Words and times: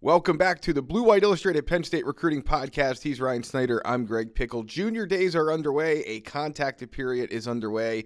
Welcome 0.00 0.38
back 0.38 0.60
to 0.60 0.72
the 0.72 0.80
Blue 0.80 1.02
White 1.02 1.24
Illustrated 1.24 1.66
Penn 1.66 1.82
State 1.82 2.06
Recruiting 2.06 2.40
Podcast. 2.40 3.02
He's 3.02 3.20
Ryan 3.20 3.42
Snyder. 3.42 3.84
I'm 3.84 4.06
Greg 4.06 4.32
Pickel. 4.32 4.62
Junior 4.62 5.06
days 5.06 5.34
are 5.34 5.50
underway. 5.50 6.02
A 6.02 6.20
contacted 6.20 6.92
period 6.92 7.32
is 7.32 7.48
underway. 7.48 8.04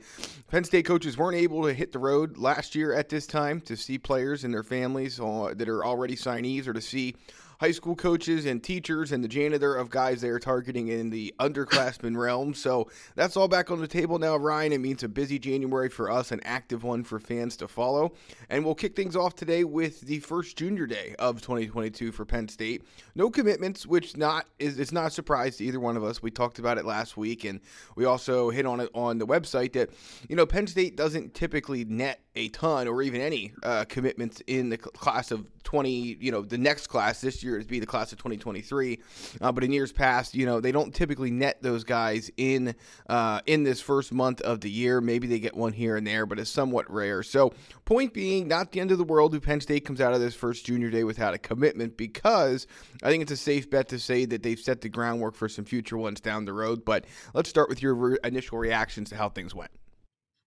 Penn 0.50 0.64
State 0.64 0.86
coaches 0.86 1.18
weren't 1.18 1.36
able 1.36 1.64
to 1.64 1.74
hit 1.74 1.92
the 1.92 1.98
road 1.98 2.38
last 2.38 2.74
year 2.74 2.94
at 2.94 3.10
this 3.10 3.26
time 3.26 3.60
to 3.60 3.76
see 3.76 3.98
players 3.98 4.42
and 4.42 4.54
their 4.54 4.62
families 4.62 5.20
uh, 5.20 5.52
that 5.54 5.68
are 5.68 5.84
already 5.84 6.16
signees 6.16 6.66
or 6.66 6.72
to 6.72 6.80
see 6.80 7.14
high 7.62 7.70
school 7.70 7.94
coaches 7.94 8.44
and 8.44 8.60
teachers 8.60 9.12
and 9.12 9.22
the 9.22 9.28
janitor 9.28 9.76
of 9.76 9.88
guys 9.88 10.20
they 10.20 10.28
are 10.28 10.40
targeting 10.40 10.88
in 10.88 11.10
the 11.10 11.32
underclassmen 11.38 12.16
realm. 12.16 12.52
So 12.52 12.90
that's 13.14 13.36
all 13.36 13.46
back 13.46 13.70
on 13.70 13.80
the 13.80 13.86
table 13.86 14.18
now, 14.18 14.36
Ryan. 14.36 14.72
It 14.72 14.80
means 14.80 15.04
a 15.04 15.08
busy 15.08 15.38
January 15.38 15.88
for 15.88 16.10
us, 16.10 16.32
an 16.32 16.40
active 16.42 16.82
one 16.82 17.04
for 17.04 17.20
fans 17.20 17.56
to 17.59 17.68
follow. 17.68 18.14
And 18.50 18.64
we'll 18.64 18.74
kick 18.74 18.96
things 18.96 19.14
off 19.14 19.36
today 19.36 19.62
with 19.62 20.00
the 20.00 20.18
first 20.18 20.56
junior 20.56 20.86
day 20.86 21.14
of 21.20 21.40
2022 21.40 22.10
for 22.10 22.24
Penn 22.24 22.48
State. 22.48 22.82
No 23.14 23.30
commitments, 23.30 23.87
which 23.87 24.16
not 24.16 24.46
is 24.59 24.80
it's 24.80 24.90
not 24.90 25.06
a 25.06 25.10
surprise 25.10 25.59
to 25.59 25.65
either 25.65 25.79
one 25.79 25.96
of 25.96 26.02
us. 26.02 26.20
We 26.20 26.32
talked 26.32 26.59
about 26.59 26.79
it 26.79 26.84
last 26.84 27.16
week, 27.16 27.45
and 27.45 27.60
we 27.95 28.06
also 28.06 28.51
hit 28.51 28.66
on 28.66 28.80
it 28.80 28.90
on 28.92 29.18
the 29.18 29.26
website 29.26 29.74
that 29.74 29.90
you 30.29 30.34
know 30.34 30.46
Penn 30.46 30.66
State 30.66 30.96
doesn't 30.96 31.32
typically 31.34 31.84
net 31.84 32.23
a 32.34 32.48
ton 32.48 32.88
or 32.88 33.02
even 33.02 33.20
any 33.20 33.52
uh, 33.62 33.84
commitments 33.84 34.42
in 34.46 34.70
the 34.70 34.79
class 34.79 35.30
of 35.30 35.46
20, 35.65 36.18
you 36.20 36.30
know, 36.30 36.42
the 36.42 36.59
next 36.59 36.87
class 36.87 37.20
this 37.20 37.42
year 37.42 37.52
is 37.59 37.66
be 37.66 37.80
the 37.80 37.87
class 37.87 38.12
of 38.12 38.19
2023. 38.19 39.01
Uh, 39.41 39.52
but 39.52 39.65
in 39.65 39.73
years 39.73 39.93
past, 39.93 40.34
you 40.34 40.47
know, 40.47 40.60
they 40.60 40.73
don't 40.73 40.95
typically 40.95 41.30
net 41.30 41.62
those 41.62 41.84
guys 41.84 42.30
in 42.37 42.74
uh, 43.09 43.41
in 43.47 43.62
this 43.62 43.80
first 43.80 44.12
month 44.12 44.41
of 44.43 44.60
the 44.60 44.70
year. 44.70 45.01
Maybe 45.01 45.27
they 45.27 45.38
get 45.38 45.57
one 45.57 45.73
here 45.73 45.96
and 45.96 46.07
there, 46.07 46.27
but 46.27 46.38
it's 46.38 46.51
somewhat 46.51 46.91
rare. 46.91 47.23
So, 47.23 47.52
point 47.84 48.12
being, 48.12 48.48
not 48.48 48.73
the 48.73 48.80
end 48.80 48.91
of 48.91 48.98
the 48.98 49.05
world 49.05 49.34
if 49.34 49.43
Penn 49.43 49.60
State 49.60 49.84
comes 49.84 50.01
out 50.01 50.15
of 50.15 50.20
this 50.20 50.34
first 50.34 50.66
junior 50.66 50.91
day 50.91 51.05
without 51.05 51.34
a 51.34 51.38
commitment 51.38 51.96
because 51.96 52.66
I 53.02 53.10
think 53.10 53.23
it's 53.23 53.33
a 53.33 53.37
safe 53.37 53.71
bet 53.71 53.88
to 53.88 53.98
say 53.98 54.24
that 54.27 54.43
they've 54.43 54.59
set 54.59 54.80
the 54.80 54.88
groundwork 54.88 55.35
for 55.35 55.48
some 55.48 55.65
future 55.65 55.98
ones 55.98 56.21
down 56.21 56.45
the 56.45 56.52
road. 56.52 56.85
But 56.85 57.04
let's 57.35 57.48
start 57.48 57.69
with 57.69 57.82
your 57.82 57.95
re- 57.95 58.19
initial 58.24 58.59
reactions 58.59 59.10
to 59.10 59.16
how 59.16 59.29
things 59.29 59.54
went. 59.54 59.71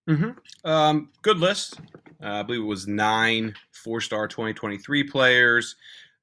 Mm-hmm. 0.09 0.69
Um, 0.69 1.09
good 1.21 1.37
list. 1.37 1.79
Uh, 2.21 2.27
I 2.27 2.43
believe 2.43 2.61
it 2.61 2.65
was 2.65 2.87
nine 2.87 3.55
four 3.71 4.01
star 4.01 4.27
2023 4.27 5.03
players. 5.03 5.75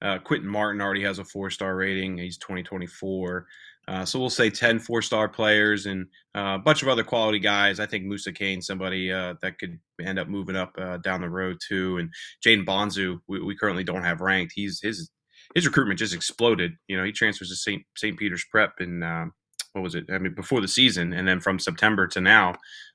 Uh, 0.03 0.19
Quinton 0.19 0.48
Martin 0.48 0.81
already 0.81 1.05
has 1.05 1.19
a 1.19 1.25
four 1.25 1.48
star 1.50 1.77
rating. 1.77 2.19
He's 2.19 2.36
2024. 2.39 3.47
Uh, 3.89 4.05
so 4.05 4.19
we'll 4.19 4.31
say 4.31 4.48
10 4.48 4.78
four 4.78 5.03
star 5.03 5.28
players 5.28 5.86
and 5.86 6.06
uh, 6.36 6.56
a 6.56 6.59
bunch 6.59 6.83
of 6.83 6.89
other 6.89 7.03
quality 7.03 7.39
guys. 7.39 7.81
I 7.81 7.86
think 7.86 8.05
Musa 8.05 8.33
Kane, 8.33 8.62
somebody 8.62 9.11
uh, 9.11 9.34
that 9.42 9.59
could 9.59 9.78
end 10.00 10.19
up 10.19 10.28
moving 10.28 10.56
up 10.56 10.72
uh, 10.78 10.98
down 10.98 11.20
the 11.20 11.28
road 11.28 11.59
too. 11.67 11.98
And 11.98 12.11
Jaden 12.44 12.64
Bonsu, 12.64 13.19
we, 13.27 13.41
we, 13.41 13.56
currently 13.56 13.84
don't 13.84 14.05
have 14.05 14.20
ranked. 14.20 14.53
He's 14.55 14.81
his 14.81 15.11
his 15.55 15.67
recruitment 15.67 15.98
just 15.98 16.14
exploded. 16.14 16.72
You 16.87 16.97
know, 16.97 17.05
he 17.05 17.12
transfers 17.12 17.48
to 17.48 17.56
St. 17.56 17.83
St. 17.97 18.16
Peter's 18.16 18.44
Prep 18.50 18.81
in 18.81 19.03
um, 19.03 19.33
what 19.72 19.83
was 19.83 19.94
it? 19.97 20.05
I 20.11 20.19
mean, 20.19 20.34
before 20.34 20.61
the 20.61 20.69
season, 20.69 21.12
and 21.12 21.27
then 21.27 21.41
from 21.41 21.59
September 21.59 22.06
to 22.09 22.20
now, 22.20 22.55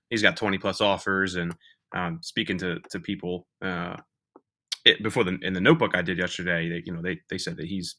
he's 0.09 0.21
got 0.21 0.37
20 0.37 0.57
plus 0.57 0.79
offers 0.79 1.35
and 1.35 1.53
um, 1.93 2.19
speaking 2.21 2.57
to 2.59 2.79
to 2.91 2.99
people 2.99 3.45
uh, 3.61 3.97
it, 4.87 5.03
before 5.03 5.23
the 5.23 5.37
in 5.41 5.53
the 5.53 5.61
notebook 5.61 5.95
I 5.95 6.01
did 6.01 6.17
yesterday, 6.17 6.69
they, 6.69 6.83
you 6.85 6.93
know, 6.93 7.01
they 7.01 7.19
they 7.29 7.37
said 7.37 7.57
that 7.57 7.67
he's 7.67 7.95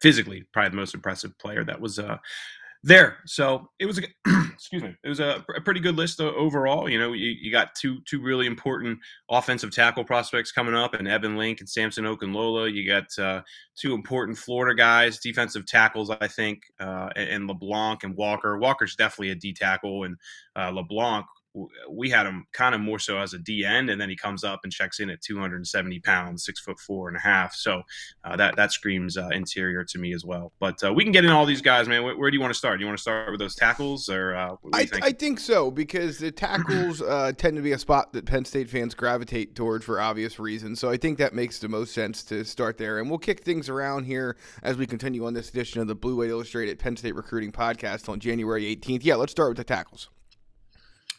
physically 0.00 0.44
probably 0.52 0.70
the 0.70 0.76
most 0.76 0.94
impressive 0.94 1.36
player 1.38 1.64
that 1.64 1.80
was 1.80 1.98
uh, 1.98 2.18
there. 2.84 3.16
So 3.24 3.70
it 3.78 3.86
was 3.86 3.98
a 3.98 4.02
excuse 4.52 4.82
me, 4.82 4.94
it 5.02 5.08
was 5.08 5.20
a, 5.20 5.44
a 5.56 5.60
pretty 5.60 5.80
good 5.80 5.96
list 5.96 6.20
overall. 6.20 6.88
You 6.88 6.98
know, 6.98 7.12
you, 7.12 7.34
you, 7.40 7.50
got 7.50 7.74
two 7.74 7.98
two 8.06 8.20
really 8.20 8.46
important 8.46 8.98
offensive 9.30 9.70
tackle 9.70 10.04
prospects 10.04 10.52
coming 10.52 10.74
up, 10.74 10.94
and 10.94 11.08
Evan 11.08 11.36
Link 11.36 11.60
and 11.60 11.68
Samson 11.68 12.04
Okunlola. 12.04 12.72
You 12.72 12.86
got 12.86 13.18
uh, 13.18 13.42
two 13.76 13.94
important 13.94 14.36
Florida 14.36 14.76
guys, 14.76 15.18
defensive 15.18 15.66
tackles, 15.66 16.10
I 16.10 16.28
think, 16.28 16.62
uh, 16.78 17.08
and, 17.16 17.30
and 17.30 17.46
LeBlanc 17.48 18.04
and 18.04 18.14
Walker. 18.14 18.58
Walker's 18.58 18.96
definitely 18.96 19.30
a 19.30 19.34
D 19.34 19.54
tackle, 19.54 20.04
and 20.04 20.16
uh, 20.54 20.70
LeBlanc 20.70 21.24
we 21.88 22.10
had 22.10 22.26
him 22.26 22.46
kind 22.52 22.74
of 22.74 22.80
more 22.80 22.98
so 22.98 23.18
as 23.18 23.32
a 23.32 23.38
D 23.38 23.64
end, 23.64 23.90
and 23.90 24.00
then 24.00 24.08
he 24.08 24.16
comes 24.16 24.42
up 24.44 24.60
and 24.64 24.72
checks 24.72 25.00
in 25.00 25.10
at 25.10 25.20
270 25.22 26.00
pounds, 26.00 26.44
six 26.44 26.60
foot 26.60 26.78
four 26.80 27.08
and 27.08 27.16
a 27.16 27.20
half. 27.20 27.54
So 27.54 27.82
uh, 28.24 28.36
that 28.36 28.56
that 28.56 28.72
screams 28.72 29.16
uh, 29.16 29.28
interior 29.28 29.84
to 29.84 29.98
me 29.98 30.14
as 30.14 30.24
well. 30.24 30.52
But 30.58 30.82
uh, 30.84 30.92
we 30.92 31.04
can 31.04 31.12
get 31.12 31.24
in 31.24 31.30
all 31.30 31.46
these 31.46 31.62
guys, 31.62 31.88
man. 31.88 32.02
Where, 32.02 32.16
where, 32.16 32.30
do 32.30 32.36
you 32.36 32.40
want 32.40 32.52
to 32.52 32.58
start? 32.58 32.78
Do 32.78 32.82
you 32.82 32.86
want 32.86 32.98
to 32.98 33.02
start 33.02 33.30
with 33.30 33.40
those 33.40 33.54
tackles, 33.54 34.08
or 34.08 34.34
uh, 34.34 34.56
I, 34.72 34.84
think? 34.84 35.04
I, 35.04 35.12
think? 35.12 35.40
so 35.40 35.70
because 35.70 36.18
the 36.18 36.32
tackles 36.32 37.00
uh, 37.02 37.32
tend 37.36 37.56
to 37.56 37.62
be 37.62 37.72
a 37.72 37.78
spot 37.78 38.12
that 38.14 38.26
Penn 38.26 38.44
State 38.44 38.68
fans 38.68 38.94
gravitate 38.94 39.54
toward 39.54 39.84
for 39.84 40.00
obvious 40.00 40.38
reasons. 40.38 40.80
So 40.80 40.90
I 40.90 40.96
think 40.96 41.18
that 41.18 41.34
makes 41.34 41.58
the 41.58 41.68
most 41.68 41.94
sense 41.94 42.22
to 42.24 42.44
start 42.44 42.78
there, 42.78 42.98
and 42.98 43.08
we'll 43.08 43.18
kick 43.18 43.44
things 43.44 43.68
around 43.68 44.04
here 44.04 44.36
as 44.62 44.76
we 44.76 44.86
continue 44.86 45.24
on 45.26 45.34
this 45.34 45.50
edition 45.50 45.80
of 45.80 45.86
the 45.86 45.94
Blue 45.94 46.16
White 46.16 46.30
Illustrated 46.30 46.78
Penn 46.78 46.96
State 46.96 47.14
Recruiting 47.14 47.52
Podcast 47.52 48.08
on 48.08 48.18
January 48.18 48.64
18th. 48.76 49.00
Yeah, 49.02 49.14
let's 49.14 49.32
start 49.32 49.50
with 49.50 49.58
the 49.58 49.64
tackles. 49.64 50.10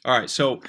All 0.05 0.19
right, 0.19 0.29
so 0.29 0.61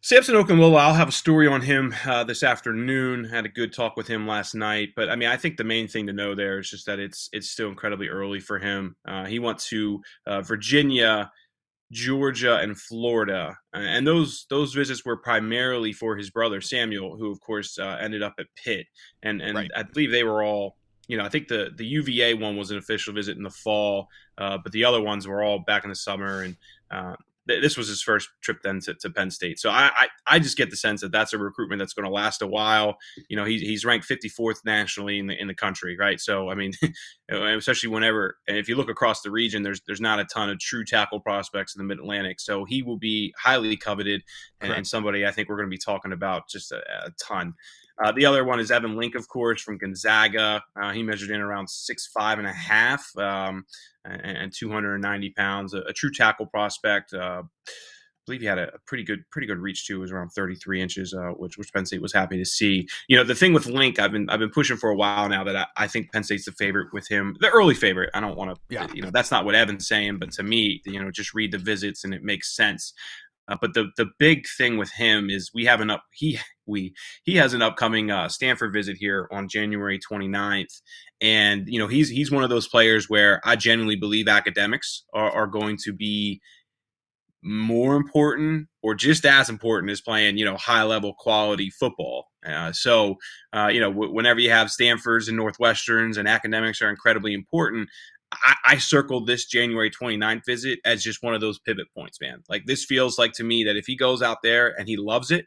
Samson 0.00 0.34
Okunlola, 0.34 0.80
I'll 0.80 0.92
have 0.92 1.10
a 1.10 1.12
story 1.12 1.46
on 1.46 1.60
him 1.60 1.94
uh, 2.04 2.24
this 2.24 2.42
afternoon. 2.42 3.22
Had 3.22 3.46
a 3.46 3.48
good 3.48 3.72
talk 3.72 3.96
with 3.96 4.08
him 4.08 4.26
last 4.26 4.56
night, 4.56 4.88
but 4.96 5.08
I 5.08 5.14
mean, 5.14 5.28
I 5.28 5.36
think 5.36 5.56
the 5.56 5.62
main 5.62 5.86
thing 5.86 6.08
to 6.08 6.12
know 6.12 6.34
there 6.34 6.58
is 6.58 6.68
just 6.68 6.84
that 6.86 6.98
it's 6.98 7.28
it's 7.32 7.48
still 7.48 7.68
incredibly 7.68 8.08
early 8.08 8.40
for 8.40 8.58
him. 8.58 8.96
Uh, 9.06 9.24
he 9.24 9.38
went 9.38 9.60
to 9.60 10.02
uh, 10.26 10.42
Virginia, 10.42 11.30
Georgia, 11.92 12.56
and 12.56 12.76
Florida, 12.76 13.56
and 13.72 14.04
those 14.04 14.46
those 14.50 14.74
visits 14.74 15.04
were 15.04 15.16
primarily 15.16 15.92
for 15.92 16.16
his 16.16 16.30
brother 16.30 16.60
Samuel, 16.60 17.16
who 17.16 17.30
of 17.30 17.40
course 17.40 17.78
uh, 17.78 17.98
ended 18.00 18.24
up 18.24 18.34
at 18.40 18.46
Pitt, 18.56 18.88
and 19.22 19.40
and 19.40 19.54
right. 19.56 19.70
I 19.76 19.84
believe 19.84 20.10
they 20.10 20.24
were 20.24 20.42
all 20.42 20.76
you 21.06 21.16
know, 21.16 21.24
I 21.24 21.28
think 21.28 21.46
the 21.46 21.70
the 21.76 21.86
UVA 21.86 22.34
one 22.34 22.56
was 22.56 22.72
an 22.72 22.78
official 22.78 23.14
visit 23.14 23.36
in 23.36 23.44
the 23.44 23.50
fall, 23.50 24.08
uh, 24.38 24.58
but 24.58 24.72
the 24.72 24.84
other 24.84 25.00
ones 25.00 25.28
were 25.28 25.44
all 25.44 25.60
back 25.60 25.84
in 25.84 25.90
the 25.90 25.94
summer. 25.94 26.42
And 26.42 26.56
uh, 26.90 27.14
this 27.46 27.76
was 27.76 27.88
his 27.88 28.02
first 28.02 28.28
trip 28.42 28.58
then 28.62 28.80
to, 28.80 28.94
to 28.94 29.10
Penn 29.10 29.30
State. 29.30 29.58
So 29.58 29.70
I, 29.70 29.90
I, 29.96 30.08
I 30.26 30.38
just 30.38 30.56
get 30.56 30.70
the 30.70 30.76
sense 30.76 31.00
that 31.00 31.12
that's 31.12 31.32
a 31.32 31.38
recruitment 31.38 31.78
that's 31.78 31.92
going 31.92 32.04
to 32.04 32.12
last 32.12 32.42
a 32.42 32.46
while. 32.46 32.96
You 33.28 33.36
know, 33.36 33.44
he's 33.44 33.62
he's 33.62 33.84
ranked 33.84 34.08
54th 34.08 34.64
nationally 34.64 35.18
in 35.18 35.28
the 35.28 35.40
in 35.40 35.46
the 35.46 35.54
country, 35.54 35.96
right? 35.98 36.20
So 36.20 36.50
I 36.50 36.54
mean, 36.54 36.72
especially 37.30 37.88
whenever 37.88 38.36
and 38.48 38.56
if 38.56 38.68
you 38.68 38.76
look 38.76 38.90
across 38.90 39.22
the 39.22 39.30
region, 39.30 39.62
there's 39.62 39.80
there's 39.86 40.00
not 40.00 40.18
a 40.18 40.24
ton 40.24 40.50
of 40.50 40.58
true 40.58 40.84
tackle 40.84 41.20
prospects 41.20 41.74
in 41.74 41.78
the 41.78 41.84
Mid 41.84 41.98
Atlantic. 41.98 42.40
So 42.40 42.64
he 42.64 42.82
will 42.82 42.98
be 42.98 43.32
highly 43.38 43.76
coveted 43.76 44.22
and, 44.60 44.72
and, 44.72 44.86
somebody 44.86 45.26
I 45.26 45.30
think 45.30 45.48
we're 45.48 45.56
going 45.56 45.68
to 45.68 45.74
be 45.74 45.78
talking 45.78 46.12
about 46.12 46.48
just 46.48 46.72
a, 46.72 46.78
a 47.04 47.10
ton. 47.20 47.54
Uh, 48.02 48.12
the 48.12 48.26
other 48.26 48.44
one 48.44 48.60
is 48.60 48.70
Evan 48.70 48.96
Link, 48.96 49.14
of 49.14 49.28
course, 49.28 49.62
from 49.62 49.78
Gonzaga. 49.78 50.62
Uh, 50.80 50.92
he 50.92 51.02
measured 51.02 51.30
in 51.30 51.40
around 51.40 51.68
six 51.70 52.06
five 52.06 52.38
and 52.38 52.46
a 52.46 52.52
half 52.52 53.06
um, 53.16 53.64
and, 54.04 54.36
and, 54.36 54.52
290 54.54 55.30
pounds. 55.30 55.72
A, 55.72 55.78
a, 55.78 55.92
true 55.92 56.10
tackle 56.10 56.46
prospect. 56.46 57.14
Uh, 57.14 57.42
I 57.46 57.72
believe 58.26 58.40
he 58.40 58.46
had 58.46 58.58
a, 58.58 58.72
pretty 58.86 59.04
good, 59.04 59.20
pretty 59.30 59.46
good 59.46 59.58
reach 59.58 59.86
too. 59.86 59.96
It 59.96 60.00
was 60.00 60.12
around 60.12 60.30
33 60.30 60.82
inches, 60.82 61.14
uh, 61.14 61.30
which 61.36 61.56
which 61.56 61.72
Penn 61.72 61.86
State 61.86 62.02
was 62.02 62.12
happy 62.12 62.36
to 62.36 62.44
see. 62.44 62.86
You 63.08 63.16
know, 63.16 63.24
the 63.24 63.34
thing 63.34 63.54
with 63.54 63.66
Link, 63.66 63.98
I've 63.98 64.12
been 64.12 64.28
I've 64.28 64.40
been 64.40 64.50
pushing 64.50 64.76
for 64.76 64.90
a 64.90 64.96
while 64.96 65.28
now 65.28 65.44
that 65.44 65.56
I, 65.56 65.66
I 65.76 65.86
think 65.86 66.12
Penn 66.12 66.24
State's 66.24 66.44
the 66.44 66.52
favorite 66.52 66.88
with 66.92 67.08
him, 67.08 67.36
the 67.40 67.48
early 67.48 67.74
favorite. 67.74 68.10
I 68.12 68.20
don't 68.20 68.36
want 68.36 68.54
to, 68.54 68.60
yeah. 68.68 68.86
you 68.92 69.00
know, 69.00 69.10
that's 69.10 69.30
not 69.30 69.46
what 69.46 69.54
Evan's 69.54 69.88
saying, 69.88 70.18
but 70.18 70.32
to 70.32 70.42
me, 70.42 70.82
you 70.84 71.02
know, 71.02 71.10
just 71.10 71.32
read 71.34 71.52
the 71.52 71.58
visits 71.58 72.04
and 72.04 72.12
it 72.12 72.22
makes 72.22 72.54
sense. 72.54 72.92
Uh, 73.48 73.56
but 73.60 73.74
the 73.74 73.90
the 73.96 74.06
big 74.18 74.46
thing 74.58 74.76
with 74.76 74.92
him 74.92 75.30
is 75.30 75.52
we 75.54 75.64
have 75.64 75.80
an 75.80 75.90
up 75.90 76.02
he 76.12 76.38
we 76.66 76.94
he 77.24 77.36
has 77.36 77.54
an 77.54 77.62
upcoming 77.62 78.10
uh, 78.10 78.28
Stanford 78.28 78.72
visit 78.72 78.96
here 78.98 79.28
on 79.30 79.48
January 79.48 79.98
29th, 79.98 80.80
and 81.20 81.68
you 81.68 81.78
know 81.78 81.86
he's 81.86 82.08
he's 82.08 82.30
one 82.30 82.44
of 82.44 82.50
those 82.50 82.68
players 82.68 83.08
where 83.08 83.40
I 83.44 83.56
genuinely 83.56 83.96
believe 83.96 84.28
academics 84.28 85.04
are, 85.12 85.30
are 85.30 85.46
going 85.46 85.76
to 85.84 85.92
be 85.92 86.40
more 87.42 87.94
important 87.94 88.66
or 88.82 88.94
just 88.94 89.24
as 89.24 89.48
important 89.48 89.90
as 89.90 90.00
playing 90.00 90.36
you 90.36 90.44
know 90.44 90.56
high 90.56 90.82
level 90.82 91.14
quality 91.14 91.70
football. 91.70 92.26
Uh, 92.46 92.72
so 92.72 93.16
uh, 93.52 93.68
you 93.72 93.80
know 93.80 93.92
w- 93.92 94.12
whenever 94.12 94.40
you 94.40 94.50
have 94.50 94.70
Stanfords 94.70 95.28
and 95.28 95.38
Northwesterns 95.38 96.16
and 96.16 96.28
academics 96.28 96.82
are 96.82 96.90
incredibly 96.90 97.34
important. 97.34 97.88
I, 98.32 98.54
I 98.64 98.78
circled 98.78 99.28
this 99.28 99.46
January 99.46 99.90
29th 99.90 100.44
visit 100.44 100.80
as 100.84 101.02
just 101.02 101.22
one 101.22 101.34
of 101.34 101.40
those 101.40 101.60
pivot 101.60 101.86
points, 101.96 102.20
man. 102.20 102.42
Like 102.48 102.66
this 102.66 102.84
feels 102.84 103.18
like 103.18 103.32
to 103.34 103.44
me 103.44 103.62
that 103.64 103.76
if 103.76 103.86
he 103.86 103.96
goes 103.96 104.20
out 104.20 104.38
there 104.42 104.74
and 104.78 104.88
he 104.88 104.96
loves 104.96 105.30
it, 105.30 105.46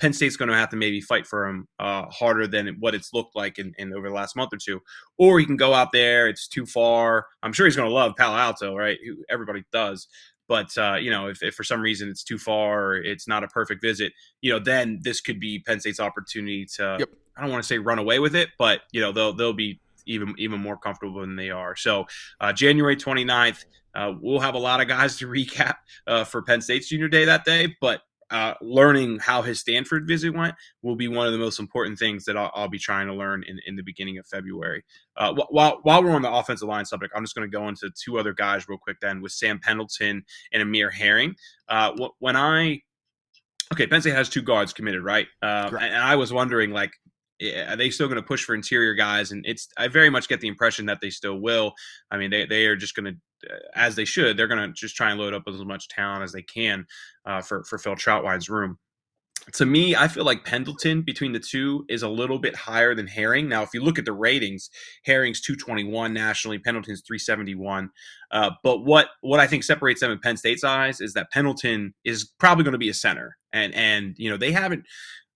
Penn 0.00 0.12
State's 0.14 0.36
going 0.36 0.48
to 0.48 0.54
have 0.54 0.70
to 0.70 0.76
maybe 0.76 1.00
fight 1.00 1.26
for 1.26 1.46
him 1.46 1.68
uh, 1.78 2.06
harder 2.06 2.46
than 2.46 2.76
what 2.80 2.94
it's 2.94 3.12
looked 3.12 3.36
like 3.36 3.58
in, 3.58 3.74
in, 3.78 3.92
over 3.92 4.08
the 4.08 4.14
last 4.14 4.34
month 4.34 4.52
or 4.52 4.56
two. 4.56 4.80
Or 5.18 5.38
he 5.38 5.44
can 5.44 5.56
go 5.56 5.74
out 5.74 5.92
there; 5.92 6.26
it's 6.26 6.48
too 6.48 6.66
far. 6.66 7.26
I'm 7.42 7.52
sure 7.52 7.66
he's 7.66 7.76
going 7.76 7.88
to 7.88 7.94
love 7.94 8.14
Palo 8.16 8.36
Alto, 8.36 8.74
right? 8.74 8.98
Everybody 9.28 9.64
does. 9.72 10.08
But 10.48 10.76
uh, 10.76 10.96
you 11.00 11.10
know, 11.10 11.28
if, 11.28 11.42
if, 11.42 11.54
for 11.54 11.62
some 11.62 11.80
reason 11.80 12.08
it's 12.08 12.24
too 12.24 12.38
far, 12.38 12.96
it's 12.96 13.28
not 13.28 13.44
a 13.44 13.48
perfect 13.48 13.82
visit. 13.82 14.12
You 14.40 14.52
know, 14.52 14.58
then 14.58 15.00
this 15.02 15.20
could 15.20 15.38
be 15.38 15.60
Penn 15.60 15.80
State's 15.80 16.00
opportunity 16.00 16.66
to. 16.76 16.96
Yep. 16.98 17.08
I 17.36 17.42
don't 17.42 17.52
want 17.52 17.62
to 17.62 17.66
say 17.66 17.78
run 17.78 17.98
away 17.98 18.18
with 18.18 18.34
it, 18.34 18.48
but 18.58 18.80
you 18.92 19.00
know 19.00 19.12
they'll 19.12 19.32
they'll 19.32 19.52
be 19.52 19.80
even 20.06 20.34
even 20.38 20.60
more 20.60 20.76
comfortable 20.76 21.20
than 21.20 21.36
they 21.36 21.50
are. 21.50 21.76
So 21.76 22.06
uh, 22.40 22.52
January 22.52 22.96
29th, 22.96 23.64
uh, 23.94 24.12
we'll 24.20 24.40
have 24.40 24.54
a 24.54 24.58
lot 24.58 24.80
of 24.80 24.88
guys 24.88 25.18
to 25.18 25.26
recap 25.28 25.76
uh, 26.06 26.24
for 26.24 26.42
Penn 26.42 26.60
State's 26.60 26.88
junior 26.88 27.08
day 27.08 27.26
that 27.26 27.44
day, 27.44 27.76
but 27.80 28.02
uh, 28.30 28.54
learning 28.60 29.18
how 29.18 29.42
his 29.42 29.60
Stanford 29.60 30.06
visit 30.06 30.34
went 30.34 30.54
will 30.82 30.96
be 30.96 31.08
one 31.08 31.26
of 31.26 31.32
the 31.32 31.38
most 31.38 31.58
important 31.58 31.98
things 31.98 32.24
that 32.24 32.36
I'll, 32.36 32.50
I'll 32.54 32.68
be 32.68 32.78
trying 32.78 33.06
to 33.08 33.14
learn 33.14 33.44
in, 33.46 33.58
in 33.66 33.76
the 33.76 33.82
beginning 33.82 34.18
of 34.18 34.26
February. 34.26 34.84
Uh, 35.16 35.34
while 35.48 35.80
while 35.82 36.02
we're 36.02 36.12
on 36.12 36.22
the 36.22 36.32
offensive 36.32 36.68
line 36.68 36.84
subject, 36.84 37.12
I'm 37.16 37.24
just 37.24 37.34
going 37.34 37.50
to 37.50 37.56
go 37.56 37.68
into 37.68 37.90
two 37.90 38.18
other 38.18 38.32
guys 38.32 38.68
real 38.68 38.78
quick. 38.78 38.98
Then 39.00 39.20
with 39.20 39.32
Sam 39.32 39.58
Pendleton 39.58 40.24
and 40.52 40.62
Amir 40.62 40.90
Herring. 40.90 41.34
Uh, 41.68 41.92
when 42.18 42.36
I 42.36 42.82
okay, 43.72 43.86
Penn 43.86 44.00
State 44.00 44.14
has 44.14 44.28
two 44.28 44.42
guards 44.42 44.72
committed, 44.72 45.02
right? 45.02 45.26
Uh, 45.42 45.70
and 45.80 46.02
I 46.02 46.16
was 46.16 46.32
wondering, 46.32 46.70
like, 46.70 46.92
are 47.68 47.76
they 47.76 47.90
still 47.90 48.08
going 48.08 48.16
to 48.16 48.22
push 48.22 48.44
for 48.44 48.54
interior 48.54 48.94
guys? 48.94 49.32
And 49.32 49.44
it's 49.46 49.68
I 49.76 49.88
very 49.88 50.10
much 50.10 50.28
get 50.28 50.40
the 50.40 50.48
impression 50.48 50.86
that 50.86 51.00
they 51.00 51.10
still 51.10 51.40
will. 51.40 51.72
I 52.10 52.18
mean, 52.18 52.30
they 52.30 52.46
they 52.46 52.66
are 52.66 52.76
just 52.76 52.94
going 52.94 53.06
to, 53.06 53.20
as 53.74 53.96
they 53.96 54.04
should, 54.04 54.36
they're 54.36 54.48
going 54.48 54.66
to 54.66 54.72
just 54.72 54.96
try 54.96 55.10
and 55.10 55.20
load 55.20 55.34
up 55.34 55.44
as 55.46 55.64
much 55.64 55.88
talent 55.88 56.22
as 56.22 56.32
they 56.32 56.42
can 56.42 56.86
uh, 57.24 57.40
for 57.40 57.64
for 57.64 57.78
Phil 57.78 57.96
Trautwein's 57.96 58.48
room 58.48 58.78
to 59.54 59.66
me, 59.66 59.96
I 59.96 60.08
feel 60.08 60.24
like 60.24 60.44
Pendleton 60.44 61.02
between 61.02 61.32
the 61.32 61.40
two 61.40 61.84
is 61.88 62.02
a 62.02 62.08
little 62.08 62.38
bit 62.38 62.54
higher 62.54 62.94
than 62.94 63.06
Herring. 63.06 63.48
Now, 63.48 63.62
if 63.62 63.70
you 63.72 63.82
look 63.82 63.98
at 63.98 64.04
the 64.04 64.12
ratings, 64.12 64.70
Herring's 65.04 65.40
221 65.40 66.12
nationally, 66.12 66.58
Pendleton's 66.58 67.02
371. 67.06 67.90
Uh, 68.30 68.50
but 68.62 68.84
what 68.84 69.08
what 69.22 69.40
I 69.40 69.46
think 69.46 69.64
separates 69.64 70.00
them 70.00 70.10
in 70.10 70.18
Penn 70.18 70.36
State's 70.36 70.64
eyes 70.64 71.00
is 71.00 71.14
that 71.14 71.30
Pendleton 71.30 71.94
is 72.04 72.30
probably 72.38 72.64
going 72.64 72.72
to 72.72 72.78
be 72.78 72.88
a 72.88 72.94
center, 72.94 73.36
and 73.52 73.74
and 73.74 74.14
you 74.18 74.30
know 74.30 74.36
they 74.36 74.52
haven't 74.52 74.84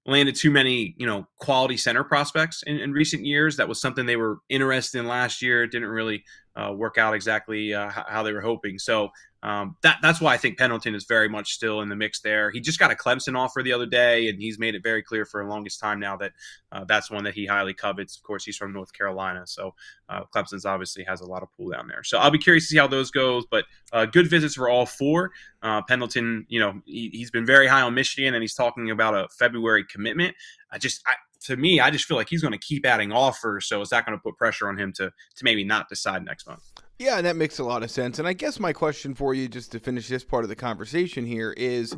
landed 0.06 0.36
too 0.36 0.50
many 0.50 0.94
you 0.98 1.06
know 1.06 1.26
quality 1.38 1.76
center 1.76 2.04
prospects 2.04 2.62
in, 2.66 2.78
in 2.78 2.92
recent 2.92 3.24
years. 3.24 3.56
That 3.56 3.68
was 3.68 3.80
something 3.80 4.06
they 4.06 4.16
were 4.16 4.38
interested 4.48 4.98
in 4.98 5.06
last 5.06 5.42
year. 5.42 5.64
It 5.64 5.72
didn't 5.72 5.88
really 5.88 6.24
uh, 6.56 6.72
work 6.72 6.98
out 6.98 7.14
exactly 7.14 7.74
uh, 7.74 7.88
how 7.88 8.22
they 8.22 8.32
were 8.32 8.40
hoping. 8.40 8.78
So 8.78 9.10
um, 9.44 9.76
that 9.82 9.98
that's 10.00 10.22
why 10.22 10.32
I 10.32 10.38
think 10.38 10.56
Pendleton 10.56 10.94
is 10.94 11.04
very 11.04 11.28
much 11.28 11.52
still 11.52 11.82
in 11.82 11.90
the 11.90 11.96
mix 11.96 12.20
there. 12.20 12.50
He 12.50 12.60
just 12.60 12.78
got 12.78 12.90
a 12.90 12.94
Clemson 12.94 13.36
offer 13.36 13.62
the 13.62 13.74
other 13.74 13.84
day, 13.84 14.28
and 14.28 14.40
he's 14.40 14.58
made 14.58 14.74
it 14.74 14.82
very 14.82 15.02
clear 15.02 15.26
for 15.26 15.44
the 15.44 15.50
longest 15.50 15.80
time 15.80 16.00
now 16.00 16.16
that 16.16 16.32
uh, 16.72 16.84
that's 16.84 17.10
one 17.10 17.24
that 17.24 17.34
he 17.34 17.44
highly 17.44 17.74
covets. 17.74 18.16
Of 18.16 18.22
course, 18.22 18.42
he's 18.42 18.56
from 18.56 18.72
North 18.72 18.94
Carolina, 18.94 19.46
so 19.46 19.74
uh, 20.08 20.22
Clemson's 20.34 20.64
obviously 20.64 21.04
has 21.04 21.20
a 21.20 21.26
lot 21.26 21.42
of 21.42 21.50
pull 21.54 21.68
down 21.70 21.86
there. 21.86 22.02
So 22.02 22.16
I'll 22.18 22.30
be 22.30 22.38
curious 22.38 22.64
to 22.64 22.68
see 22.68 22.78
how 22.78 22.86
those 22.86 23.10
goes. 23.10 23.44
But 23.50 23.66
uh, 23.92 24.06
good 24.06 24.30
visits 24.30 24.54
for 24.54 24.70
all 24.70 24.86
four. 24.86 25.32
Uh, 25.62 25.82
Pendleton, 25.82 26.46
you 26.48 26.60
know, 26.60 26.80
he, 26.86 27.20
has 27.20 27.30
been 27.30 27.44
very 27.44 27.66
high 27.66 27.82
on 27.82 27.92
Michigan, 27.92 28.32
and 28.32 28.42
he's 28.42 28.54
talking 28.54 28.90
about 28.92 29.14
a 29.14 29.28
February 29.28 29.84
commitment. 29.84 30.34
I 30.70 30.78
just, 30.78 31.02
I, 31.06 31.14
to 31.44 31.56
me, 31.56 31.80
I 31.80 31.90
just 31.90 32.06
feel 32.06 32.16
like 32.16 32.28
he's 32.28 32.42
going 32.42 32.52
to 32.52 32.58
keep 32.58 32.84
adding 32.86 33.12
offers. 33.12 33.66
So 33.66 33.80
is 33.80 33.90
that 33.90 34.04
going 34.06 34.18
to 34.18 34.22
put 34.22 34.36
pressure 34.36 34.68
on 34.68 34.78
him 34.78 34.92
to 34.94 35.10
to 35.10 35.44
maybe 35.44 35.64
not 35.64 35.88
decide 35.88 36.24
next 36.24 36.46
month? 36.46 36.62
Yeah, 36.98 37.16
and 37.16 37.26
that 37.26 37.36
makes 37.36 37.58
a 37.58 37.64
lot 37.64 37.82
of 37.82 37.90
sense. 37.90 38.18
And 38.18 38.28
I 38.28 38.32
guess 38.32 38.60
my 38.60 38.72
question 38.72 39.14
for 39.14 39.34
you, 39.34 39.48
just 39.48 39.72
to 39.72 39.80
finish 39.80 40.08
this 40.08 40.24
part 40.24 40.44
of 40.44 40.48
the 40.48 40.56
conversation 40.56 41.26
here, 41.26 41.52
is 41.56 41.96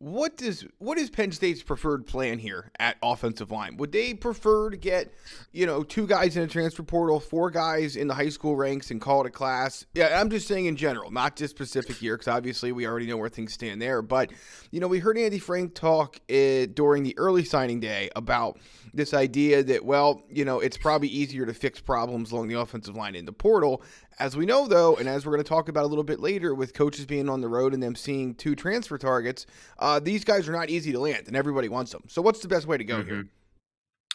what 0.00 0.38
does 0.38 0.64
what 0.78 0.96
is 0.96 1.10
Penn 1.10 1.30
State's 1.30 1.62
preferred 1.62 2.06
plan 2.06 2.38
here 2.38 2.72
at 2.78 2.96
offensive 3.02 3.50
line? 3.50 3.76
Would 3.76 3.92
they 3.92 4.14
prefer 4.14 4.70
to 4.70 4.76
get, 4.78 5.12
you 5.52 5.66
know, 5.66 5.82
two 5.82 6.06
guys 6.06 6.38
in 6.38 6.42
a 6.42 6.46
transfer 6.46 6.82
portal, 6.82 7.20
four 7.20 7.50
guys 7.50 7.96
in 7.96 8.08
the 8.08 8.14
high 8.14 8.30
school 8.30 8.56
ranks, 8.56 8.90
and 8.90 8.98
call 8.98 9.20
it 9.20 9.26
a 9.26 9.30
class? 9.30 9.84
Yeah, 9.92 10.18
I'm 10.18 10.30
just 10.30 10.48
saying 10.48 10.64
in 10.64 10.76
general, 10.76 11.10
not 11.10 11.36
just 11.36 11.54
specific 11.54 11.96
here, 11.96 12.16
because 12.16 12.28
obviously 12.28 12.72
we 12.72 12.86
already 12.86 13.06
know 13.06 13.18
where 13.18 13.28
things 13.28 13.52
stand 13.52 13.82
there. 13.82 14.00
But 14.00 14.32
you 14.70 14.80
know, 14.80 14.88
we 14.88 15.00
heard 15.00 15.18
Andy 15.18 15.38
Frank 15.38 15.74
talk 15.74 16.18
uh, 16.30 16.64
during 16.72 17.02
the 17.02 17.16
early 17.18 17.44
signing 17.44 17.78
day 17.78 18.08
about 18.16 18.58
this 18.94 19.12
idea 19.12 19.62
that 19.64 19.84
well, 19.84 20.22
you 20.30 20.46
know, 20.46 20.60
it's 20.60 20.78
probably 20.78 21.08
easier 21.08 21.44
to 21.44 21.52
fix 21.52 21.78
problems 21.78 22.32
along 22.32 22.48
the 22.48 22.58
offensive 22.58 22.96
line 22.96 23.14
in 23.14 23.26
the 23.26 23.32
portal. 23.32 23.82
As 24.18 24.36
we 24.36 24.44
know, 24.44 24.68
though, 24.68 24.96
and 24.96 25.08
as 25.08 25.24
we're 25.24 25.32
going 25.32 25.42
to 25.42 25.48
talk 25.48 25.70
about 25.70 25.84
a 25.84 25.86
little 25.86 26.04
bit 26.04 26.20
later, 26.20 26.54
with 26.54 26.74
coaches 26.74 27.06
being 27.06 27.30
on 27.30 27.40
the 27.40 27.48
road 27.48 27.72
and 27.72 27.82
them 27.82 27.94
seeing 27.94 28.34
two 28.34 28.54
transfer 28.54 28.98
targets, 28.98 29.46
uh, 29.78 29.89
these 29.98 30.24
guys 30.24 30.48
are 30.48 30.52
not 30.52 30.70
easy 30.70 30.92
to 30.92 31.00
land, 31.00 31.26
and 31.26 31.36
everybody 31.36 31.68
wants 31.68 31.90
them. 31.90 32.02
So, 32.08 32.22
what's 32.22 32.40
the 32.40 32.48
best 32.48 32.66
way 32.66 32.76
to 32.76 32.84
go 32.84 32.98
mm-hmm. 32.98 33.08
here? 33.08 33.28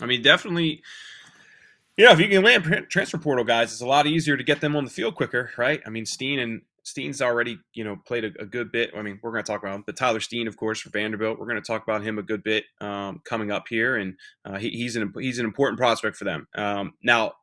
I 0.01 0.05
mean, 0.05 0.21
definitely. 0.21 0.81
Yeah, 1.97 2.11
if 2.11 2.19
you 2.19 2.27
can 2.27 2.43
land 2.43 2.87
transfer 2.89 3.17
portal 3.17 3.45
guys, 3.45 3.71
it's 3.71 3.81
a 3.81 3.87
lot 3.87 4.05
easier 4.05 4.35
to 4.35 4.43
get 4.43 4.59
them 4.59 4.75
on 4.75 4.83
the 4.83 4.89
field 4.89 5.15
quicker, 5.15 5.51
right? 5.57 5.81
I 5.85 5.89
mean, 5.89 6.05
Steen 6.05 6.39
and 6.39 6.61
Steen's 6.83 7.21
already, 7.21 7.57
you 7.73 7.83
know, 7.83 7.95
played 8.05 8.25
a, 8.25 8.31
a 8.39 8.45
good 8.45 8.71
bit. 8.71 8.91
I 8.95 9.01
mean, 9.01 9.19
we're 9.23 9.31
going 9.31 9.43
to 9.43 9.51
talk 9.51 9.63
about 9.63 9.75
him, 9.75 9.83
but 9.85 9.97
Tyler 9.97 10.19
Steen, 10.19 10.47
of 10.47 10.55
course, 10.55 10.81
for 10.81 10.89
Vanderbilt. 10.89 11.39
We're 11.39 11.47
going 11.47 11.61
to 11.61 11.65
talk 11.65 11.83
about 11.83 12.03
him 12.03 12.19
a 12.19 12.23
good 12.23 12.43
bit 12.43 12.65
um, 12.81 13.21
coming 13.23 13.49
up 13.49 13.67
here, 13.67 13.95
and 13.95 14.15
uh, 14.45 14.57
he, 14.57 14.69
he's 14.69 14.95
an 14.95 15.11
he's 15.19 15.39
an 15.39 15.45
important 15.45 15.79
prospect 15.79 16.15
for 16.15 16.25
them. 16.25 16.47
Um, 16.53 16.93
now, 17.01 17.33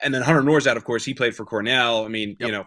and 0.00 0.12
then 0.12 0.22
Hunter 0.22 0.42
Nourzad, 0.42 0.76
of 0.76 0.84
course, 0.84 1.04
he 1.04 1.14
played 1.14 1.36
for 1.36 1.44
Cornell. 1.44 2.04
I 2.04 2.08
mean, 2.08 2.30
yep. 2.40 2.46
you 2.46 2.52
know, 2.52 2.66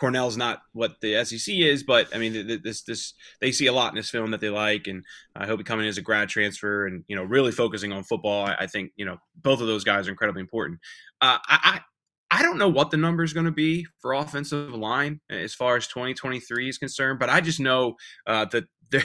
Cornell's 0.00 0.36
not 0.36 0.62
what 0.72 1.00
the 1.02 1.24
SEC 1.24 1.54
is, 1.54 1.82
but 1.82 2.08
I 2.14 2.18
mean, 2.18 2.60
this 2.62 2.82
this 2.82 3.12
they 3.40 3.52
see 3.52 3.66
a 3.66 3.72
lot 3.72 3.92
in 3.92 3.96
this 3.96 4.10
film 4.10 4.30
that 4.30 4.40
they 4.40 4.48
like, 4.48 4.86
and 4.86 5.04
I 5.36 5.46
hope 5.46 5.60
he 5.60 5.64
coming 5.64 5.84
in 5.84 5.90
as 5.90 5.98
a 5.98 6.02
grad 6.02 6.28
transfer 6.28 6.86
and 6.86 7.04
you 7.06 7.16
know 7.16 7.22
really 7.22 7.52
focusing 7.52 7.92
on 7.92 8.04
football. 8.04 8.46
I, 8.46 8.56
I 8.60 8.66
think 8.66 8.92
you 8.96 9.04
know 9.04 9.18
both 9.36 9.60
of 9.60 9.66
those 9.66 9.84
guys 9.84 10.08
are 10.08 10.10
incredibly 10.10 10.40
important. 10.40 10.80
Uh, 11.20 11.38
I, 11.46 11.80
I 12.30 12.38
I 12.38 12.42
don't 12.42 12.58
know 12.58 12.68
what 12.68 12.90
the 12.90 12.96
number 12.96 13.22
is 13.22 13.32
going 13.32 13.46
to 13.46 13.52
be 13.52 13.86
for 13.98 14.14
offensive 14.14 14.72
line 14.72 15.20
as 15.28 15.52
far 15.52 15.76
as 15.76 15.86
2023 15.88 16.68
is 16.68 16.78
concerned, 16.78 17.18
but 17.18 17.28
I 17.28 17.40
just 17.40 17.60
know 17.60 17.96
uh, 18.26 18.46
that 18.46 18.64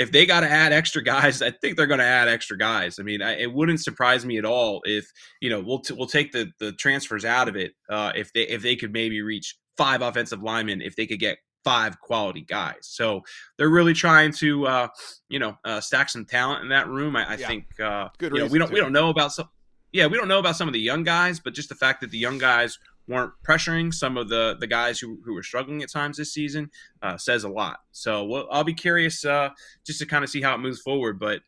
if 0.00 0.12
they 0.12 0.24
got 0.24 0.40
to 0.40 0.50
add 0.50 0.72
extra 0.72 1.02
guys, 1.02 1.42
I 1.42 1.50
think 1.50 1.76
they're 1.76 1.86
going 1.86 2.00
to 2.00 2.06
add 2.06 2.28
extra 2.28 2.56
guys. 2.56 2.98
I 2.98 3.02
mean, 3.02 3.20
I, 3.20 3.38
it 3.38 3.52
wouldn't 3.52 3.80
surprise 3.80 4.24
me 4.24 4.38
at 4.38 4.46
all 4.46 4.80
if 4.84 5.10
you 5.42 5.50
know 5.50 5.60
we'll 5.60 5.80
t- 5.80 5.94
we'll 5.94 6.06
take 6.06 6.32
the 6.32 6.50
the 6.58 6.72
transfers 6.72 7.26
out 7.26 7.48
of 7.48 7.56
it 7.56 7.72
uh, 7.90 8.12
if 8.14 8.32
they 8.32 8.42
if 8.42 8.62
they 8.62 8.76
could 8.76 8.92
maybe 8.92 9.20
reach 9.20 9.56
five 9.76 10.02
offensive 10.02 10.42
linemen 10.42 10.82
if 10.82 10.96
they 10.96 11.06
could 11.06 11.20
get 11.20 11.38
five 11.64 12.00
quality 12.00 12.42
guys. 12.42 12.78
So 12.82 13.22
they're 13.56 13.70
really 13.70 13.94
trying 13.94 14.32
to 14.34 14.66
uh, 14.66 14.88
you 15.28 15.38
know 15.38 15.56
uh, 15.64 15.80
stack 15.80 16.08
some 16.08 16.24
talent 16.24 16.62
in 16.62 16.68
that 16.70 16.88
room. 16.88 17.16
I, 17.16 17.32
I 17.32 17.34
yeah. 17.36 17.46
think 17.46 17.80
uh, 17.80 18.08
Good 18.18 18.32
you 18.32 18.40
know, 18.40 18.46
we 18.46 18.58
don't 18.58 18.72
we 18.72 18.80
don't 18.80 18.92
know 18.92 19.10
about 19.10 19.32
some 19.32 19.48
yeah 19.92 20.06
we 20.06 20.16
don't 20.16 20.28
know 20.28 20.38
about 20.38 20.56
some 20.56 20.68
of 20.68 20.74
the 20.74 20.80
young 20.80 21.04
guys, 21.04 21.40
but 21.40 21.54
just 21.54 21.68
the 21.68 21.74
fact 21.74 22.00
that 22.00 22.10
the 22.10 22.18
young 22.18 22.38
guys 22.38 22.78
weren't 23.08 23.32
pressuring 23.46 23.92
some 23.92 24.16
of 24.16 24.28
the 24.28 24.56
the 24.60 24.66
guys 24.66 25.00
who, 25.00 25.18
who 25.24 25.34
were 25.34 25.42
struggling 25.42 25.82
at 25.82 25.90
times 25.90 26.16
this 26.16 26.32
season 26.32 26.70
uh, 27.02 27.18
says 27.18 27.44
a 27.44 27.48
lot. 27.48 27.80
So 27.92 28.24
we'll, 28.24 28.48
I'll 28.50 28.64
be 28.64 28.74
curious 28.74 29.24
uh, 29.24 29.50
just 29.84 29.98
to 29.98 30.06
kind 30.06 30.24
of 30.24 30.30
see 30.30 30.40
how 30.40 30.54
it 30.54 30.58
moves 30.58 30.80
forward. 30.80 31.18
But 31.18 31.40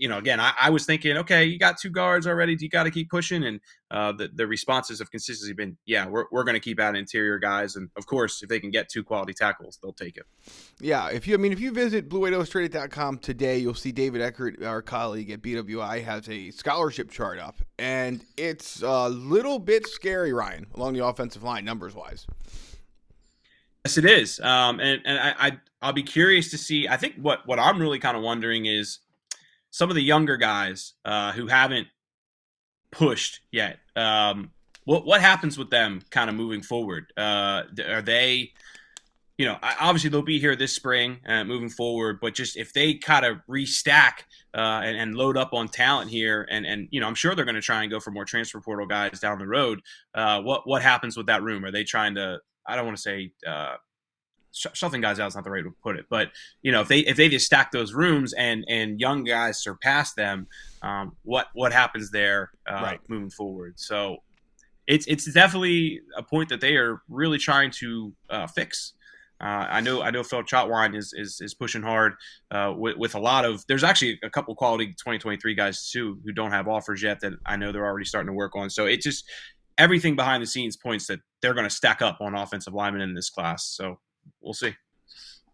you 0.00 0.08
know, 0.08 0.16
again, 0.16 0.40
I, 0.40 0.54
I, 0.58 0.70
was 0.70 0.86
thinking, 0.86 1.18
okay, 1.18 1.44
you 1.44 1.58
got 1.58 1.76
two 1.78 1.90
guards 1.90 2.26
already. 2.26 2.56
Do 2.56 2.64
you 2.64 2.70
got 2.70 2.84
to 2.84 2.90
keep 2.90 3.10
pushing. 3.10 3.44
And 3.44 3.60
uh, 3.90 4.12
the, 4.12 4.30
the 4.34 4.46
responses 4.46 4.98
have 4.98 5.10
consistently 5.10 5.52
been, 5.52 5.76
yeah, 5.84 6.06
we're, 6.06 6.24
we're 6.32 6.42
going 6.42 6.54
to 6.54 6.60
keep 6.60 6.80
adding 6.80 6.98
interior 6.98 7.38
guys. 7.38 7.76
And 7.76 7.90
of 7.98 8.06
course, 8.06 8.42
if 8.42 8.48
they 8.48 8.58
can 8.58 8.70
get 8.70 8.88
two 8.88 9.04
quality 9.04 9.34
tackles, 9.34 9.78
they'll 9.82 9.92
take 9.92 10.16
it. 10.16 10.24
Yeah. 10.80 11.10
If 11.10 11.28
you, 11.28 11.34
I 11.34 11.36
mean, 11.36 11.52
if 11.52 11.60
you 11.60 11.70
visit 11.70 12.08
bluewhiteillustrated.com 12.08 13.18
today, 13.18 13.58
you'll 13.58 13.74
see 13.74 13.92
David 13.92 14.22
Eckert, 14.22 14.64
our 14.64 14.80
colleague 14.80 15.30
at 15.30 15.42
BWI, 15.42 16.02
has 16.02 16.26
a 16.30 16.50
scholarship 16.50 17.10
chart 17.10 17.38
up. 17.38 17.56
And 17.78 18.24
it's 18.38 18.80
a 18.80 19.10
little 19.10 19.58
bit 19.58 19.86
scary, 19.86 20.32
Ryan, 20.32 20.66
along 20.74 20.94
the 20.94 21.04
offensive 21.04 21.42
line, 21.42 21.66
numbers 21.66 21.94
wise. 21.94 22.26
Yes, 23.84 23.98
it 23.98 24.06
is. 24.06 24.40
Um, 24.40 24.80
and 24.80 25.02
and 25.04 25.18
I, 25.18 25.34
I, 25.38 25.58
I'll 25.82 25.92
be 25.92 26.02
curious 26.02 26.50
to 26.52 26.58
see. 26.58 26.88
I 26.88 26.96
think 26.96 27.16
what, 27.16 27.46
what 27.46 27.58
I'm 27.58 27.78
really 27.78 27.98
kind 27.98 28.16
of 28.16 28.22
wondering 28.22 28.64
is, 28.64 29.00
some 29.70 29.88
of 29.88 29.94
the 29.94 30.02
younger 30.02 30.36
guys 30.36 30.94
uh, 31.04 31.32
who 31.32 31.46
haven't 31.46 31.88
pushed 32.90 33.40
yet. 33.50 33.78
Um, 33.96 34.50
what 34.84 35.06
what 35.06 35.20
happens 35.20 35.56
with 35.56 35.70
them 35.70 36.02
kind 36.10 36.28
of 36.28 36.36
moving 36.36 36.62
forward? 36.62 37.12
Uh, 37.16 37.62
are 37.88 38.02
they, 38.02 38.52
you 39.38 39.46
know, 39.46 39.56
obviously 39.62 40.10
they'll 40.10 40.22
be 40.22 40.40
here 40.40 40.56
this 40.56 40.72
spring 40.72 41.18
uh, 41.26 41.44
moving 41.44 41.68
forward, 41.68 42.18
but 42.20 42.34
just 42.34 42.56
if 42.56 42.72
they 42.72 42.94
kind 42.94 43.24
of 43.24 43.38
restack 43.48 44.24
uh, 44.54 44.80
and, 44.82 44.96
and, 44.96 45.14
load 45.14 45.36
up 45.36 45.54
on 45.54 45.68
talent 45.68 46.10
here, 46.10 46.46
and 46.50 46.66
and 46.66 46.88
you 46.90 47.00
know, 47.00 47.06
I'm 47.06 47.14
sure 47.14 47.34
they're 47.34 47.44
going 47.44 47.54
to 47.54 47.60
try 47.60 47.82
and 47.82 47.90
go 47.90 48.00
for 48.00 48.10
more 48.10 48.24
transfer 48.24 48.60
portal 48.60 48.86
guys 48.86 49.20
down 49.20 49.38
the 49.38 49.46
road. 49.46 49.80
Uh, 50.14 50.40
what 50.42 50.66
what 50.66 50.82
happens 50.82 51.16
with 51.16 51.26
that 51.26 51.42
room? 51.42 51.64
Are 51.64 51.70
they 51.70 51.84
trying 51.84 52.16
to? 52.16 52.40
I 52.66 52.76
don't 52.76 52.84
want 52.84 52.96
to 52.96 53.02
say 53.02 53.32
uh, 54.66 54.70
shuffling 54.72 55.00
guys 55.00 55.18
out 55.20 55.28
is 55.28 55.34
not 55.34 55.44
the 55.44 55.50
right 55.50 55.64
way 55.64 55.70
to 55.70 55.76
put 55.82 55.96
it, 55.96 56.06
but 56.08 56.30
you 56.62 56.72
know 56.72 56.80
if 56.80 56.88
they 56.88 57.00
if 57.00 57.16
they 57.16 57.28
just 57.28 57.46
stack 57.46 57.72
those 57.72 57.94
rooms 57.94 58.32
and 58.32 58.64
and 58.68 59.00
young 59.00 59.24
guys 59.24 59.62
surpass 59.62 60.14
them, 60.14 60.46
um, 60.82 61.16
what 61.22 61.48
what 61.54 61.72
happens 61.72 62.10
there 62.10 62.50
uh, 62.68 62.80
right. 62.82 63.00
moving 63.08 63.30
forward? 63.30 63.74
So 63.78 64.18
it's 64.86 65.06
it's 65.06 65.32
definitely 65.32 66.00
a 66.16 66.22
point 66.22 66.48
that 66.48 66.60
they 66.60 66.76
are 66.76 67.00
really 67.08 67.38
trying 67.38 67.70
to 67.78 68.12
uh, 68.28 68.46
fix. 68.46 68.94
Uh, 69.40 69.66
I 69.70 69.80
know 69.80 70.02
I 70.02 70.10
know 70.10 70.22
Phil 70.22 70.42
Trautwein 70.42 70.94
is, 70.94 71.14
is 71.16 71.40
is 71.40 71.54
pushing 71.54 71.82
hard 71.82 72.14
uh, 72.50 72.74
with, 72.76 72.96
with 72.96 73.14
a 73.14 73.20
lot 73.20 73.44
of. 73.44 73.64
There's 73.68 73.84
actually 73.84 74.18
a 74.22 74.28
couple 74.28 74.54
quality 74.54 74.88
2023 74.88 75.54
guys 75.54 75.90
too 75.90 76.18
who 76.24 76.32
don't 76.32 76.50
have 76.50 76.68
offers 76.68 77.02
yet 77.02 77.20
that 77.20 77.32
I 77.46 77.56
know 77.56 77.72
they're 77.72 77.86
already 77.86 78.04
starting 78.04 78.26
to 78.26 78.34
work 78.34 78.54
on. 78.54 78.68
So 78.68 78.84
it 78.86 79.00
just 79.00 79.24
everything 79.78 80.14
behind 80.14 80.42
the 80.42 80.46
scenes 80.46 80.76
points 80.76 81.06
that 81.06 81.20
they're 81.40 81.54
going 81.54 81.68
to 81.68 81.74
stack 81.74 82.02
up 82.02 82.18
on 82.20 82.34
offensive 82.34 82.74
linemen 82.74 83.00
in 83.00 83.14
this 83.14 83.30
class. 83.30 83.64
So 83.64 83.98
we'll 84.40 84.54
see. 84.54 84.74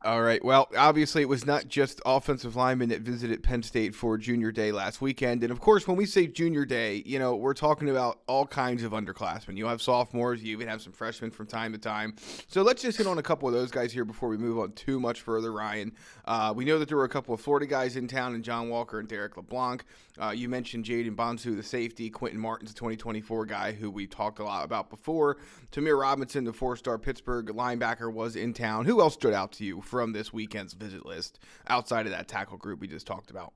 All 0.06 0.22
right. 0.22 0.42
Well, 0.44 0.68
obviously, 0.78 1.22
it 1.22 1.28
was 1.28 1.44
not 1.44 1.66
just 1.66 2.00
offensive 2.06 2.54
linemen 2.54 2.90
that 2.90 3.00
visited 3.00 3.42
Penn 3.42 3.64
State 3.64 3.92
for 3.92 4.16
Junior 4.16 4.52
Day 4.52 4.70
last 4.70 5.00
weekend. 5.00 5.42
And 5.42 5.50
of 5.50 5.58
course, 5.58 5.88
when 5.88 5.96
we 5.96 6.06
say 6.06 6.28
Junior 6.28 6.64
Day, 6.64 7.02
you 7.04 7.18
know, 7.18 7.34
we're 7.34 7.54
talking 7.54 7.90
about 7.90 8.20
all 8.28 8.46
kinds 8.46 8.84
of 8.84 8.92
underclassmen. 8.92 9.56
You 9.56 9.66
have 9.66 9.82
sophomores, 9.82 10.44
you 10.44 10.52
even 10.52 10.68
have 10.68 10.80
some 10.80 10.92
freshmen 10.92 11.32
from 11.32 11.48
time 11.48 11.72
to 11.72 11.78
time. 11.78 12.14
So 12.46 12.62
let's 12.62 12.82
just 12.82 12.98
hit 12.98 13.08
on 13.08 13.18
a 13.18 13.22
couple 13.22 13.48
of 13.48 13.54
those 13.54 13.72
guys 13.72 13.92
here 13.92 14.04
before 14.04 14.28
we 14.28 14.36
move 14.36 14.60
on 14.60 14.70
too 14.74 15.00
much 15.00 15.22
further, 15.22 15.50
Ryan. 15.50 15.90
Uh, 16.24 16.52
we 16.54 16.64
know 16.64 16.78
that 16.78 16.86
there 16.86 16.98
were 16.98 17.02
a 17.02 17.08
couple 17.08 17.34
of 17.34 17.40
Florida 17.40 17.66
guys 17.66 17.96
in 17.96 18.06
town, 18.06 18.36
and 18.36 18.44
John 18.44 18.68
Walker 18.68 19.00
and 19.00 19.08
Derrick 19.08 19.36
LeBlanc. 19.36 19.84
Uh, 20.18 20.30
you 20.30 20.48
mentioned 20.48 20.84
Jaden 20.84 21.14
Bonsu, 21.14 21.56
the 21.56 21.62
safety, 21.62 22.08
Quinton 22.08 22.40
Martin's 22.40 22.72
2024 22.74 23.44
guy 23.46 23.72
who 23.72 23.90
we 23.90 24.06
talked 24.06 24.38
a 24.38 24.44
lot 24.44 24.64
about 24.64 24.88
before. 24.88 25.36
Tamir 25.72 26.00
Robinson, 26.00 26.44
the 26.44 26.52
four 26.52 26.76
star 26.76 26.96
Pittsburgh 26.96 27.46
linebacker, 27.48 28.10
was 28.10 28.36
in 28.36 28.54
town. 28.54 28.86
Who 28.86 29.00
else 29.00 29.14
stood 29.14 29.34
out 29.34 29.52
to 29.52 29.64
you 29.64 29.82
from 29.96 30.12
this 30.12 30.30
weekend's 30.30 30.74
visit 30.74 31.06
list 31.06 31.38
outside 31.68 32.04
of 32.04 32.12
that 32.12 32.28
tackle 32.28 32.58
group 32.58 32.80
we 32.80 32.86
just 32.86 33.06
talked 33.06 33.30
about? 33.30 33.54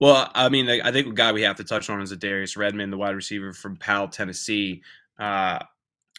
Well, 0.00 0.28
I 0.34 0.48
mean, 0.48 0.68
I 0.68 0.90
think 0.90 1.06
the 1.06 1.12
guy 1.12 1.30
we 1.30 1.42
have 1.42 1.54
to 1.58 1.64
touch 1.64 1.88
on 1.88 2.02
is 2.02 2.10
Darius 2.10 2.56
Redmond, 2.56 2.92
the 2.92 2.96
wide 2.96 3.14
receiver 3.14 3.52
from 3.52 3.76
Powell, 3.76 4.08
Tennessee. 4.08 4.82
Uh, 5.16 5.60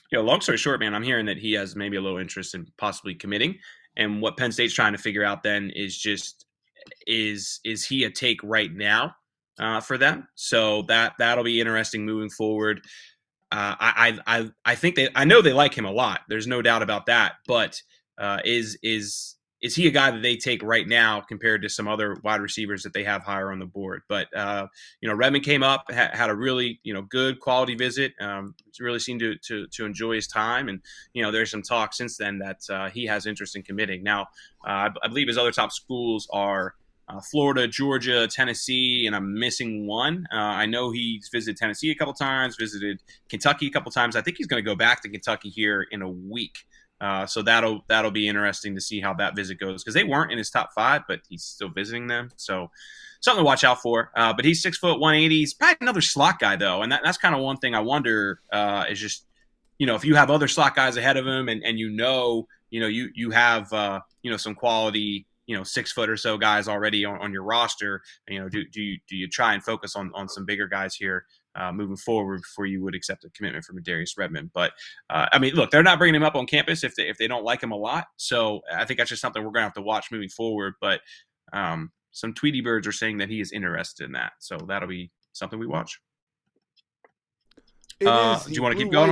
you 0.10 0.18
know, 0.18 0.24
long 0.24 0.40
story 0.40 0.58
short, 0.58 0.80
man, 0.80 0.96
I'm 0.96 1.04
hearing 1.04 1.26
that 1.26 1.38
he 1.38 1.52
has 1.54 1.76
maybe 1.76 1.98
a 1.98 2.02
little 2.02 2.18
interest 2.18 2.56
in 2.56 2.66
possibly 2.78 3.14
committing. 3.14 3.60
And 3.98 4.22
what 4.22 4.38
Penn 4.38 4.54
State's 4.54 4.74
trying 4.74 4.94
to 4.94 4.98
figure 4.98 5.26
out 5.26 5.44
then 5.44 5.70
is 5.76 5.98
just 5.98 6.46
is 7.06 7.60
is 7.66 7.84
he 7.84 8.06
a 8.06 8.10
take 8.10 8.40
right 8.42 8.74
now 8.74 9.18
uh, 9.60 9.82
for 9.82 9.98
them. 9.98 10.30
So 10.36 10.84
that 10.84 11.16
that'll 11.20 11.44
be 11.44 11.60
interesting 11.60 12.06
moving 12.06 12.30
forward. 12.30 12.80
Uh, 13.52 13.76
I, 13.80 14.20
I 14.26 14.50
I 14.64 14.76
think 14.76 14.96
they 14.96 15.10
I 15.14 15.26
know 15.26 15.42
they 15.42 15.52
like 15.52 15.78
him 15.78 15.86
a 15.86 15.92
lot. 15.92 16.22
There's 16.30 16.48
no 16.48 16.62
doubt 16.62 16.84
about 16.84 17.08
that. 17.08 17.34
But 17.46 17.82
uh, 18.18 18.40
is 18.46 18.78
is 18.82 19.37
is 19.62 19.76
he 19.76 19.88
a 19.88 19.92
guy 19.92 20.12
that 20.12 20.22
they 20.22 20.36
take 20.36 20.62
right 20.62 20.88
now 20.88 21.20
compared 21.20 21.64
to 21.64 21.70
some 21.70 21.88
other 21.88 22.18
wide 22.24 22.42
receivers 22.42 22.84
that 22.84 22.94
they 22.94 23.04
have 23.04 23.24
higher 23.24 23.52
on 23.52 23.60
the 23.60 23.66
board? 23.66 24.04
But 24.08 24.28
uh, 24.36 24.68
you 25.02 25.10
know, 25.10 25.16
Redmond 25.16 25.46
came 25.46 25.64
up, 25.64 25.86
ha- 25.90 26.12
had 26.14 26.30
a 26.30 26.36
really 26.36 26.80
you 26.84 26.94
know 26.94 27.02
good 27.02 27.40
quality 27.40 27.76
visit. 27.76 28.14
Um, 28.20 28.56
really 28.80 29.00
seemed 29.00 29.20
to, 29.22 29.36
to, 29.38 29.66
to 29.68 29.86
enjoy 29.86 30.16
his 30.16 30.28
time, 30.28 30.70
and 30.70 30.82
you 31.14 31.24
know, 31.24 31.32
there's 31.32 31.50
some 31.50 31.64
talk 31.64 31.94
since 31.94 32.18
then 32.18 32.38
that 32.40 32.60
uh, 32.70 32.90
he 32.90 33.06
has 33.06 33.26
interest 33.26 33.56
in 33.56 33.64
committing. 33.64 34.04
Now, 34.04 34.24
uh, 34.68 34.90
I, 35.02 35.08
believe 35.08 35.28
his 35.28 35.38
other 35.38 35.52
top 35.52 35.72
schools 35.72 36.28
are 36.32 36.76
uh, 37.10 37.22
Florida, 37.22 37.68
Georgia, 37.68 38.28
Tennessee, 38.28 39.08
and 39.08 39.16
I'm 39.16 39.34
missing 39.34 39.88
one. 39.88 40.28
Uh, 40.32 40.36
I 40.36 40.66
know 40.66 40.92
he's 40.92 41.30
visited 41.32 41.58
Tennessee 41.58 41.90
a 41.90 41.96
couple 41.96 42.14
times, 42.14 42.56
visited 42.58 43.02
Kentucky 43.30 43.68
a 43.68 43.72
couple 43.72 43.92
times. 43.92 44.16
I 44.16 44.22
think 44.22 44.38
he's 44.38 44.48
going 44.48 44.64
to 44.64 44.66
go 44.70 44.76
back 44.76 45.02
to 45.04 45.10
Kentucky 45.10 45.50
here 45.50 45.88
in 45.92 46.02
a 46.02 46.10
week. 46.10 46.66
Uh, 47.00 47.26
so 47.26 47.42
that'll 47.42 47.84
that'll 47.88 48.12
be 48.12 48.28
interesting 48.28 48.74
to 48.76 48.82
see 48.82 49.00
how 49.00 49.14
that 49.14 49.36
visit 49.36 49.60
goes 49.60 49.84
because 49.84 49.94
they 49.94 50.04
weren't 50.04 50.32
in 50.32 50.38
his 50.38 50.50
top 50.50 50.72
five, 50.74 51.04
but 51.08 51.20
he's 51.30 51.44
still 51.44 51.70
visiting 51.70 52.08
them. 52.08 52.32
So 52.38 52.72
something 53.22 53.42
to 53.42 53.46
watch 53.46 53.64
out 53.64 53.82
for. 53.82 54.12
Uh, 54.16 54.34
but 54.34 54.46
he's 54.46 54.62
six 54.62 54.78
foot 54.78 55.00
one 55.00 55.14
eighty. 55.14 55.40
He's 55.40 55.54
probably 55.54 55.78
another 55.82 56.02
slot 56.02 56.40
guy 56.40 56.56
though, 56.56 56.82
and 56.82 56.92
that, 56.92 57.02
that's 57.04 57.18
kind 57.18 57.36
of 57.36 57.42
one 57.42 57.58
thing 57.58 57.76
I 57.76 57.82
wonder 57.82 58.42
uh, 58.52 58.86
is 58.90 59.00
just 59.00 59.26
you 59.78 59.86
know 59.86 59.96
if 59.96 60.04
you 60.04 60.16
have 60.16 60.32
other 60.32 60.48
slot 60.48 60.76
guys 60.76 60.98
ahead 60.98 61.18
of 61.18 61.28
him 61.28 61.50
and, 61.50 61.64
and 61.64 61.78
you 61.78 61.90
know 61.90 62.48
you 62.72 62.80
know 62.80 62.88
you 62.88 63.10
you 63.14 63.30
have 63.30 63.72
uh, 63.72 64.00
you 64.24 64.32
know 64.32 64.38
some 64.38 64.56
quality 64.56 65.27
you 65.48 65.58
know 65.58 65.64
six 65.64 65.92
foot 65.92 66.10
or 66.10 66.18
so 66.18 66.38
guys 66.38 66.68
already 66.68 67.06
on, 67.06 67.20
on 67.20 67.34
your 67.34 67.44
roster. 67.44 68.02
You 68.28 68.42
know, 68.42 68.50
do, 68.50 68.64
do 68.72 68.82
you 68.82 68.98
do 69.08 69.16
you 69.16 69.28
try 69.28 69.54
and 69.54 69.64
focus 69.64 69.96
on 69.96 70.12
on 70.14 70.30
some 70.30 70.46
bigger 70.46 70.68
guys 70.68 70.94
here 70.94 71.26
uh, 71.56 71.72
moving 71.72 71.96
forward 71.96 72.42
before 72.42 72.68
you 72.68 72.84
would 72.84 72.94
accept 72.94 73.24
a 73.24 73.30
commitment 73.32 73.66
from 73.66 73.82
Darius 73.82 74.18
Redmond? 74.18 74.52
But 74.54 74.74
uh, 75.10 75.28
I 75.32 75.40
mean, 75.40 75.56
look, 75.56 75.72
they're 75.72 75.82
not 75.82 75.98
bringing 75.98 76.16
him 76.16 76.24
up 76.24 76.36
on 76.36 76.46
campus 76.46 76.84
if 76.84 76.96
they 76.96 77.08
if 77.08 77.18
they 77.18 77.28
don't 77.28 77.46
like 77.46 77.64
him 77.64 77.72
a 77.72 77.78
lot. 77.78 78.08
So 78.18 78.62
I 78.72 78.86
think 78.86 79.00
that's 79.00 79.10
just 79.10 79.22
something 79.22 79.44
we're 79.44 79.52
gonna 79.52 79.64
have 79.66 79.74
to 79.74 79.82
watch 79.82 80.12
moving 80.12 80.30
forward. 80.30 80.76
But 80.80 81.02
um, 81.54 81.92
some 82.12 82.34
Tweety 82.34 82.62
birds 82.62 82.86
are 82.86 82.92
saying 82.92 83.18
that 83.18 83.30
he 83.30 83.40
is 83.40 83.52
interested 83.52 84.04
in 84.04 84.12
that, 84.12 84.34
so 84.40 84.58
that'll 84.68 84.90
be 84.90 85.12
something 85.34 85.60
we 85.60 85.68
watch. 85.68 86.00
Uh, 88.06 88.40
do 88.44 88.54
you 88.54 88.62
want 88.62 88.78
to 88.78 88.84
keep 88.84 88.92
going? 88.92 89.12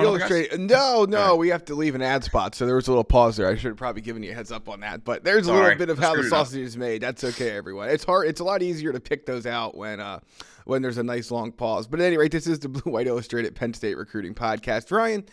no, 0.68 1.06
no, 1.06 1.30
right. 1.30 1.34
we 1.34 1.50
have 1.50 1.66
to 1.66 1.76
leave 1.76 1.96
an 1.96 2.04
ad 2.04 2.24
spot. 2.24 2.54
So 2.54 2.68
there 2.68 2.76
was 2.76 2.88
a 2.88 2.92
little 2.92 3.04
pause 3.04 3.38
there. 3.38 3.48
I 3.48 3.56
should 3.56 3.70
have 3.70 3.78
probably 3.78 4.04
given 4.04 4.22
you 4.22 4.32
a 4.32 4.36
heads 4.36 4.52
up 4.52 4.70
on 4.70 4.82
that. 4.82 5.04
But 5.04 5.24
there's 5.24 5.48
a 5.48 5.54
little 5.54 5.76
bit 5.76 5.90
of 5.90 5.98
how 5.98 6.16
the 6.16 6.24
sausage 6.24 6.62
is 6.62 6.78
made. 6.78 7.02
That's 7.02 7.24
okay, 7.24 7.52
everyone. 7.52 7.90
It's 7.90 8.04
hard. 8.04 8.28
It's 8.28 8.42
a 8.42 8.44
lot 8.44 8.62
easier 8.62 8.94
to 8.94 9.00
pick 9.00 9.26
those 9.26 9.48
out 9.48 9.76
when 9.76 10.00
uh, 10.00 10.20
when 10.66 10.84
there's 10.84 11.00
a 11.00 11.04
nice 11.04 11.32
long 11.32 11.52
pause. 11.52 11.88
But 11.88 12.00
at 12.00 12.06
any 12.06 12.18
rate, 12.18 12.32
this 12.32 12.46
is 12.46 12.60
the 12.60 12.70
Blue 12.70 12.92
White 12.92 13.08
Illustrated 13.08 13.56
Penn 13.56 13.74
State 13.74 13.98
Recruiting 13.98 14.36
Podcast. 14.36 14.92
Ryan, 14.92 15.26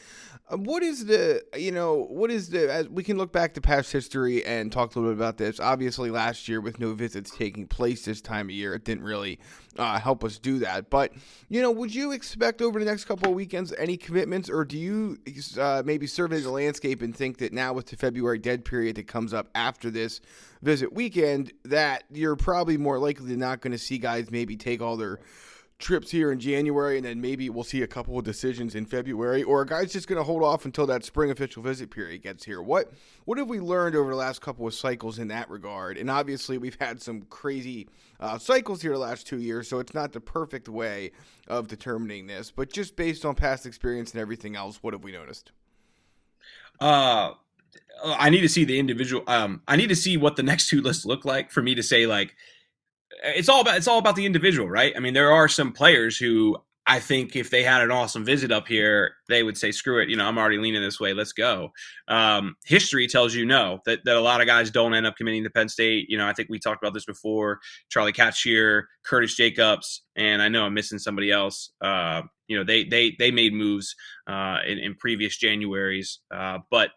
what 0.56 0.82
is 0.82 1.06
the 1.06 1.42
you 1.56 1.72
know 1.72 2.04
what 2.10 2.30
is 2.30 2.50
the 2.50 2.70
as 2.70 2.88
we 2.88 3.02
can 3.02 3.16
look 3.16 3.32
back 3.32 3.54
to 3.54 3.60
past 3.60 3.90
history 3.90 4.44
and 4.44 4.70
talk 4.70 4.94
a 4.94 4.98
little 4.98 5.14
bit 5.14 5.18
about 5.18 5.38
this. 5.38 5.58
Obviously 5.58 6.10
last 6.10 6.48
year 6.48 6.60
with 6.60 6.78
no 6.78 6.92
visits 6.94 7.30
taking 7.30 7.66
place 7.66 8.04
this 8.04 8.20
time 8.20 8.46
of 8.46 8.54
year 8.54 8.74
it 8.74 8.84
didn't 8.84 9.04
really 9.04 9.38
uh, 9.78 9.98
help 9.98 10.22
us 10.22 10.38
do 10.38 10.58
that. 10.58 10.90
But 10.90 11.12
you 11.48 11.62
know 11.62 11.70
would 11.70 11.94
you 11.94 12.12
expect 12.12 12.60
over 12.60 12.78
the 12.78 12.84
next 12.84 13.04
couple 13.06 13.30
of 13.30 13.34
weekends 13.34 13.72
any 13.78 13.96
commitments 13.96 14.50
or 14.50 14.64
do 14.64 14.78
you 14.78 15.18
uh, 15.58 15.82
maybe 15.84 16.06
survey 16.06 16.40
the 16.40 16.50
landscape 16.50 17.02
and 17.02 17.16
think 17.16 17.38
that 17.38 17.52
now 17.52 17.72
with 17.72 17.86
the 17.86 17.96
february 17.96 18.38
dead 18.38 18.64
period 18.64 18.96
that 18.96 19.06
comes 19.06 19.32
up 19.32 19.48
after 19.54 19.90
this 19.90 20.20
visit 20.62 20.92
weekend 20.92 21.52
that 21.64 22.04
you're 22.10 22.36
probably 22.36 22.76
more 22.76 22.98
likely 22.98 23.26
than 23.26 23.38
not 23.38 23.60
going 23.60 23.72
to 23.72 23.78
see 23.78 23.98
guys 23.98 24.30
maybe 24.30 24.56
take 24.56 24.80
all 24.80 24.96
their 24.96 25.18
trips 25.82 26.10
here 26.10 26.32
in 26.32 26.40
January, 26.40 26.96
and 26.96 27.04
then 27.04 27.20
maybe 27.20 27.50
we'll 27.50 27.64
see 27.64 27.82
a 27.82 27.86
couple 27.86 28.18
of 28.18 28.24
decisions 28.24 28.74
in 28.74 28.86
February, 28.86 29.42
or 29.42 29.60
a 29.62 29.66
guy's 29.66 29.92
just 29.92 30.08
going 30.08 30.16
to 30.16 30.24
hold 30.24 30.42
off 30.42 30.64
until 30.64 30.86
that 30.86 31.04
spring 31.04 31.30
official 31.30 31.62
visit 31.62 31.90
period 31.90 32.22
gets 32.22 32.44
here. 32.44 32.62
What 32.62 32.92
what 33.24 33.36
have 33.36 33.48
we 33.48 33.60
learned 33.60 33.94
over 33.94 34.10
the 34.10 34.16
last 34.16 34.40
couple 34.40 34.66
of 34.66 34.72
cycles 34.72 35.18
in 35.18 35.28
that 35.28 35.50
regard? 35.50 35.98
And 35.98 36.08
obviously, 36.08 36.56
we've 36.56 36.78
had 36.80 37.02
some 37.02 37.22
crazy 37.22 37.88
uh, 38.20 38.38
cycles 38.38 38.80
here 38.80 38.92
the 38.92 38.98
last 38.98 39.26
two 39.26 39.38
years, 39.40 39.68
so 39.68 39.80
it's 39.80 39.92
not 39.92 40.12
the 40.12 40.20
perfect 40.20 40.68
way 40.68 41.12
of 41.48 41.68
determining 41.68 42.28
this. 42.28 42.50
But 42.50 42.72
just 42.72 42.96
based 42.96 43.24
on 43.24 43.34
past 43.34 43.66
experience 43.66 44.12
and 44.12 44.20
everything 44.20 44.56
else, 44.56 44.78
what 44.82 44.94
have 44.94 45.04
we 45.04 45.12
noticed? 45.12 45.52
Uh, 46.80 47.32
I 48.04 48.30
need 48.30 48.40
to 48.40 48.48
see 48.48 48.64
the 48.64 48.78
individual. 48.78 49.24
Um, 49.26 49.62
I 49.68 49.76
need 49.76 49.88
to 49.88 49.96
see 49.96 50.16
what 50.16 50.36
the 50.36 50.42
next 50.42 50.68
two 50.68 50.80
lists 50.80 51.04
look 51.04 51.24
like 51.24 51.50
for 51.50 51.62
me 51.62 51.74
to 51.74 51.82
say 51.82 52.06
like 52.06 52.34
it's 53.22 53.48
all 53.48 53.60
about 53.60 53.76
it's 53.76 53.88
all 53.88 53.98
about 53.98 54.16
the 54.16 54.26
individual, 54.26 54.68
right? 54.68 54.92
I 54.96 55.00
mean, 55.00 55.14
there 55.14 55.32
are 55.32 55.48
some 55.48 55.72
players 55.72 56.16
who 56.16 56.56
I 56.84 56.98
think 56.98 57.36
if 57.36 57.50
they 57.50 57.62
had 57.62 57.80
an 57.82 57.92
awesome 57.92 58.24
visit 58.24 58.50
up 58.50 58.66
here, 58.66 59.14
they 59.28 59.44
would 59.44 59.56
say, 59.56 59.70
"Screw 59.70 60.02
it, 60.02 60.08
you 60.08 60.16
know, 60.16 60.26
I'm 60.26 60.36
already 60.36 60.58
leaning 60.58 60.82
this 60.82 60.98
way. 60.98 61.14
Let's 61.14 61.32
go." 61.32 61.70
Um, 62.08 62.56
history 62.64 63.06
tells 63.06 63.34
you 63.34 63.46
no 63.46 63.80
that 63.86 64.00
that 64.04 64.16
a 64.16 64.20
lot 64.20 64.40
of 64.40 64.48
guys 64.48 64.70
don't 64.70 64.94
end 64.94 65.06
up 65.06 65.16
committing 65.16 65.44
to 65.44 65.50
Penn 65.50 65.68
State. 65.68 66.06
You 66.08 66.18
know, 66.18 66.26
I 66.26 66.32
think 66.32 66.48
we 66.48 66.58
talked 66.58 66.82
about 66.82 66.94
this 66.94 67.04
before. 67.04 67.60
Charlie 67.88 68.12
Katshir, 68.12 68.84
Curtis 69.04 69.36
Jacobs, 69.36 70.02
and 70.16 70.42
I 70.42 70.48
know 70.48 70.64
I'm 70.64 70.74
missing 70.74 70.98
somebody 70.98 71.30
else. 71.30 71.70
Uh, 71.80 72.22
you 72.48 72.56
know, 72.56 72.64
they 72.64 72.84
they 72.84 73.14
they 73.18 73.30
made 73.30 73.54
moves 73.54 73.94
uh, 74.26 74.58
in, 74.66 74.78
in 74.78 74.96
previous 74.96 75.38
Januaries, 75.38 76.18
uh, 76.34 76.58
but 76.70 76.90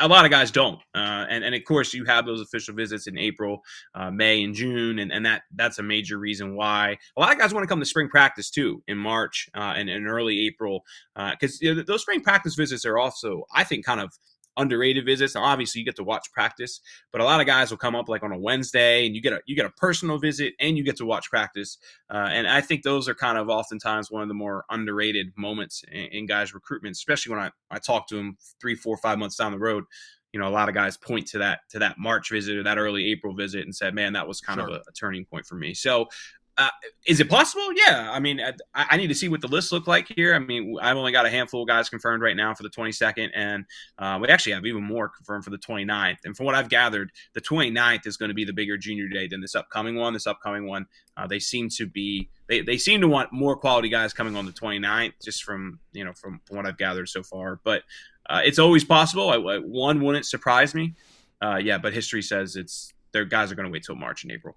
a 0.00 0.08
lot 0.08 0.24
of 0.24 0.30
guys 0.30 0.50
don't, 0.50 0.80
uh, 0.94 1.26
and 1.28 1.44
and 1.44 1.54
of 1.54 1.64
course 1.64 1.94
you 1.94 2.04
have 2.04 2.26
those 2.26 2.40
official 2.40 2.74
visits 2.74 3.06
in 3.06 3.18
April, 3.18 3.62
uh, 3.94 4.10
May, 4.10 4.42
and 4.42 4.54
June, 4.54 4.98
and, 4.98 5.12
and 5.12 5.24
that 5.26 5.42
that's 5.54 5.78
a 5.78 5.82
major 5.82 6.18
reason 6.18 6.56
why. 6.56 6.96
A 7.16 7.20
lot 7.20 7.32
of 7.32 7.38
guys 7.38 7.54
want 7.54 7.64
to 7.64 7.68
come 7.68 7.80
to 7.80 7.86
spring 7.86 8.08
practice 8.08 8.50
too 8.50 8.82
in 8.88 8.98
March 8.98 9.48
uh, 9.54 9.74
and 9.76 9.88
in 9.88 10.06
early 10.06 10.46
April 10.46 10.84
because 11.14 11.54
uh, 11.54 11.58
you 11.60 11.74
know, 11.74 11.82
those 11.82 12.02
spring 12.02 12.20
practice 12.20 12.54
visits 12.54 12.84
are 12.84 12.98
also 12.98 13.44
I 13.54 13.64
think 13.64 13.84
kind 13.84 14.00
of 14.00 14.12
underrated 14.56 15.04
visits. 15.04 15.34
Now, 15.34 15.44
obviously, 15.44 15.80
you 15.80 15.84
get 15.84 15.96
to 15.96 16.04
watch 16.04 16.30
practice, 16.32 16.80
but 17.12 17.20
a 17.20 17.24
lot 17.24 17.40
of 17.40 17.46
guys 17.46 17.70
will 17.70 17.78
come 17.78 17.94
up 17.94 18.08
like 18.08 18.22
on 18.22 18.32
a 18.32 18.38
Wednesday, 18.38 19.06
and 19.06 19.14
you 19.14 19.22
get 19.22 19.32
a 19.32 19.40
you 19.46 19.56
get 19.56 19.66
a 19.66 19.70
personal 19.70 20.18
visit, 20.18 20.54
and 20.60 20.76
you 20.76 20.84
get 20.84 20.96
to 20.96 21.06
watch 21.06 21.30
practice. 21.30 21.78
Uh, 22.12 22.28
and 22.30 22.46
I 22.46 22.60
think 22.60 22.82
those 22.82 23.08
are 23.08 23.14
kind 23.14 23.38
of 23.38 23.48
oftentimes 23.48 24.10
one 24.10 24.22
of 24.22 24.28
the 24.28 24.34
more 24.34 24.64
underrated 24.70 25.32
moments 25.36 25.84
in, 25.90 26.06
in 26.06 26.26
guys' 26.26 26.54
recruitment, 26.54 26.94
especially 26.94 27.34
when 27.34 27.42
I 27.42 27.50
I 27.70 27.78
talk 27.78 28.08
to 28.08 28.16
them 28.16 28.36
three, 28.60 28.74
four, 28.74 28.96
five 28.96 29.18
months 29.18 29.36
down 29.36 29.52
the 29.52 29.58
road. 29.58 29.84
You 30.32 30.40
know, 30.40 30.48
a 30.48 30.50
lot 30.50 30.68
of 30.68 30.74
guys 30.74 30.96
point 30.96 31.26
to 31.28 31.38
that 31.38 31.60
to 31.70 31.78
that 31.78 31.98
March 31.98 32.30
visit 32.30 32.56
or 32.56 32.62
that 32.64 32.78
early 32.78 33.10
April 33.10 33.34
visit 33.34 33.64
and 33.64 33.74
said, 33.74 33.94
"Man, 33.94 34.12
that 34.14 34.28
was 34.28 34.40
kind 34.40 34.60
sure. 34.60 34.68
of 34.68 34.74
a, 34.74 34.80
a, 34.88 34.92
turning 34.92 35.24
point 35.24 35.46
for 35.46 35.54
me." 35.54 35.72
So 35.72 36.08
uh, 36.58 36.70
is 37.06 37.20
it 37.20 37.28
possible? 37.28 37.68
Yeah. 37.74 38.10
I 38.10 38.18
mean, 38.18 38.40
I, 38.40 38.54
I, 38.74 38.96
need 38.96 39.08
to 39.08 39.14
see 39.14 39.28
what 39.28 39.42
the 39.42 39.48
lists 39.48 39.72
look 39.72 39.86
like 39.86 40.10
here. 40.16 40.34
I 40.34 40.38
mean, 40.38 40.76
I've 40.80 40.96
only 40.96 41.12
got 41.12 41.26
a 41.26 41.30
handful 41.30 41.62
of 41.62 41.68
guys 41.68 41.90
confirmed 41.90 42.22
right 42.22 42.34
now 42.36 42.54
for 42.54 42.62
the 42.62 42.70
22nd, 42.70 43.28
and 43.34 43.66
uh, 43.98 44.18
we 44.20 44.28
actually 44.28 44.52
have 44.52 44.64
even 44.64 44.82
more 44.82 45.10
confirmed 45.10 45.44
for 45.44 45.50
the 45.50 45.58
29th. 45.58 46.16
And 46.24 46.34
from 46.34 46.46
what 46.46 46.54
I've 46.54 46.70
gathered, 46.70 47.12
the 47.34 47.42
29th 47.42 48.06
is 48.06 48.16
going 48.16 48.30
to 48.30 48.34
be 48.34 48.46
the 48.46 48.54
bigger 48.54 48.78
junior 48.78 49.06
day 49.06 49.28
than 49.28 49.42
this 49.42 49.54
upcoming 49.54 49.96
one. 49.96 50.14
This 50.14 50.26
upcoming 50.26 50.66
one, 50.66 50.86
uh, 51.16 51.26
they 51.26 51.38
seem 51.38 51.68
to 51.70 51.86
be 51.86 52.30
they, 52.48 52.62
they 52.62 52.78
seem 52.78 53.02
to 53.02 53.08
want 53.08 53.32
more 53.32 53.56
quality 53.56 53.90
guys 53.90 54.14
coming 54.14 54.34
on 54.34 54.46
the 54.46 54.52
29th, 54.52 55.12
just 55.22 55.44
from 55.44 55.80
you 55.92 56.04
know 56.04 56.14
from, 56.14 56.40
from 56.46 56.56
what 56.56 56.64
I've 56.64 56.78
gathered 56.78 57.10
so 57.10 57.22
far. 57.22 57.60
But 57.64 57.82
uh, 58.30 58.40
it's 58.44 58.58
always 58.58 58.84
possible. 58.84 59.28
I, 59.28 59.36
I, 59.36 59.58
one 59.58 60.00
wouldn't 60.00 60.24
surprise 60.24 60.74
me. 60.74 60.94
Uh, 61.42 61.56
yeah, 61.62 61.76
but 61.76 61.92
history 61.92 62.22
says 62.22 62.56
it's 62.56 62.94
their 63.12 63.26
guys 63.26 63.52
are 63.52 63.56
going 63.56 63.66
to 63.66 63.72
wait 63.72 63.84
till 63.84 63.94
March 63.94 64.22
and 64.22 64.32
April. 64.32 64.56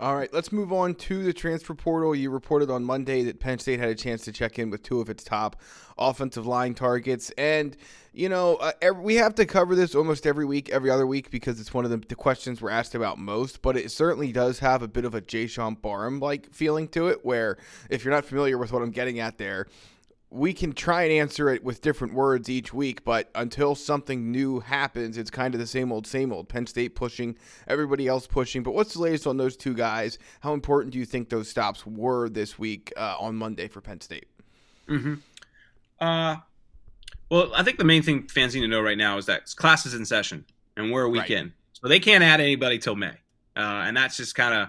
All 0.00 0.16
right, 0.16 0.32
let's 0.32 0.50
move 0.50 0.72
on 0.72 0.94
to 0.94 1.22
the 1.22 1.34
transfer 1.34 1.74
portal. 1.74 2.14
You 2.14 2.30
reported 2.30 2.70
on 2.70 2.82
Monday 2.82 3.22
that 3.24 3.38
Penn 3.38 3.58
State 3.58 3.80
had 3.80 3.90
a 3.90 3.94
chance 3.94 4.24
to 4.24 4.32
check 4.32 4.58
in 4.58 4.70
with 4.70 4.82
two 4.82 4.98
of 4.98 5.10
its 5.10 5.22
top 5.22 5.60
offensive 5.98 6.46
line 6.46 6.72
targets. 6.72 7.28
And, 7.36 7.76
you 8.14 8.30
know, 8.30 8.56
uh, 8.56 8.72
every, 8.80 9.02
we 9.02 9.16
have 9.16 9.34
to 9.34 9.44
cover 9.44 9.74
this 9.74 9.94
almost 9.94 10.26
every 10.26 10.46
week, 10.46 10.70
every 10.70 10.88
other 10.88 11.06
week, 11.06 11.30
because 11.30 11.60
it's 11.60 11.74
one 11.74 11.84
of 11.84 11.90
the, 11.90 11.98
the 11.98 12.14
questions 12.14 12.62
we're 12.62 12.70
asked 12.70 12.94
about 12.94 13.18
most. 13.18 13.60
But 13.60 13.76
it 13.76 13.90
certainly 13.90 14.32
does 14.32 14.60
have 14.60 14.80
a 14.80 14.88
bit 14.88 15.04
of 15.04 15.14
a 15.14 15.20
Jaishawn 15.20 15.82
Barham 15.82 16.18
like 16.18 16.50
feeling 16.50 16.88
to 16.88 17.08
it, 17.08 17.22
where 17.22 17.58
if 17.90 18.02
you're 18.02 18.14
not 18.14 18.24
familiar 18.24 18.56
with 18.56 18.72
what 18.72 18.80
I'm 18.80 18.92
getting 18.92 19.20
at 19.20 19.36
there, 19.36 19.66
we 20.30 20.52
can 20.52 20.72
try 20.72 21.02
and 21.02 21.12
answer 21.12 21.48
it 21.50 21.64
with 21.64 21.80
different 21.80 22.14
words 22.14 22.48
each 22.48 22.72
week, 22.72 23.04
but 23.04 23.28
until 23.34 23.74
something 23.74 24.30
new 24.30 24.60
happens, 24.60 25.18
it's 25.18 25.30
kind 25.30 25.54
of 25.54 25.60
the 25.60 25.66
same 25.66 25.90
old, 25.90 26.06
same 26.06 26.32
old. 26.32 26.48
Penn 26.48 26.68
State 26.68 26.94
pushing, 26.94 27.36
everybody 27.66 28.06
else 28.06 28.28
pushing. 28.28 28.62
But 28.62 28.72
what's 28.72 28.94
the 28.94 29.00
latest 29.00 29.26
on 29.26 29.36
those 29.38 29.56
two 29.56 29.74
guys? 29.74 30.18
How 30.40 30.54
important 30.54 30.92
do 30.92 31.00
you 31.00 31.04
think 31.04 31.30
those 31.30 31.48
stops 31.48 31.84
were 31.84 32.28
this 32.28 32.58
week 32.58 32.92
uh, 32.96 33.16
on 33.18 33.34
Monday 33.34 33.66
for 33.66 33.80
Penn 33.80 34.00
State? 34.00 34.28
Mm-hmm. 34.88 35.14
Uh, 35.98 36.36
well, 37.28 37.52
I 37.54 37.64
think 37.64 37.78
the 37.78 37.84
main 37.84 38.02
thing 38.02 38.28
fans 38.28 38.54
need 38.54 38.60
to 38.62 38.68
know 38.68 38.80
right 38.80 38.98
now 38.98 39.18
is 39.18 39.26
that 39.26 39.52
class 39.56 39.84
is 39.84 39.94
in 39.94 40.04
session 40.04 40.44
and 40.76 40.92
we're 40.92 41.02
a 41.02 41.08
week 41.08 41.28
right. 41.28 41.50
so 41.72 41.88
they 41.88 42.00
can't 42.00 42.22
add 42.22 42.40
anybody 42.40 42.78
till 42.78 42.96
May, 42.96 43.14
uh, 43.56 43.84
and 43.84 43.96
that's 43.96 44.16
just 44.16 44.34
kind 44.36 44.54
of 44.54 44.68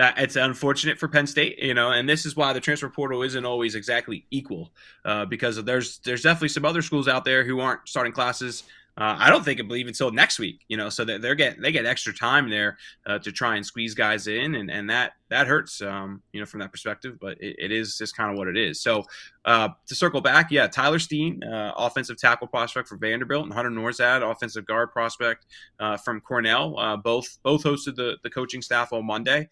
that 0.00 0.18
it's 0.18 0.34
unfortunate 0.34 0.98
for 0.98 1.08
Penn 1.08 1.26
State, 1.26 1.58
you 1.58 1.74
know, 1.74 1.90
and 1.90 2.08
this 2.08 2.24
is 2.24 2.34
why 2.34 2.54
the 2.54 2.60
transfer 2.60 2.88
portal 2.88 3.22
isn't 3.22 3.44
always 3.44 3.74
exactly 3.74 4.24
equal, 4.30 4.70
uh, 5.04 5.26
because 5.26 5.62
there's 5.62 5.98
there's 5.98 6.22
definitely 6.22 6.48
some 6.48 6.64
other 6.64 6.80
schools 6.80 7.06
out 7.06 7.26
there 7.26 7.44
who 7.44 7.60
aren't 7.60 7.86
starting 7.86 8.10
classes 8.14 8.62
uh, 9.00 9.16
I 9.18 9.30
don't 9.30 9.42
think 9.42 9.58
it 9.58 9.66
believe 9.66 9.88
until 9.88 10.10
next 10.10 10.38
week. 10.38 10.60
You 10.68 10.76
know, 10.76 10.90
so 10.90 11.06
they're 11.06 11.34
getting 11.34 11.62
they 11.62 11.72
get 11.72 11.86
extra 11.86 12.12
time 12.12 12.50
there 12.50 12.76
uh, 13.06 13.18
to 13.20 13.32
try 13.32 13.56
and 13.56 13.64
squeeze 13.64 13.94
guys 13.94 14.26
in, 14.26 14.54
and 14.54 14.70
and 14.70 14.90
that 14.90 15.12
that 15.30 15.46
hurts. 15.46 15.80
Um, 15.80 16.22
you 16.32 16.40
know, 16.40 16.44
from 16.44 16.60
that 16.60 16.70
perspective, 16.70 17.16
but 17.18 17.40
it, 17.40 17.56
it 17.58 17.72
is 17.72 17.96
just 17.96 18.14
kind 18.14 18.30
of 18.30 18.36
what 18.36 18.46
it 18.46 18.58
is. 18.58 18.82
So 18.82 19.04
uh, 19.46 19.70
to 19.86 19.94
circle 19.94 20.20
back, 20.20 20.50
yeah, 20.50 20.66
Tyler 20.66 20.98
Steen, 20.98 21.42
uh, 21.42 21.72
offensive 21.78 22.18
tackle 22.18 22.46
prospect 22.46 22.88
for 22.88 22.98
Vanderbilt, 22.98 23.44
and 23.44 23.54
Hunter 23.54 23.70
Nourzad, 23.70 24.28
offensive 24.30 24.66
guard 24.66 24.92
prospect 24.92 25.46
uh, 25.78 25.96
from 25.96 26.20
Cornell. 26.20 26.78
Uh, 26.78 26.98
both 26.98 27.38
both 27.42 27.64
hosted 27.64 27.96
the 27.96 28.18
the 28.22 28.28
coaching 28.28 28.60
staff 28.60 28.92
on 28.92 29.06
Monday. 29.06 29.48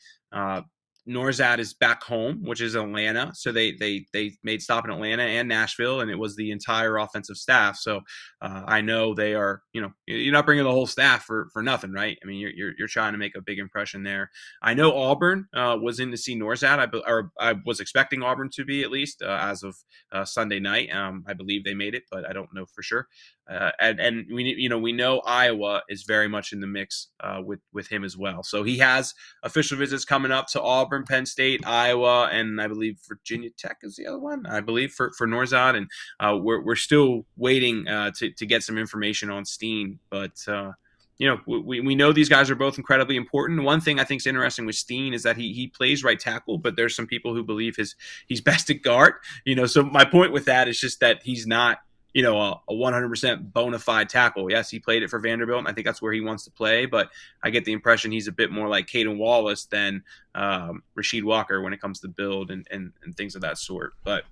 Nourzad 1.09 1.59
is 1.59 1.75
back 1.75 2.03
home, 2.03 2.43
which 2.45 2.61
is 2.61 2.75
Atlanta. 2.75 3.33
So 3.35 3.53
they 3.53 3.73
they 3.73 4.07
they 4.13 4.33
made 4.43 4.63
stop 4.63 4.85
in 4.85 4.91
Atlanta 4.91 5.23
and 5.23 5.49
Nashville, 5.49 6.01
and 6.01 6.11
it 6.11 6.19
was 6.19 6.37
the 6.37 6.51
entire 6.51 6.97
offensive 6.99 7.37
staff. 7.37 7.77
So 7.77 8.01
uh, 8.43 8.63
I 8.67 8.81
know 8.81 9.15
they 9.15 9.35
are. 9.35 9.63
You 9.73 9.83
know, 9.83 9.93
you're 10.07 10.33
not 10.33 10.47
bringing 10.47 10.65
the 10.65 10.71
whole 10.71 10.87
staff 10.87 11.25
for 11.25 11.49
for 11.53 11.63
nothing, 11.63 11.93
right? 11.93 12.19
I 12.23 12.27
mean, 12.27 12.39
you're 12.39 12.53
you're, 12.53 12.73
you're 12.79 12.89
trying 12.89 13.13
to 13.13 13.19
make 13.19 13.37
a 13.37 13.43
big 13.43 13.59
impression 13.59 14.03
there. 14.03 14.31
I 14.63 14.75
know 14.75 14.97
Auburn 14.97 15.47
uh, 15.55 15.79
was 15.81 16.01
in 16.01 16.11
to 16.11 16.17
see 16.17 16.37
Nourzad. 16.39 16.79
I 16.79 17.11
or 17.11 17.31
I 17.41 17.55
was 17.65 17.81
expecting 17.81 18.23
Auburn 18.23 18.51
to 18.55 18.65
be 18.65 18.83
at 18.83 18.91
least 18.91 19.23
uh, 19.23 19.39
as 19.41 19.63
of 19.63 19.77
uh, 20.13 20.25
Sunday 20.25 20.61
night. 20.61 20.93
Um, 20.95 21.25
I 21.27 21.33
believe 21.33 21.65
they 21.65 21.75
made 21.75 21.95
it, 21.95 22.05
but 22.11 22.29
I 22.29 22.33
don't 22.33 22.53
know 22.55 22.67
for 22.67 22.83
sure. 22.83 23.07
Uh, 23.49 23.71
and 23.81 23.99
and 23.99 24.27
we 24.31 24.45
you 24.59 24.69
know 24.69 24.79
we 24.79 24.93
know 24.93 25.21
Iowa 25.21 25.83
is 25.89 26.03
very 26.03 26.29
much 26.29 26.53
in 26.53 26.61
the 26.61 26.67
mix 26.67 27.09
uh, 27.21 27.41
with 27.43 27.61
with 27.73 27.89
him 27.89 28.05
as 28.05 28.17
well. 28.17 28.43
So 28.43 28.63
he 28.63 28.79
has 28.79 29.15
official 29.43 29.79
visits 29.79 30.05
coming 30.05 30.33
up 30.33 30.49
to 30.49 30.61
Auburn, 30.61 31.05
Penn 31.05 31.25
State, 31.25 31.67
Iowa, 31.67 32.29
and 32.31 32.61
I 32.61 32.69
believe 32.69 32.99
Virginia 33.09 33.51
Tech 33.57 33.79
is 33.83 33.97
the 33.97 34.07
other 34.07 34.19
one. 34.19 34.45
I 34.47 34.61
believe 34.61 34.93
for 34.93 35.13
for 35.17 35.27
Nourzad, 35.27 35.77
and 35.77 35.89
uh, 36.21 36.37
we're 36.37 36.63
we're 36.63 36.77
still 36.77 37.25
waiting 37.37 37.89
uh, 37.89 38.11
to 38.19 38.31
to 38.31 38.47
get 38.47 38.63
some 38.63 38.79
information 38.79 39.31
on 39.31 39.45
Steen, 39.45 39.99
but. 40.11 40.37
Uh, 40.47 40.73
you 41.19 41.27
know, 41.27 41.41
we, 41.47 41.81
we 41.81 41.97
know 41.97 42.13
these 42.13 42.29
guys 42.29 42.49
are 42.49 42.55
both 42.55 42.79
incredibly 42.79 43.17
important. 43.17 43.65
One 43.65 43.81
thing 43.81 43.99
I 43.99 44.05
think 44.05 44.23
is 44.23 44.27
interesting 44.29 44.67
with 44.67 44.77
Steen 44.77 45.13
is 45.13 45.25
that 45.25 45.37
he 45.37 45.53
he 45.53 45.67
plays 45.67 46.05
right 46.05 46.19
tackle, 46.19 46.59
but 46.59 46.77
there's 46.77 46.95
some 46.95 47.09
people 47.09 47.35
who 47.35 47.43
believe 47.43 47.75
his 47.75 47.97
he's 48.29 48.41
best 48.49 48.71
at 48.71 48.83
guard. 48.83 49.15
You 49.45 49.57
know, 49.57 49.67
so 49.67 49.83
my 49.83 50.05
point 50.05 50.33
with 50.33 50.45
that 50.45 50.69
is 50.69 50.79
just 50.79 51.01
that 51.01 51.25
he's 51.25 51.45
not 51.45 51.79
you 52.15 52.23
know, 52.23 52.41
a, 52.41 52.61
a 52.69 52.75
100% 52.75 53.53
bona 53.53 53.79
fide 53.79 54.09
tackle. 54.09 54.51
Yes, 54.51 54.71
he 54.71 54.79
played 54.79 55.03
it 55.03 55.11
for 55.11 55.19
Vanderbilt, 55.19 55.61
and 55.61 55.69
I 55.69 55.73
think 55.73 55.87
that's 55.87 56.01
where 56.01 56.13
he 56.13 56.21
wants 56.21 56.45
to 56.45 56.51
play. 56.51 56.87
But 56.87 57.11
I 57.43 57.51
get 57.51 57.65
the 57.65 57.73
impression 57.73 58.11
he's 58.11 58.29
a 58.29 58.33
bit 58.33 58.51
more 58.51 58.69
like 58.69 58.87
Caedan 58.87 59.19
Wallace 59.19 59.67
than 59.67 60.03
um, 60.35 60.83
Rasheed 60.97 61.23
Walker 61.23 61.61
when 61.61 61.73
it 61.73 61.81
comes 61.81 62.01
to 62.01 62.09
build 62.09 62.51
and, 62.51 62.67
and, 62.71 62.93
and 63.05 63.17
things 63.17 63.35
of 63.35 63.43
that 63.43 63.59
sort. 63.59 63.93
But 64.05 64.25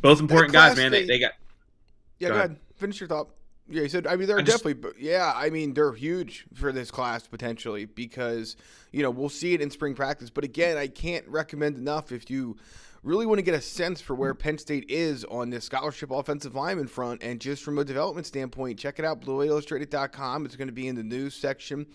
both 0.00 0.20
important 0.20 0.52
guys, 0.52 0.76
man. 0.76 0.92
They, 0.92 1.06
they, 1.06 1.18
got. 1.18 1.32
Yeah, 2.18 2.28
go, 2.28 2.34
go 2.34 2.38
ahead. 2.38 2.50
ahead. 2.50 2.60
Finish 2.76 3.00
your 3.00 3.08
thought. 3.08 3.28
Yeah, 3.70 3.82
he 3.82 3.88
said. 3.88 4.06
I 4.06 4.16
mean, 4.16 4.28
they're 4.28 4.38
I 4.38 4.42
definitely. 4.42 4.74
Just, 4.74 4.98
yeah, 4.98 5.32
I 5.34 5.50
mean, 5.50 5.74
they're 5.74 5.92
huge 5.92 6.46
for 6.54 6.72
this 6.72 6.90
class 6.90 7.26
potentially 7.26 7.84
because 7.84 8.56
you 8.92 9.02
know 9.02 9.10
we'll 9.10 9.28
see 9.28 9.54
it 9.54 9.60
in 9.60 9.70
spring 9.70 9.94
practice. 9.94 10.30
But 10.30 10.44
again, 10.44 10.78
I 10.78 10.86
can't 10.86 11.26
recommend 11.28 11.76
enough 11.76 12.10
if 12.10 12.30
you 12.30 12.56
really 13.08 13.26
want 13.26 13.38
to 13.38 13.42
get 13.42 13.54
a 13.54 13.60
sense 13.60 14.02
for 14.02 14.14
where 14.14 14.34
Penn 14.34 14.58
State 14.58 14.84
is 14.90 15.24
on 15.24 15.48
this 15.48 15.64
scholarship 15.64 16.10
offensive 16.10 16.54
lineman 16.54 16.86
front. 16.86 17.22
And 17.22 17.40
just 17.40 17.62
from 17.62 17.78
a 17.78 17.84
development 17.84 18.26
standpoint, 18.26 18.78
check 18.78 18.98
it 18.98 19.04
out, 19.04 19.22
blueillustrated.com. 19.22 20.44
It's 20.44 20.56
going 20.56 20.68
to 20.68 20.72
be 20.72 20.88
in 20.88 20.94
the 20.94 21.02
news 21.02 21.34
section 21.34 21.86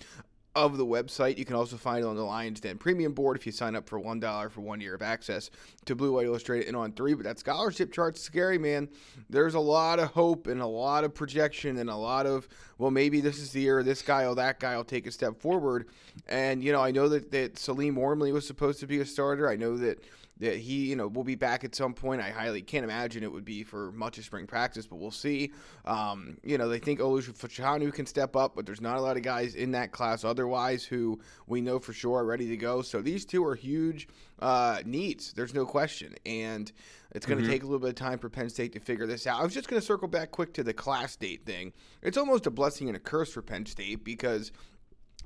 of 0.55 0.77
the 0.77 0.85
website. 0.85 1.37
You 1.37 1.45
can 1.45 1.55
also 1.55 1.77
find 1.77 2.03
it 2.03 2.07
on 2.07 2.15
the 2.15 2.23
Lions 2.23 2.59
Den 2.59 2.77
premium 2.77 3.13
board 3.13 3.37
if 3.37 3.45
you 3.45 3.51
sign 3.51 3.75
up 3.75 3.87
for 3.87 3.99
$1 3.99 4.51
for 4.51 4.61
one 4.61 4.81
year 4.81 4.95
of 4.95 5.01
access 5.01 5.49
to 5.85 5.95
Blue 5.95 6.13
White 6.13 6.25
Illustrated 6.25 6.67
and 6.67 6.75
on 6.75 6.93
three. 6.93 7.13
But 7.13 7.25
that 7.25 7.39
scholarship 7.39 7.91
chart's 7.91 8.21
scary, 8.21 8.57
man. 8.57 8.89
There's 9.29 9.55
a 9.55 9.59
lot 9.59 9.99
of 9.99 10.09
hope 10.09 10.47
and 10.47 10.61
a 10.61 10.67
lot 10.67 11.03
of 11.03 11.13
projection 11.13 11.77
and 11.77 11.89
a 11.91 11.95
lot 11.95 12.25
of, 12.25 12.47
well, 12.79 12.91
maybe 12.91 13.21
this 13.21 13.39
is 13.39 13.51
the 13.51 13.61
year 13.61 13.83
this 13.83 14.01
guy 14.01 14.25
or 14.25 14.35
that 14.35 14.59
guy 14.59 14.75
will 14.75 14.83
take 14.83 15.05
a 15.05 15.11
step 15.11 15.39
forward. 15.39 15.89
And, 16.27 16.63
you 16.63 16.71
know, 16.71 16.81
I 16.81 16.91
know 16.91 17.07
that, 17.09 17.31
that 17.31 17.57
Salim 17.57 17.95
Wormley 17.95 18.31
was 18.31 18.45
supposed 18.45 18.79
to 18.79 18.87
be 18.87 18.99
a 18.99 19.05
starter. 19.05 19.49
I 19.49 19.55
know 19.55 19.77
that 19.77 20.03
that 20.43 20.57
he, 20.57 20.87
you 20.89 20.95
know, 20.97 21.07
will 21.07 21.23
be 21.23 21.35
back 21.35 21.63
at 21.63 21.73
some 21.73 21.93
point. 21.93 22.21
I 22.21 22.29
highly 22.29 22.61
can't 22.61 22.83
imagine 22.83 23.23
it 23.23 23.31
would 23.31 23.45
be 23.45 23.63
for 23.63 23.93
much 23.93 24.17
of 24.17 24.25
spring 24.25 24.45
practice, 24.45 24.85
but 24.85 24.97
we'll 24.97 25.09
see. 25.09 25.53
Um, 25.85 26.37
you 26.43 26.57
know, 26.57 26.67
they 26.67 26.79
think 26.79 26.99
Olu 26.99 27.21
Fashanu 27.31 27.93
can 27.93 28.05
step 28.05 28.35
up, 28.35 28.53
but 28.53 28.65
there's 28.65 28.81
not 28.81 28.97
a 28.97 29.01
lot 29.01 29.15
of 29.15 29.23
guys 29.23 29.55
in 29.55 29.71
that 29.71 29.93
class 29.93 30.25
otherwise 30.25 30.83
who 30.83 31.17
we 31.47 31.61
know 31.61 31.79
for 31.79 31.93
sure 31.93 32.19
are 32.19 32.25
ready 32.25 32.49
to 32.49 32.57
go. 32.57 32.81
So 32.81 33.01
these 33.01 33.23
two 33.23 33.45
are 33.45 33.55
huge 33.55 34.09
uh, 34.39 34.81
needs. 34.85 35.31
There's 35.31 35.53
no 35.53 35.65
question. 35.65 36.13
And 36.25 36.69
it's 37.11 37.25
going 37.25 37.37
to 37.37 37.43
mm-hmm. 37.45 37.53
take 37.53 37.63
a 37.63 37.65
little 37.65 37.79
bit 37.79 37.89
of 37.89 37.95
time 37.95 38.19
for 38.19 38.27
Penn 38.27 38.49
State 38.49 38.73
to 38.73 38.81
figure 38.81 39.07
this 39.07 39.25
out. 39.25 39.39
I 39.39 39.43
was 39.45 39.53
just 39.53 39.69
going 39.69 39.79
to 39.79 39.85
circle 39.85 40.09
back 40.09 40.31
quick 40.31 40.53
to 40.55 40.63
the 40.63 40.73
class 40.73 41.15
date 41.15 41.45
thing. 41.45 41.71
It's 42.01 42.17
almost 42.17 42.47
a 42.47 42.51
blessing 42.51 42.89
and 42.89 42.97
a 42.97 42.99
curse 42.99 43.31
for 43.31 43.41
Penn 43.41 43.65
State 43.65 44.03
because 44.03 44.51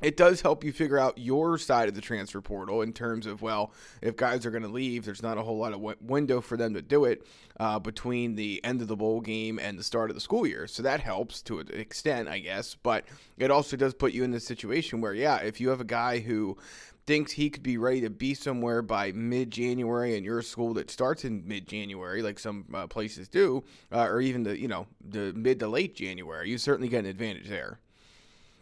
it 0.02 0.18
does 0.18 0.42
help 0.42 0.64
you 0.64 0.72
figure 0.72 0.98
out 0.98 1.18
your 1.18 1.58
side 1.58 1.90
of 1.90 1.96
the 1.96 2.02
transfer 2.02 2.42
portal 2.42 2.82
in 2.82 2.94
terms 2.94 3.26
of 3.26 3.42
well 3.42 3.72
if 4.02 4.16
guys 4.16 4.46
are 4.46 4.52
going 4.52 4.64
to 4.64 4.70
leave 4.70 5.06
there's 5.06 5.24
not 5.24 5.38
a 5.38 5.42
whole 5.42 5.58
lot 5.58 5.74
of 5.74 5.80
w- 5.80 5.98
window 6.02 6.42
for 6.42 6.58
them 6.58 6.74
to 6.74 6.82
do 6.82 7.06
it 7.06 7.26
uh, 7.60 7.80
between 7.80 8.36
the 8.36 8.64
end 8.64 8.82
of 8.82 8.88
the 8.88 8.96
bowl 8.96 9.20
game 9.22 9.60
and 9.60 9.80
the 9.80 9.84
start 9.84 10.12
of 10.12 10.16
the 10.16 10.22
school 10.22 10.46
year. 10.46 10.68
So 10.68 10.84
that 10.84 11.00
helps 11.00 11.42
to 11.44 11.60
an 11.60 11.68
extent 11.74 12.28
i 12.28 12.40
guess. 12.40 12.76
But 12.76 13.06
it 13.38 13.52
also 13.52 13.76
does 13.78 13.94
put 13.94 14.14
you 14.14 14.24
in 14.24 14.32
this 14.32 14.46
situation 14.46 15.02
where 15.02 15.14
yeah 15.14 15.38
if 15.38 15.60
you 15.60 15.70
have 15.70 15.82
a 15.82 15.86
guy 15.86 16.20
who 16.20 16.58
thinks 17.08 17.32
he 17.32 17.50
could 17.50 17.64
be 17.64 17.78
ready 17.78 18.02
to 18.02 18.10
be 18.10 18.34
somewhere 18.34 18.82
by 18.82 19.14
mid-January, 19.14 20.18
and 20.18 20.26
you're 20.26 20.40
a 20.40 20.44
school 20.44 20.74
that 20.74 20.92
starts 20.92 21.24
in 21.24 21.48
mid-January, 21.48 22.22
like 22.22 22.38
some 22.38 22.66
uh, 22.74 22.86
places 22.86 23.30
do, 23.30 23.64
uh, 23.94 24.04
or 24.04 24.20
even 24.20 24.44
the 24.44 24.60
you 24.60 24.68
know 24.68 24.86
the 25.10 25.34
mid 25.34 25.60
to 25.60 25.68
late 25.68 25.96
January, 25.96 26.50
you 26.50 26.58
certainly 26.58 26.90
get 26.90 27.00
an 27.00 27.06
advantage 27.06 27.48
there. 27.48 27.80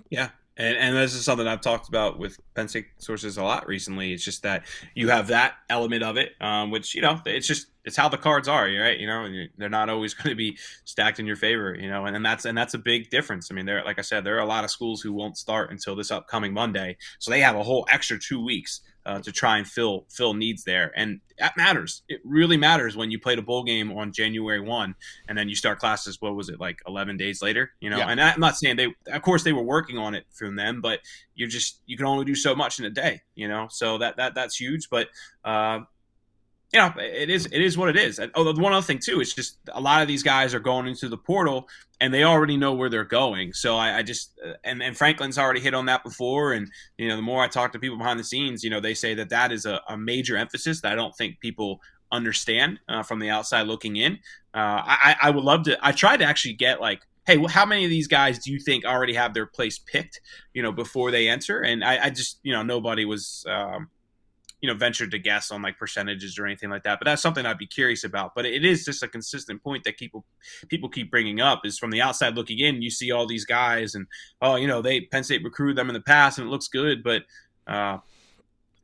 Yeah, 0.10 0.30
and, 0.58 0.78
and 0.78 0.96
this 0.96 1.14
is 1.14 1.26
something 1.26 1.48
I've 1.48 1.62
talked 1.62 1.90
about 1.90 2.18
with 2.18 2.40
Penn 2.54 2.68
State 2.68 2.88
sources 2.98 3.38
a 3.38 3.44
lot 3.44 3.68
recently. 3.68 4.14
It's 4.14 4.24
just 4.24 4.44
that 4.44 4.66
you 4.94 5.10
have 5.10 5.28
that 5.28 5.56
element 5.70 6.04
of 6.04 6.18
it, 6.18 6.32
um, 6.42 6.72
which 6.72 6.96
you 6.96 7.02
know, 7.02 7.20
it's 7.26 7.48
just 7.48 7.68
it's 7.86 7.96
how 7.96 8.10
the 8.10 8.18
cards 8.18 8.48
are, 8.48 8.64
right? 8.64 9.00
You 9.00 9.08
know, 9.08 9.46
they're 9.58 9.70
not 9.70 9.90
always 9.90 10.14
going 10.16 10.30
to 10.30 10.36
be 10.36 10.58
stacked 10.84 11.20
in 11.20 11.26
your 11.26 11.36
favor, 11.36 11.76
you 11.80 11.90
know, 11.90 12.06
and, 12.06 12.16
and 12.16 12.26
that's 12.26 12.46
and 12.46 12.58
that's 12.58 12.74
a 12.74 12.80
big 12.80 13.10
difference. 13.10 13.50
I 13.52 13.54
mean, 13.54 13.66
there, 13.66 13.84
like 13.84 14.00
I 14.00 14.02
said, 14.02 14.24
there 14.24 14.36
are 14.36 14.42
a 14.42 14.46
lot 14.46 14.64
of 14.64 14.72
schools 14.72 15.02
who 15.02 15.14
won't 15.14 15.38
start 15.38 15.72
until 15.72 15.96
this 15.96 16.12
upcoming 16.12 16.54
Monday, 16.54 16.98
so 17.20 17.32
they 17.32 17.42
have 17.42 17.56
a 17.56 17.64
whole 17.64 17.88
extra 17.92 18.20
two 18.20 18.44
weeks 18.44 18.82
uh, 19.06 19.20
to 19.20 19.32
try 19.32 19.60
and 19.60 19.68
fill 19.68 20.06
fill 20.10 20.34
needs 20.34 20.64
there, 20.64 20.92
and 20.96 21.22
that 21.38 21.56
matters. 21.56 22.02
It 22.10 22.22
really 22.24 22.58
matters 22.58 22.98
when 22.98 23.12
you 23.12 23.20
played 23.20 23.38
a 23.38 23.44
bowl 23.44 23.64
game 23.64 23.92
on 23.92 24.12
January 24.12 24.60
one, 24.60 24.96
and 25.28 25.38
then 25.38 25.48
you 25.48 25.56
start 25.56 25.78
classes. 25.78 26.20
What 26.20 26.36
was 26.36 26.50
it 26.50 26.60
like 26.60 26.80
eleven 26.88 27.18
days 27.18 27.42
later? 27.42 27.72
You 27.80 27.92
know, 27.92 27.98
yeah. 28.00 28.10
and 28.10 28.20
I'm 28.20 28.40
not 28.40 28.58
saying 28.58 28.78
they, 28.78 28.94
of 29.12 29.22
course, 29.22 29.44
they 29.44 29.54
were 29.54 29.64
working 29.64 30.00
on 30.00 30.16
it 30.16 30.26
from 30.32 30.56
them, 30.56 30.82
but 30.82 31.02
you 31.36 31.48
just 31.48 31.82
you 31.86 31.98
can 31.98 32.08
only 32.08 32.26
do 32.26 32.36
so 32.36 32.56
much 32.56 32.80
in 32.80 32.86
a 32.86 32.90
day. 32.90 33.22
You 33.36 33.48
know, 33.48 33.68
so 33.70 34.00
that 34.00 34.18
that 34.18 34.34
that's 34.34 34.60
huge, 34.60 34.90
but. 34.90 35.10
Uh, 35.44 35.82
you 36.74 36.80
know, 36.80 36.94
it 36.98 37.30
is 37.30 37.46
it 37.46 37.62
is 37.62 37.78
what 37.78 37.90
it 37.90 37.98
is. 37.98 38.20
oh, 38.36 38.54
one 38.54 38.74
other 38.74 38.86
thing 38.86 39.00
too 39.00 39.22
is 39.22 39.34
just 39.34 39.58
a 39.72 39.80
lot 39.80 40.02
of 40.02 40.08
these 40.08 40.24
guys 40.24 40.54
are 40.54 40.60
going 40.60 40.88
into 40.88 41.08
the 41.08 41.18
portal 41.18 41.68
and 42.02 42.14
they 42.14 42.24
already 42.24 42.58
know 42.58 42.74
where 42.74 42.90
they're 42.90 43.06
going. 43.06 43.54
So 43.54 43.78
I, 43.78 44.00
I 44.00 44.04
just 44.04 44.34
uh, 44.46 44.54
and 44.64 44.82
and 44.84 44.98
Franklin's 44.98 45.38
already 45.38 45.62
hit 45.62 45.74
on 45.74 45.86
that 45.86 46.04
before. 46.04 46.54
And 46.54 46.70
you 46.98 47.08
know, 47.08 47.16
the 47.16 47.22
more 47.22 47.44
I 47.44 47.48
talk 47.48 47.72
to 47.74 47.80
people 47.80 47.98
behind 47.98 48.20
the 48.20 48.24
scenes, 48.24 48.64
you 48.64 48.70
know, 48.70 48.80
they 48.80 48.94
say 48.94 49.14
that 49.14 49.30
that 49.30 49.52
is 49.52 49.66
a, 49.66 49.82
a 49.88 49.98
major 49.98 50.36
emphasis 50.38 50.82
that 50.82 50.92
I 50.92 50.96
don't 50.96 51.16
think 51.16 51.40
people 51.40 51.80
understand 52.12 52.80
uh, 52.90 53.04
from 53.04 53.20
the 53.20 53.30
outside 53.30 53.68
looking 53.68 53.96
in. 53.96 54.14
Uh, 54.54 54.82
I, 54.86 55.16
I 55.22 55.30
would 55.30 55.44
love 55.44 55.64
to. 55.64 55.78
I 55.82 55.92
tried 55.92 56.18
to 56.18 56.26
actually 56.26 56.54
get 56.54 56.82
like 56.82 57.02
hey, 57.26 57.38
well, 57.38 57.50
how 57.50 57.66
many 57.66 57.84
of 57.84 57.90
these 57.90 58.08
guys 58.08 58.40
do 58.40 58.52
you 58.52 58.60
think 58.60 58.86
already 58.86 59.14
have 59.14 59.34
their 59.34 59.48
place 59.48 59.80
picked, 59.80 60.22
you 60.54 60.62
know, 60.62 60.72
before 60.72 61.12
they 61.12 61.28
enter? 61.28 61.62
And 61.62 61.84
I, 61.84 62.06
I 62.06 62.10
just, 62.10 62.40
you 62.44 62.54
know, 62.54 62.64
nobody 62.64 63.04
was, 63.04 63.44
um, 63.50 63.90
you 64.62 64.70
know 64.70 64.76
ventured 64.76 65.12
to 65.12 65.20
guess 65.20 65.52
on 65.52 65.62
like 65.62 65.78
percentages 65.78 66.40
or 66.40 66.46
anything 66.46 66.70
like 66.70 66.84
that. 66.84 67.00
But 67.00 67.06
that's 67.06 67.22
something 67.22 67.46
I'd 67.46 67.58
be 67.58 67.68
curious 67.68 68.04
about. 68.04 68.34
But 68.36 68.46
it 68.46 68.66
is 68.66 68.86
just 68.86 69.04
a 69.04 69.08
consistent 69.08 69.64
point 69.64 69.84
that 69.84 69.98
people 69.98 70.26
people 70.68 70.90
keep 70.90 71.12
bringing 71.12 71.40
up 71.40 71.66
is 71.66 71.78
from 71.78 71.92
the 71.92 72.02
outside 72.02 72.36
looking 72.36 72.60
in, 72.60 72.82
you 72.82 72.90
see 72.90 73.12
all 73.12 73.28
these 73.28 73.46
guys 73.46 73.96
and 73.96 74.08
oh, 74.42 74.56
you 74.56 74.68
know, 74.68 74.82
they 74.82 75.02
Penn 75.02 75.24
State 75.24 75.44
recruited 75.44 75.78
them 75.78 75.90
in 75.90 75.94
the 75.94 76.02
past 76.02 76.38
and 76.38 76.48
it 76.48 76.52
looks 76.52 76.68
good, 76.68 77.04
but 77.04 77.24
uh, 77.68 77.98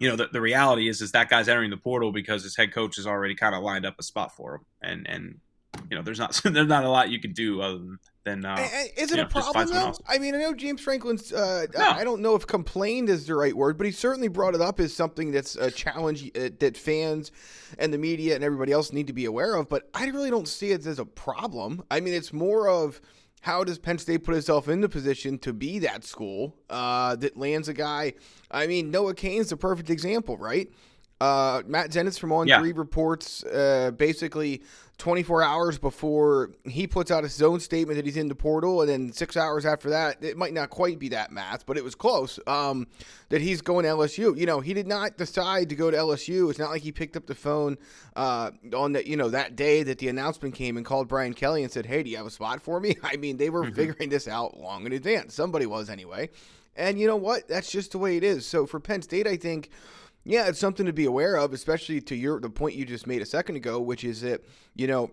you 0.01 0.09
know 0.09 0.15
the, 0.15 0.27
the 0.33 0.41
reality 0.41 0.89
is 0.89 0.99
is 0.99 1.11
that 1.11 1.29
guy's 1.29 1.47
entering 1.47 1.69
the 1.69 1.77
portal 1.77 2.11
because 2.11 2.43
his 2.43 2.57
head 2.57 2.73
coach 2.73 2.95
has 2.95 3.05
already 3.05 3.35
kind 3.35 3.53
of 3.53 3.61
lined 3.61 3.85
up 3.85 3.95
a 3.99 4.03
spot 4.03 4.35
for 4.35 4.55
him 4.55 4.61
and 4.81 5.07
and 5.07 5.39
you 5.89 5.95
know 5.95 6.01
there's 6.01 6.19
not 6.19 6.33
there's 6.43 6.67
not 6.67 6.83
a 6.83 6.89
lot 6.89 7.09
you 7.09 7.21
can 7.21 7.33
do 7.33 7.61
other 7.61 7.77
than 7.77 7.99
then 8.23 8.45
uh, 8.45 8.55
is 8.97 9.11
it 9.11 9.19
a 9.19 9.23
know, 9.23 9.27
problem 9.27 9.67
though? 9.69 9.93
I 10.07 10.19
mean, 10.19 10.35
I 10.35 10.39
know 10.39 10.53
James 10.53 10.81
Franklin's. 10.81 11.33
Uh, 11.33 11.65
no. 11.75 11.89
I 11.89 12.03
don't 12.03 12.21
know 12.21 12.35
if 12.35 12.45
complained 12.45 13.09
is 13.09 13.25
the 13.25 13.35
right 13.35 13.55
word, 13.55 13.77
but 13.77 13.85
he 13.85 13.91
certainly 13.91 14.27
brought 14.27 14.53
it 14.53 14.61
up 14.61 14.79
as 14.79 14.93
something 14.93 15.31
that's 15.31 15.55
a 15.55 15.71
challenge 15.71 16.29
uh, 16.35 16.49
that 16.59 16.77
fans 16.77 17.31
and 17.79 17.91
the 17.91 17.97
media 17.97 18.35
and 18.35 18.43
everybody 18.43 18.71
else 18.71 18.93
need 18.93 19.07
to 19.07 19.13
be 19.13 19.25
aware 19.25 19.55
of. 19.55 19.69
But 19.69 19.89
I 19.95 20.05
really 20.07 20.29
don't 20.29 20.47
see 20.47 20.71
it 20.71 20.85
as 20.85 20.99
a 20.99 21.05
problem. 21.05 21.83
I 21.89 21.99
mean, 21.99 22.13
it's 22.13 22.31
more 22.31 22.69
of 22.69 23.01
how 23.41 23.63
does 23.63 23.79
Penn 23.79 23.97
State 23.97 24.23
put 24.23 24.35
itself 24.35 24.67
in 24.69 24.81
the 24.81 24.89
position 24.89 25.39
to 25.39 25.51
be 25.51 25.79
that 25.79 26.03
school 26.03 26.55
uh, 26.69 27.15
that 27.15 27.37
lands 27.37 27.69
a 27.69 27.73
guy? 27.73 28.13
I 28.51 28.67
mean, 28.67 28.91
Noah 28.91 29.15
Cain's 29.15 29.49
the 29.49 29.57
perfect 29.57 29.89
example, 29.89 30.37
right? 30.37 30.71
Uh, 31.21 31.61
Matt 31.67 31.91
Zenitz 31.91 32.17
from 32.17 32.31
On 32.31 32.47
yeah. 32.47 32.59
Three 32.59 32.71
reports 32.71 33.43
uh, 33.43 33.91
basically 33.95 34.63
24 34.97 35.43
hours 35.43 35.77
before 35.77 36.49
he 36.65 36.87
puts 36.87 37.11
out 37.11 37.23
his 37.23 37.39
own 37.43 37.59
statement 37.59 37.95
that 37.97 38.05
he's 38.07 38.17
in 38.17 38.27
the 38.27 38.33
portal, 38.33 38.81
and 38.81 38.89
then 38.89 39.11
six 39.11 39.37
hours 39.37 39.63
after 39.63 39.91
that, 39.91 40.23
it 40.23 40.35
might 40.35 40.51
not 40.51 40.71
quite 40.71 40.97
be 40.97 41.09
that 41.09 41.31
math, 41.31 41.67
but 41.67 41.77
it 41.77 41.83
was 41.83 41.93
close. 41.93 42.39
Um, 42.47 42.87
that 43.29 43.39
he's 43.39 43.61
going 43.61 43.83
to 43.83 43.89
LSU. 43.89 44.35
You 44.35 44.47
know, 44.47 44.61
he 44.61 44.73
did 44.73 44.87
not 44.87 45.15
decide 45.17 45.69
to 45.69 45.75
go 45.75 45.91
to 45.91 45.97
LSU. 45.97 46.49
It's 46.49 46.57
not 46.57 46.71
like 46.71 46.81
he 46.81 46.91
picked 46.91 47.15
up 47.15 47.27
the 47.27 47.35
phone 47.35 47.77
uh, 48.15 48.49
on 48.75 48.93
that 48.93 49.05
you 49.05 49.15
know 49.15 49.29
that 49.29 49.55
day 49.55 49.83
that 49.83 49.99
the 49.99 50.07
announcement 50.07 50.55
came 50.55 50.75
and 50.75 50.83
called 50.83 51.07
Brian 51.07 51.35
Kelly 51.35 51.61
and 51.61 51.71
said, 51.71 51.85
"Hey, 51.85 52.01
do 52.01 52.09
you 52.09 52.17
have 52.17 52.25
a 52.25 52.31
spot 52.31 52.63
for 52.63 52.79
me?" 52.79 52.95
I 53.03 53.17
mean, 53.17 53.37
they 53.37 53.51
were 53.51 53.65
mm-hmm. 53.65 53.75
figuring 53.75 54.09
this 54.09 54.27
out 54.27 54.59
long 54.59 54.87
in 54.87 54.93
advance. 54.93 55.35
Somebody 55.35 55.67
was 55.67 55.87
anyway, 55.87 56.31
and 56.75 56.99
you 56.99 57.05
know 57.05 57.15
what? 57.15 57.47
That's 57.47 57.71
just 57.71 57.91
the 57.91 57.99
way 57.99 58.17
it 58.17 58.23
is. 58.23 58.47
So 58.47 58.65
for 58.65 58.79
Penn 58.79 59.03
State, 59.03 59.27
I 59.27 59.37
think 59.37 59.69
yeah, 60.23 60.47
it's 60.47 60.59
something 60.59 60.85
to 60.85 60.93
be 60.93 61.05
aware 61.05 61.35
of, 61.35 61.53
especially 61.53 62.01
to 62.01 62.15
your 62.15 62.39
the 62.39 62.49
point 62.49 62.75
you 62.75 62.85
just 62.85 63.07
made 63.07 63.21
a 63.21 63.25
second 63.25 63.55
ago, 63.55 63.79
which 63.79 64.03
is 64.03 64.21
that 64.21 64.43
you 64.75 64.87
know 64.87 65.11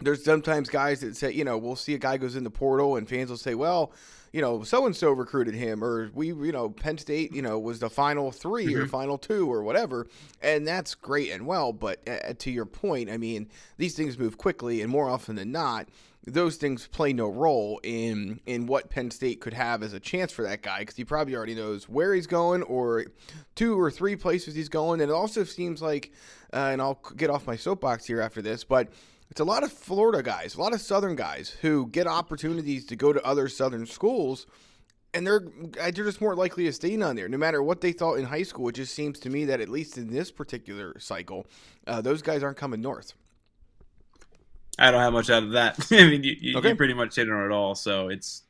there's 0.00 0.24
sometimes 0.24 0.68
guys 0.68 1.00
that 1.00 1.16
say 1.16 1.32
you 1.32 1.44
know 1.44 1.56
we'll 1.56 1.76
see 1.76 1.94
a 1.94 1.98
guy 1.98 2.16
goes 2.16 2.36
in 2.36 2.44
the 2.44 2.50
portal 2.50 2.96
and 2.96 3.08
fans 3.08 3.30
will 3.30 3.36
say 3.36 3.54
well 3.54 3.92
you 4.32 4.40
know 4.40 4.62
so 4.62 4.86
and 4.86 4.96
so 4.96 5.12
recruited 5.12 5.54
him 5.54 5.84
or 5.84 6.10
we 6.14 6.28
you 6.28 6.52
know 6.52 6.68
Penn 6.68 6.98
State 6.98 7.32
you 7.32 7.42
know 7.42 7.58
was 7.58 7.78
the 7.78 7.90
final 7.90 8.32
3 8.32 8.66
mm-hmm. 8.66 8.82
or 8.82 8.86
final 8.86 9.18
two 9.18 9.50
or 9.50 9.62
whatever 9.62 10.06
and 10.42 10.66
that's 10.66 10.94
great 10.94 11.30
and 11.30 11.46
well 11.46 11.72
but 11.72 12.00
uh, 12.08 12.34
to 12.38 12.50
your 12.50 12.66
point 12.66 13.10
I 13.10 13.16
mean 13.16 13.48
these 13.76 13.94
things 13.94 14.18
move 14.18 14.36
quickly 14.36 14.82
and 14.82 14.90
more 14.90 15.08
often 15.08 15.36
than 15.36 15.52
not 15.52 15.88
those 16.26 16.56
things 16.56 16.86
play 16.86 17.12
no 17.12 17.28
role 17.28 17.80
in 17.82 18.40
in 18.46 18.66
what 18.66 18.88
Penn 18.88 19.10
State 19.10 19.40
could 19.40 19.52
have 19.52 19.82
as 19.82 19.92
a 19.92 20.00
chance 20.00 20.32
for 20.32 20.42
that 20.42 20.62
guy 20.62 20.80
because 20.80 20.96
he 20.96 21.04
probably 21.04 21.36
already 21.36 21.54
knows 21.54 21.88
where 21.88 22.14
he's 22.14 22.26
going 22.26 22.62
or 22.62 23.04
two 23.54 23.78
or 23.78 23.90
three 23.90 24.16
places 24.16 24.54
he's 24.54 24.70
going. 24.70 25.00
And 25.00 25.10
it 25.10 25.14
also 25.14 25.44
seems 25.44 25.82
like, 25.82 26.12
uh, 26.52 26.70
and 26.72 26.80
I'll 26.80 27.00
get 27.16 27.28
off 27.28 27.46
my 27.46 27.56
soapbox 27.56 28.06
here 28.06 28.22
after 28.22 28.40
this, 28.40 28.64
but 28.64 28.88
it's 29.34 29.40
a 29.40 29.44
lot 29.44 29.64
of 29.64 29.72
Florida 29.72 30.22
guys, 30.22 30.54
a 30.54 30.60
lot 30.60 30.72
of 30.72 30.80
Southern 30.80 31.16
guys 31.16 31.56
who 31.60 31.88
get 31.88 32.06
opportunities 32.06 32.86
to 32.86 32.94
go 32.94 33.12
to 33.12 33.20
other 33.26 33.48
Southern 33.48 33.84
schools. 33.84 34.46
And 35.12 35.26
they're 35.26 35.42
they're 35.72 35.90
just 35.90 36.20
more 36.20 36.36
likely 36.36 36.66
to 36.66 36.72
stay 36.72 37.00
on 37.02 37.16
there, 37.16 37.28
no 37.28 37.36
matter 37.36 37.60
what 37.60 37.80
they 37.80 37.90
thought 37.90 38.14
in 38.14 38.26
high 38.26 38.44
school. 38.44 38.68
It 38.68 38.76
just 38.76 38.94
seems 38.94 39.18
to 39.20 39.30
me 39.30 39.44
that 39.46 39.60
at 39.60 39.68
least 39.68 39.98
in 39.98 40.12
this 40.12 40.30
particular 40.30 40.96
cycle, 41.00 41.48
uh, 41.88 42.00
those 42.00 42.22
guys 42.22 42.44
aren't 42.44 42.58
coming 42.58 42.80
north. 42.80 43.12
I 44.78 44.92
don't 44.92 45.00
have 45.00 45.12
much 45.12 45.30
out 45.30 45.42
of 45.42 45.50
that. 45.50 45.84
I 45.90 46.08
mean, 46.08 46.22
you, 46.22 46.36
you, 46.40 46.58
okay. 46.58 46.68
you, 46.68 46.76
pretty 46.76 46.94
much 46.94 47.16
hit 47.16 47.28
on 47.28 47.44
it 47.44 47.52
all. 47.52 47.74
So 47.74 48.10
it's 48.10 48.44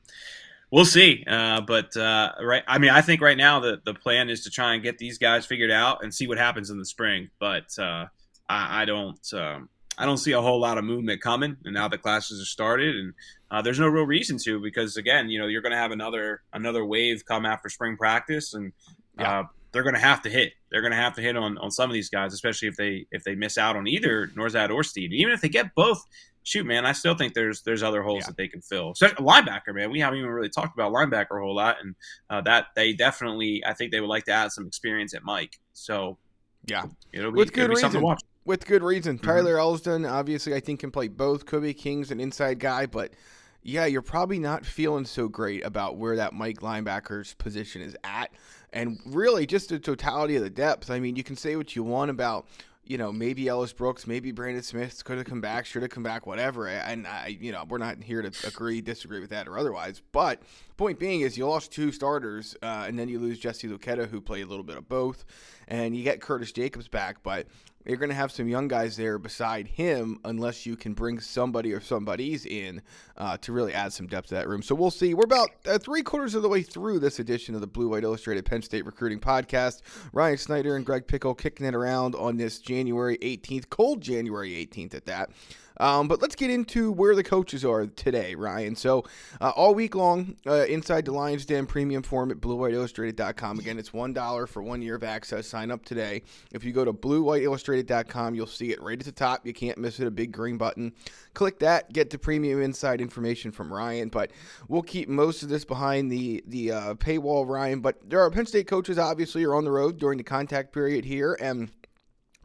we'll 0.70 0.84
see. 0.84 1.24
Uh, 1.26 1.62
but 1.62 1.96
uh, 1.96 2.32
right, 2.42 2.62
I 2.68 2.76
mean, 2.76 2.90
I 2.90 3.00
think 3.00 3.22
right 3.22 3.38
now 3.38 3.60
the 3.60 3.80
the 3.82 3.94
plan 3.94 4.28
is 4.28 4.44
to 4.44 4.50
try 4.50 4.74
and 4.74 4.82
get 4.82 4.98
these 4.98 5.16
guys 5.16 5.46
figured 5.46 5.70
out 5.70 6.04
and 6.04 6.12
see 6.12 6.26
what 6.26 6.36
happens 6.36 6.68
in 6.68 6.76
the 6.76 6.84
spring. 6.84 7.30
But 7.38 7.78
uh, 7.78 8.04
I, 8.50 8.82
I, 8.82 8.84
don't. 8.84 9.32
Um, 9.32 9.70
I 9.96 10.06
don't 10.06 10.18
see 10.18 10.32
a 10.32 10.40
whole 10.40 10.60
lot 10.60 10.78
of 10.78 10.84
movement 10.84 11.20
coming, 11.20 11.56
and 11.64 11.74
now 11.74 11.88
the 11.88 11.98
classes 11.98 12.40
are 12.40 12.46
started, 12.46 12.96
and 12.96 13.14
uh, 13.50 13.62
there's 13.62 13.78
no 13.78 13.86
real 13.86 14.06
reason 14.06 14.38
to 14.44 14.60
because 14.60 14.96
again, 14.96 15.28
you 15.28 15.38
know, 15.38 15.46
you're 15.46 15.62
going 15.62 15.72
to 15.72 15.78
have 15.78 15.92
another 15.92 16.42
another 16.52 16.84
wave 16.84 17.24
come 17.26 17.46
after 17.46 17.68
spring 17.68 17.96
practice, 17.96 18.54
and 18.54 18.72
yeah. 19.18 19.40
Uh, 19.40 19.44
they're 19.74 19.82
going 19.82 19.94
to 19.94 20.00
have 20.00 20.22
to 20.22 20.30
hit. 20.30 20.52
They're 20.70 20.82
going 20.82 20.92
to 20.92 20.96
have 20.96 21.14
to 21.14 21.20
hit 21.20 21.36
on, 21.36 21.58
on 21.58 21.70
some 21.72 21.90
of 21.90 21.94
these 21.94 22.08
guys, 22.08 22.32
especially 22.32 22.68
if 22.68 22.76
they 22.76 23.06
if 23.10 23.24
they 23.24 23.34
miss 23.34 23.58
out 23.58 23.76
on 23.76 23.88
either 23.88 24.28
Nourzad 24.28 24.70
or 24.70 24.84
Steen. 24.84 25.12
Even 25.12 25.32
if 25.32 25.40
they 25.40 25.48
get 25.48 25.74
both, 25.74 26.04
shoot, 26.44 26.64
man, 26.64 26.86
I 26.86 26.92
still 26.92 27.16
think 27.16 27.34
there's 27.34 27.62
there's 27.62 27.82
other 27.82 28.02
holes 28.02 28.22
yeah. 28.22 28.26
that 28.28 28.36
they 28.36 28.46
can 28.46 28.62
fill. 28.62 28.94
So 28.94 29.08
linebacker, 29.08 29.74
man, 29.74 29.90
we 29.90 29.98
haven't 29.98 30.20
even 30.20 30.30
really 30.30 30.48
talked 30.48 30.78
about 30.78 30.92
linebacker 30.92 31.40
a 31.40 31.44
whole 31.44 31.56
lot, 31.56 31.78
and 31.82 31.96
uh, 32.30 32.40
that 32.42 32.66
they 32.76 32.92
definitely, 32.92 33.64
I 33.66 33.74
think 33.74 33.90
they 33.90 34.00
would 34.00 34.08
like 34.08 34.24
to 34.26 34.32
add 34.32 34.52
some 34.52 34.66
experience 34.66 35.12
at 35.12 35.24
Mike. 35.24 35.58
So 35.72 36.18
yeah, 36.66 36.84
it'll 37.12 37.32
be, 37.32 37.38
with 37.38 37.52
good 37.52 37.64
it'll 37.64 37.74
reason. 37.74 38.16
With 38.44 38.66
good 38.66 38.82
reason, 38.82 39.16
mm-hmm. 39.16 39.26
Tyler 39.26 39.56
Elsdon 39.56 40.10
obviously 40.10 40.54
I 40.54 40.60
think 40.60 40.80
can 40.80 40.90
play 40.90 41.08
both. 41.08 41.46
Kobe 41.46 41.72
King's 41.72 42.10
an 42.10 42.20
inside 42.20 42.58
guy, 42.58 42.86
but 42.86 43.14
yeah, 43.62 43.86
you're 43.86 44.02
probably 44.02 44.38
not 44.38 44.66
feeling 44.66 45.06
so 45.06 45.28
great 45.28 45.64
about 45.64 45.96
where 45.96 46.16
that 46.16 46.34
Mike 46.34 46.60
linebacker's 46.60 47.32
position 47.34 47.80
is 47.80 47.96
at 48.04 48.30
and 48.72 48.98
really 49.06 49.46
just 49.46 49.70
the 49.70 49.78
totality 49.78 50.36
of 50.36 50.42
the 50.42 50.50
depth. 50.50 50.90
I 50.90 51.00
mean, 51.00 51.16
you 51.16 51.24
can 51.24 51.36
say 51.36 51.56
what 51.56 51.74
you 51.74 51.82
want 51.82 52.10
about 52.10 52.46
you 52.86 52.98
know, 52.98 53.12
maybe 53.12 53.48
Ellis 53.48 53.72
Brooks, 53.72 54.06
maybe 54.06 54.30
Brandon 54.30 54.62
Smith 54.62 55.04
could 55.04 55.16
have 55.16 55.26
come 55.26 55.40
back, 55.40 55.64
should 55.64 55.82
have 55.82 55.90
come 55.90 56.02
back, 56.02 56.26
whatever. 56.26 56.68
And 56.68 57.06
I, 57.06 57.36
you 57.40 57.50
know, 57.50 57.64
we're 57.68 57.78
not 57.78 58.02
here 58.02 58.20
to 58.20 58.46
agree, 58.46 58.80
disagree 58.80 59.20
with 59.20 59.30
that 59.30 59.48
or 59.48 59.56
otherwise. 59.56 60.02
But 60.12 60.42
point 60.76 60.98
being 60.98 61.22
is 61.22 61.38
you 61.38 61.46
lost 61.46 61.72
two 61.72 61.92
starters, 61.92 62.54
uh, 62.62 62.84
and 62.86 62.98
then 62.98 63.08
you 63.08 63.18
lose 63.18 63.38
Jesse 63.38 63.68
Luketa, 63.68 64.08
who 64.08 64.20
played 64.20 64.44
a 64.44 64.48
little 64.48 64.64
bit 64.64 64.76
of 64.76 64.88
both, 64.88 65.24
and 65.66 65.96
you 65.96 66.04
get 66.04 66.20
Curtis 66.20 66.52
Jacobs 66.52 66.88
back. 66.88 67.22
But 67.22 67.46
you're 67.84 67.98
going 67.98 68.10
to 68.10 68.14
have 68.14 68.32
some 68.32 68.48
young 68.48 68.68
guys 68.68 68.96
there 68.96 69.18
beside 69.18 69.66
him 69.66 70.18
unless 70.24 70.64
you 70.66 70.76
can 70.76 70.94
bring 70.94 71.20
somebody 71.20 71.72
or 71.72 71.80
somebody's 71.80 72.46
in 72.46 72.82
uh, 73.16 73.36
to 73.38 73.52
really 73.52 73.74
add 73.74 73.92
some 73.92 74.06
depth 74.06 74.28
to 74.28 74.34
that 74.34 74.48
room. 74.48 74.62
So 74.62 74.74
we'll 74.74 74.90
see. 74.90 75.14
We're 75.14 75.24
about 75.24 75.50
uh, 75.66 75.78
three 75.78 76.02
quarters 76.02 76.34
of 76.34 76.42
the 76.42 76.48
way 76.48 76.62
through 76.62 76.98
this 76.98 77.18
edition 77.18 77.54
of 77.54 77.60
the 77.60 77.66
Blue 77.66 77.88
White 77.88 78.04
Illustrated 78.04 78.44
Penn 78.44 78.62
State 78.62 78.86
Recruiting 78.86 79.20
Podcast. 79.20 79.82
Ryan 80.12 80.38
Snyder 80.38 80.76
and 80.76 80.86
Greg 80.86 81.06
Pickel 81.06 81.36
kicking 81.36 81.66
it 81.66 81.74
around 81.74 82.14
on 82.14 82.36
this 82.36 82.58
January 82.58 83.18
18th, 83.18 83.68
cold 83.68 84.00
January 84.00 84.50
18th 84.50 84.94
at 84.94 85.06
that. 85.06 85.30
Um, 85.78 86.08
but 86.08 86.22
let's 86.22 86.34
get 86.34 86.50
into 86.50 86.92
where 86.92 87.14
the 87.14 87.24
coaches 87.24 87.64
are 87.64 87.86
today, 87.86 88.34
Ryan. 88.34 88.76
So, 88.76 89.04
uh, 89.40 89.50
all 89.50 89.74
week 89.74 89.94
long, 89.94 90.36
uh, 90.46 90.64
inside 90.66 91.04
the 91.04 91.12
Lions 91.12 91.44
Den 91.44 91.66
premium 91.66 92.02
form 92.02 92.30
at 92.30 92.38
BlueWhiteIllustrated.com. 92.38 93.58
Again, 93.58 93.78
it's 93.78 93.90
$1 93.90 94.48
for 94.48 94.62
one 94.62 94.82
year 94.82 94.94
of 94.94 95.02
access. 95.02 95.48
Sign 95.48 95.70
up 95.70 95.84
today. 95.84 96.22
If 96.52 96.64
you 96.64 96.72
go 96.72 96.84
to 96.84 96.92
BlueWhiteIllustrated.com, 96.92 98.34
you'll 98.34 98.46
see 98.46 98.70
it 98.70 98.80
right 98.82 98.98
at 98.98 99.04
the 99.04 99.12
top. 99.12 99.46
You 99.46 99.52
can't 99.52 99.78
miss 99.78 100.00
it, 100.00 100.06
a 100.06 100.10
big 100.10 100.32
green 100.32 100.56
button. 100.56 100.92
Click 101.34 101.58
that, 101.60 101.92
get 101.92 102.10
the 102.10 102.18
premium 102.18 102.62
inside 102.62 103.00
information 103.00 103.50
from 103.50 103.72
Ryan. 103.72 104.08
But 104.08 104.30
we'll 104.68 104.82
keep 104.82 105.08
most 105.08 105.42
of 105.42 105.48
this 105.48 105.64
behind 105.64 106.10
the, 106.10 106.44
the 106.46 106.72
uh, 106.72 106.94
paywall, 106.94 107.48
Ryan. 107.48 107.80
But 107.80 108.08
there 108.08 108.20
are 108.20 108.30
Penn 108.30 108.46
State 108.46 108.66
coaches, 108.66 108.98
obviously, 108.98 109.44
are 109.44 109.54
on 109.54 109.64
the 109.64 109.70
road 109.70 109.98
during 109.98 110.18
the 110.18 110.24
contact 110.24 110.72
period 110.72 111.04
here. 111.04 111.36
And 111.40 111.70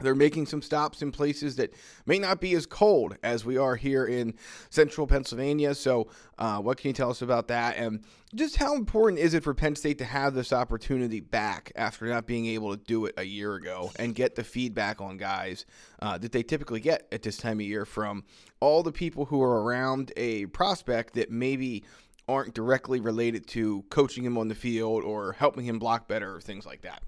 they're 0.00 0.14
making 0.14 0.46
some 0.46 0.62
stops 0.62 1.02
in 1.02 1.12
places 1.12 1.56
that 1.56 1.74
may 2.06 2.18
not 2.18 2.40
be 2.40 2.54
as 2.54 2.66
cold 2.66 3.16
as 3.22 3.44
we 3.44 3.56
are 3.56 3.76
here 3.76 4.06
in 4.06 4.34
central 4.70 5.06
Pennsylvania. 5.06 5.74
So, 5.74 6.08
uh, 6.38 6.58
what 6.58 6.78
can 6.78 6.88
you 6.88 6.94
tell 6.94 7.10
us 7.10 7.22
about 7.22 7.48
that? 7.48 7.76
And 7.76 8.04
just 8.34 8.56
how 8.56 8.74
important 8.74 9.20
is 9.20 9.34
it 9.34 9.42
for 9.42 9.54
Penn 9.54 9.74
State 9.74 9.98
to 9.98 10.04
have 10.04 10.34
this 10.34 10.52
opportunity 10.52 11.20
back 11.20 11.72
after 11.74 12.06
not 12.06 12.26
being 12.26 12.46
able 12.46 12.76
to 12.76 12.82
do 12.82 13.06
it 13.06 13.14
a 13.16 13.24
year 13.24 13.54
ago 13.56 13.90
and 13.96 14.14
get 14.14 14.36
the 14.36 14.44
feedback 14.44 15.00
on 15.00 15.16
guys 15.16 15.66
uh, 16.00 16.16
that 16.18 16.32
they 16.32 16.42
typically 16.42 16.80
get 16.80 17.06
at 17.12 17.22
this 17.22 17.36
time 17.36 17.58
of 17.58 17.66
year 17.66 17.84
from 17.84 18.24
all 18.60 18.82
the 18.82 18.92
people 18.92 19.24
who 19.26 19.42
are 19.42 19.62
around 19.62 20.12
a 20.16 20.46
prospect 20.46 21.14
that 21.14 21.30
maybe 21.30 21.84
aren't 22.28 22.54
directly 22.54 23.00
related 23.00 23.46
to 23.48 23.82
coaching 23.90 24.24
him 24.24 24.38
on 24.38 24.48
the 24.48 24.54
field 24.54 25.02
or 25.02 25.32
helping 25.32 25.64
him 25.64 25.78
block 25.78 26.06
better 26.06 26.36
or 26.36 26.40
things 26.40 26.64
like 26.64 26.82
that? 26.82 27.02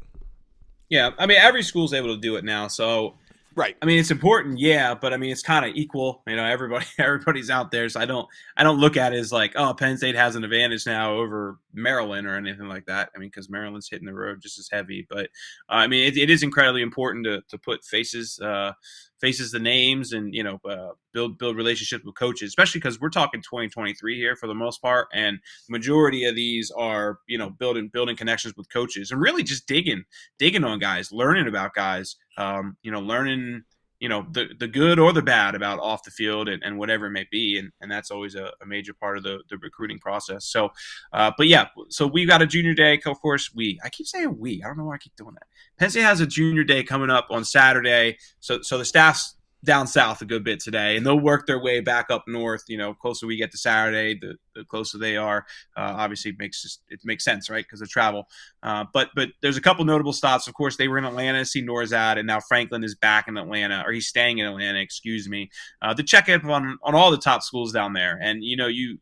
Yeah, 0.93 1.13
I 1.19 1.25
mean 1.25 1.39
every 1.39 1.63
school's 1.63 1.95
able 1.95 2.15
to 2.15 2.21
do 2.21 2.37
it 2.37 2.45
now, 2.45 2.69
so 2.69 3.15
right. 3.55 3.75
I 3.81 3.87
mean 3.87 3.99
it's 3.99 4.11
important, 4.11 4.59
yeah, 4.59 4.95
but 4.95 5.15
I 5.15 5.17
mean 5.17 5.31
it's 5.31 5.43
kind 5.43 5.65
of 5.65 5.75
equal. 5.75 6.21
You 6.27 6.37
know, 6.37 6.45
everybody 6.45 6.85
everybody's 6.99 7.49
out 7.49 7.71
there, 7.71 7.89
so 7.89 7.99
I 7.99 8.05
don't 8.05 8.29
I 8.59 8.63
don't 8.63 8.79
look 8.79 8.99
at 8.99 9.15
it 9.15 9.17
as 9.17 9.33
like 9.33 9.55
oh 9.57 9.73
Penn 9.73 9.97
State 9.97 10.17
has 10.17 10.37
an 10.37 10.45
advantage 10.45 10.85
now 10.85 11.15
over 11.15 11.57
Maryland 11.73 12.27
or 12.27 12.37
anything 12.37 12.69
like 12.69 12.87
that. 12.87 13.11
I 13.15 13.19
mean, 13.19 13.29
because 13.29 13.51
Maryland's 13.51 13.89
hitting 13.89 14.07
the 14.07 14.15
road 14.15 14.41
just 14.41 14.59
as 14.59 14.69
heavy. 14.71 15.07
But 15.09 15.27
uh, 15.69 15.75
I 15.75 15.87
mean, 15.87 16.07
it, 16.07 16.17
it 16.17 16.31
is 16.31 16.43
incredibly 16.43 16.83
important 16.83 17.25
to, 17.25 17.43
to 17.49 17.59
put 17.59 17.85
faces 17.85 18.39
uh, 18.41 18.73
faces 19.21 19.53
the 19.53 19.59
names 19.59 20.13
and 20.13 20.35
you 20.35 20.43
know 20.43 20.59
uh, 20.69 20.91
build 21.13 21.39
build 21.39 21.57
relationships 21.57 22.05
with 22.05 22.15
coaches, 22.17 22.49
especially 22.49 22.81
because 22.81 23.01
we're 23.01 23.09
talking 23.09 23.41
2023 23.41 24.17
here 24.17 24.37
for 24.37 24.47
the 24.47 24.55
most 24.55 24.83
part, 24.83 25.09
and 25.13 25.39
majority 25.69 26.25
of 26.25 26.35
these 26.35 26.71
are 26.73 27.19
you 27.29 27.39
know 27.39 27.51
building 27.51 27.89
building 27.93 28.17
connections 28.17 28.55
with 28.57 28.71
coaches 28.73 29.11
and 29.11 29.21
really 29.21 29.43
just 29.43 29.67
digging 29.67 30.05
digging 30.39 30.65
on 30.65 30.79
guys, 30.79 31.13
learning 31.13 31.47
about 31.47 31.75
guys, 31.75 32.17
um, 32.37 32.77
you 32.83 32.91
know, 32.91 33.01
learning 33.01 33.63
you 34.03 34.09
know 34.09 34.27
the 34.33 34.49
the 34.59 34.67
good 34.67 34.99
or 34.99 35.13
the 35.13 35.23
bad 35.23 35.55
about 35.55 35.79
off 35.79 36.03
the 36.03 36.11
field 36.11 36.49
and, 36.49 36.61
and 36.65 36.77
whatever 36.77 37.07
it 37.07 37.13
may 37.13 37.25
be 37.31 37.57
and, 37.57 37.71
and 37.81 37.89
that's 37.89 38.11
always 38.11 38.35
a, 38.35 38.51
a 38.61 38.67
major 38.67 38.93
part 38.93 39.17
of 39.17 39.23
the, 39.23 39.39
the 39.49 39.57
recruiting 39.59 40.01
process. 40.01 40.45
So 40.45 40.71
uh, 41.13 41.31
but 41.39 41.47
yeah 41.47 41.67
so 41.89 42.09
we've 42.09 42.27
got 42.27 42.43
a 42.43 42.47
junior 42.47 42.75
day 42.75 43.01
of 43.07 43.21
course 43.21 43.55
we 43.55 43.79
i 43.85 43.89
keep 43.89 44.09
saying 44.09 44.37
we 44.41 44.61
i 44.61 44.67
don't 44.67 44.77
know 44.77 44.87
why 44.87 44.97
i 44.97 44.99
keep 44.99 45.15
doing 45.15 45.35
that. 45.35 45.47
Penn 45.79 45.91
state 45.91 46.03
has 46.03 46.21
a 46.21 46.27
junior 46.27 46.65
day 46.65 46.83
coming 46.83 47.11
up 47.11 47.29
on 47.31 47.45
saturday. 47.45 48.19
So 48.41 48.61
so 48.61 48.77
the 48.77 48.85
staff's 48.85 49.37
down 49.65 49.87
south 49.87 50.21
a 50.23 50.25
good 50.25 50.43
bit 50.43 50.61
today, 50.61 50.97
and 50.97 51.07
they'll 51.07 51.19
work 51.19 51.47
their 51.47 51.61
way 51.61 51.81
back 51.81 52.11
up 52.11 52.25
north. 52.27 52.65
You 52.69 52.79
know, 52.79 52.95
closer 52.95 53.27
we 53.27 53.37
get 53.37 53.51
to 53.53 53.59
Saturday, 53.59 54.19
the, 54.19 54.37
the 54.55 54.65
closer 54.65 54.99
they 54.99 55.17
are. 55.17 55.47
Uh, 55.77 55.95
obviously, 55.97 56.33
it 56.33 56.39
makes 56.39 56.79
it 56.89 57.01
makes 57.05 57.25
sense, 57.25 57.49
right? 57.49 57.65
Because 57.65 57.81
of 57.81 57.89
travel. 57.89 58.29
Uh, 58.63 58.85
but 58.93 59.11
but 59.15 59.29
there's 59.41 59.57
a 59.57 59.61
couple 59.61 59.85
notable 59.85 60.13
stops. 60.13 60.49
Of 60.49 60.55
course, 60.55 60.77
they 60.77 60.89
were 60.89 60.99
in 60.99 61.05
Atlanta 61.05 61.41
to 61.41 61.47
see 61.47 61.63
Nourzad, 61.63 62.19
and 62.19 62.27
now 62.27 62.41
Franklin 62.41 62.85
is 62.85 62.95
back 62.95 63.29
in 63.29 63.37
Atlanta, 63.37 63.83
or 63.87 63.93
he's 63.93 64.09
staying 64.09 64.39
in 64.39 64.47
Atlanta. 64.47 64.81
Excuse 64.81 65.29
me, 65.29 65.51
uh, 65.81 65.95
to 65.95 66.03
check 66.03 66.29
up 66.29 66.45
on 66.45 66.79
on 66.83 66.95
all 66.95 67.11
the 67.11 67.19
top 67.19 67.43
schools 67.43 67.73
down 67.73 67.93
there. 67.93 68.19
And 68.21 68.43
you 68.43 68.57
know, 68.57 68.67
you 68.67 68.99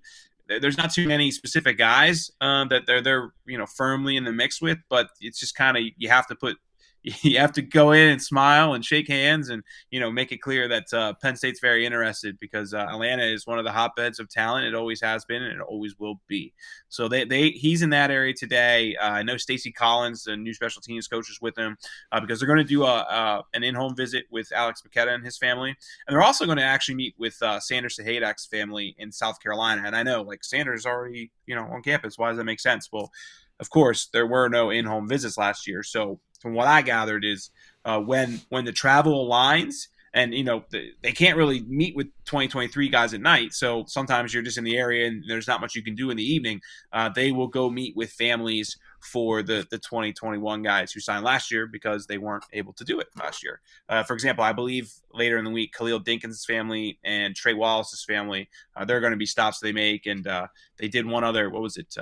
there's 0.61 0.77
not 0.77 0.92
too 0.92 1.07
many 1.07 1.31
specific 1.31 1.79
guys 1.79 2.31
uh, 2.40 2.64
that 2.66 2.83
they're 2.87 3.01
they're 3.01 3.33
you 3.46 3.57
know 3.57 3.66
firmly 3.66 4.16
in 4.16 4.25
the 4.25 4.33
mix 4.33 4.61
with, 4.61 4.79
but 4.88 5.09
it's 5.20 5.38
just 5.38 5.55
kind 5.55 5.77
of 5.77 5.85
you 5.96 6.09
have 6.09 6.27
to 6.27 6.35
put 6.35 6.57
you 7.23 7.39
have 7.39 7.53
to 7.53 7.63
go 7.63 7.93
in 7.93 8.09
and 8.11 8.23
smile 8.23 8.75
and 8.75 8.85
shake 8.85 9.09
hands 9.09 9.49
and 9.49 9.63
you 9.91 9.99
know 9.99 10.11
make 10.11 10.33
it 10.33 10.43
clear 10.43 10.69
that 10.69 10.93
uh, 10.93 11.15
Penn 11.15 11.35
State's 11.35 11.61
very 11.61 11.87
interested 11.87 12.39
because 12.39 12.75
uh, 12.75 12.87
Atlanta 12.91 13.25
is 13.25 13.47
one 13.47 13.59
of 13.59 13.65
the 13.65 13.73
hotbeds 13.73 14.21
of 14.21 14.29
talent. 14.29 14.67
It 14.67 14.75
always 14.75 15.01
has 15.01 15.25
been 15.25 15.43
and 15.43 15.61
it 15.61 15.67
always 15.67 15.99
will 15.99 16.21
be. 16.27 16.53
So 16.89 17.09
they, 17.09 17.25
they 17.25 17.51
he's 17.51 17.81
in 17.81 17.91
that 17.91 18.11
area 18.11 18.35
today. 18.35 18.97
Uh, 18.97 19.11
I 19.11 19.23
know 19.23 19.39
Stacy 19.39 19.73
Collins, 19.73 20.25
the 20.25 20.37
new 20.37 20.53
special 20.53 20.83
teams 20.83 21.09
coach, 21.09 21.31
is 21.31 21.41
with 21.41 21.57
him 21.57 21.79
uh, 22.13 22.21
because 22.21 22.39
they're 22.39 22.47
going 22.47 22.59
to 22.59 22.65
do 22.65 22.85
a, 22.85 23.45
an 23.55 23.65
in-home 23.65 23.97
visit 23.97 24.27
with 24.31 24.53
Alex 24.53 24.83
Bacchetta 24.83 25.15
and 25.15 25.25
his 25.25 25.39
family, 25.39 25.71
and 25.71 26.15
they're 26.15 26.23
also 26.23 26.45
going 26.45 26.59
to 26.59 26.65
actually 26.65 26.97
meet 26.97 27.15
with 27.17 27.41
uh, 27.43 27.61
Sanders 27.61 27.97
Sahaydak's 27.99 28.47
family 28.47 28.95
in 28.99 29.11
South 29.11 29.41
Carolina. 29.41 29.83
And 29.87 29.97
I 29.97 30.03
know 30.03 30.23
like 30.23 30.45
Sanders 30.45 30.85
already 30.85 31.31
you 31.47 31.55
know 31.55 31.65
on 31.65 31.83
campus. 31.83 32.19
Why 32.19 32.29
does 32.29 32.37
that 32.37 32.45
make 32.45 32.61
sense? 32.61 32.91
Well, 32.93 33.11
of 33.59 33.71
course 33.71 34.09
there 34.13 34.27
were 34.27 34.49
no 34.49 34.69
in-home 34.69 35.09
visits 35.09 35.39
last 35.39 35.67
year, 35.67 35.83
so 35.83 36.21
from 36.40 36.55
what 36.55 36.66
I 36.66 36.83
gathered, 36.83 37.24
is 37.24 37.50
uh, 37.85 38.00
when 38.00 38.40
when 38.48 38.64
the 38.64 38.72
travel 38.72 39.29
aligns, 39.29 39.87
and 40.12 40.35
you 40.35 40.44
know 40.44 40.64
they 41.03 41.12
can't 41.12 41.37
really 41.37 41.61
meet 41.62 41.94
with 41.94 42.07
2023 42.24 42.88
guys 42.88 43.14
at 43.14 43.20
night. 43.20 43.53
So 43.53 43.85
sometimes 43.87 44.35
you're 44.35 44.42
just 44.42 44.59
in 44.59 44.64
the 44.64 44.76
area 44.76 45.07
and 45.07 45.24
there's 45.29 45.46
not 45.46 45.61
much 45.61 45.76
you 45.76 45.83
can 45.83 45.94
do 45.94 46.11
in 46.11 46.16
the 46.16 46.24
evening. 46.24 46.61
Uh, 46.92 47.09
they 47.14 47.33
will 47.33 47.46
go 47.46 47.70
meet 47.70 47.96
with 47.96 48.11
families 48.11 48.76
for 49.00 49.42
the 49.42 49.66
the 49.70 49.79
2021 49.79 50.62
guys 50.62 50.92
who 50.92 51.00
signed 51.00 51.24
last 51.24 51.50
year 51.50 51.66
because 51.66 52.07
they 52.07 52.18
weren't 52.18 52.44
able 52.53 52.72
to 52.74 52.85
do 52.85 52.98
it 52.98 53.09
last 53.18 53.42
year. 53.42 53.61
Uh, 53.88 54.03
for 54.03 54.14
example, 54.14 54.44
I 54.44 54.53
believe 54.53 54.92
later 55.12 55.38
in 55.38 55.44
the 55.44 55.50
week, 55.50 55.72
Khalil 55.72 56.00
Dinkins' 56.00 56.44
family 56.44 56.98
and 57.05 57.37
Trey 57.37 57.55
Wallace's 57.55 58.05
family, 58.05 58.48
uh, 58.76 58.85
they're 58.85 59.00
going 59.00 59.12
to 59.12 59.16
be 59.16 59.26
stops 59.26 59.61
they 59.61 59.72
make, 59.72 60.07
and 60.07 60.26
uh, 60.26 60.48
they 60.79 60.88
did 60.88 61.07
one 61.07 61.24
other. 61.24 61.50
What 61.50 61.62
was 61.62 61.76
it? 61.76 61.96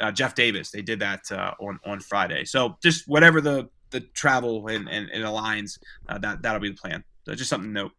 Uh, 0.00 0.12
Jeff 0.12 0.34
Davis. 0.34 0.70
They 0.70 0.82
did 0.82 1.00
that 1.00 1.30
uh, 1.30 1.52
on 1.60 1.78
on 1.84 2.00
Friday. 2.00 2.44
So 2.44 2.76
just 2.82 3.08
whatever 3.08 3.40
the 3.40 3.68
the 3.90 4.00
travel 4.00 4.66
and 4.68 4.88
and, 4.88 5.08
and 5.10 5.24
aligns, 5.24 5.78
uh, 6.08 6.18
that 6.18 6.42
that'll 6.42 6.60
be 6.60 6.70
the 6.70 6.76
plan. 6.76 7.04
So 7.26 7.34
just 7.34 7.50
something 7.50 7.70
to 7.70 7.82
note. 7.82 7.92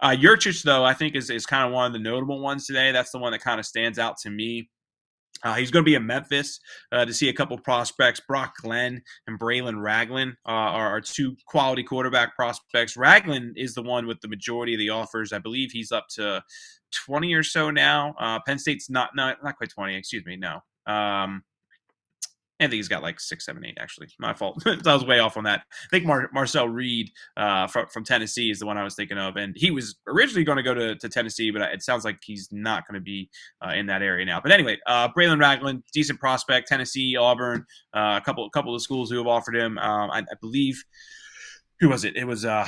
Uh, 0.00 0.10
Yurcich, 0.10 0.62
though, 0.62 0.84
I 0.84 0.92
think 0.92 1.16
is, 1.16 1.30
is 1.30 1.46
kind 1.46 1.66
of 1.66 1.72
one 1.72 1.86
of 1.86 1.94
the 1.94 1.98
notable 1.98 2.40
ones 2.40 2.66
today. 2.66 2.92
That's 2.92 3.10
the 3.10 3.18
one 3.18 3.32
that 3.32 3.40
kind 3.40 3.58
of 3.58 3.64
stands 3.64 3.98
out 3.98 4.18
to 4.18 4.30
me. 4.30 4.68
Uh, 5.42 5.54
he's 5.54 5.70
going 5.70 5.84
to 5.84 5.88
be 5.88 5.94
in 5.94 6.06
Memphis 6.06 6.60
uh, 6.92 7.04
to 7.04 7.12
see 7.12 7.28
a 7.28 7.32
couple 7.32 7.58
prospects. 7.58 8.20
Brock 8.20 8.54
Glenn 8.62 9.02
and 9.26 9.38
Braylon 9.38 9.82
Ragland 9.82 10.34
uh, 10.46 10.50
are, 10.50 10.88
are, 10.88 11.00
two 11.00 11.36
quality 11.46 11.82
quarterback 11.82 12.34
prospects. 12.36 12.96
Ragland 12.96 13.56
is 13.56 13.74
the 13.74 13.82
one 13.82 14.06
with 14.06 14.20
the 14.20 14.28
majority 14.28 14.74
of 14.74 14.78
the 14.78 14.90
offers. 14.90 15.32
I 15.32 15.38
believe 15.38 15.70
he's 15.72 15.92
up 15.92 16.06
to 16.14 16.42
20 17.06 17.34
or 17.34 17.42
so 17.42 17.70
now. 17.70 18.14
Uh, 18.18 18.38
Penn 18.46 18.58
State's 18.58 18.88
not, 18.88 19.10
not 19.14 19.42
not 19.42 19.56
quite 19.56 19.70
20. 19.70 19.96
Excuse 19.96 20.24
me. 20.24 20.36
No, 20.36 20.60
um, 20.86 21.42
I 22.60 22.64
think 22.64 22.74
he's 22.74 22.88
got 22.88 23.02
like 23.02 23.18
six, 23.18 23.44
seven, 23.44 23.64
eight. 23.64 23.76
Actually, 23.80 24.08
my 24.18 24.32
fault. 24.32 24.62
I 24.66 24.94
was 24.94 25.04
way 25.04 25.18
off 25.18 25.36
on 25.36 25.44
that. 25.44 25.60
I 25.60 25.88
think 25.90 26.06
Mar- 26.06 26.30
Marcel 26.32 26.68
Reed 26.68 27.10
uh, 27.36 27.66
from, 27.66 27.88
from 27.88 28.04
Tennessee 28.04 28.50
is 28.50 28.60
the 28.60 28.66
one 28.66 28.78
I 28.78 28.84
was 28.84 28.94
thinking 28.94 29.18
of, 29.18 29.36
and 29.36 29.54
he 29.56 29.70
was 29.70 29.96
originally 30.06 30.44
going 30.44 30.56
to 30.56 30.62
go 30.62 30.72
to, 30.72 30.94
to 30.94 31.08
Tennessee, 31.08 31.50
but 31.50 31.62
it 31.62 31.82
sounds 31.82 32.04
like 32.04 32.18
he's 32.22 32.48
not 32.52 32.86
going 32.86 32.94
to 32.94 33.02
be 33.02 33.28
uh, 33.64 33.72
in 33.72 33.86
that 33.86 34.02
area 34.02 34.24
now. 34.24 34.40
But 34.40 34.52
anyway, 34.52 34.78
uh, 34.86 35.08
Braylon 35.08 35.40
Ragland, 35.40 35.82
decent 35.92 36.20
prospect, 36.20 36.68
Tennessee, 36.68 37.16
Auburn, 37.16 37.66
uh, 37.92 38.20
a 38.20 38.24
couple, 38.24 38.46
a 38.46 38.50
couple 38.50 38.74
of 38.74 38.82
schools 38.82 39.10
who 39.10 39.18
have 39.18 39.26
offered 39.26 39.56
him. 39.56 39.76
Um, 39.78 40.10
I, 40.10 40.18
I, 40.20 40.34
believe 40.40 40.82
who 41.80 41.88
was 41.88 42.04
it? 42.04 42.16
It 42.16 42.24
was 42.24 42.44
uh, 42.44 42.66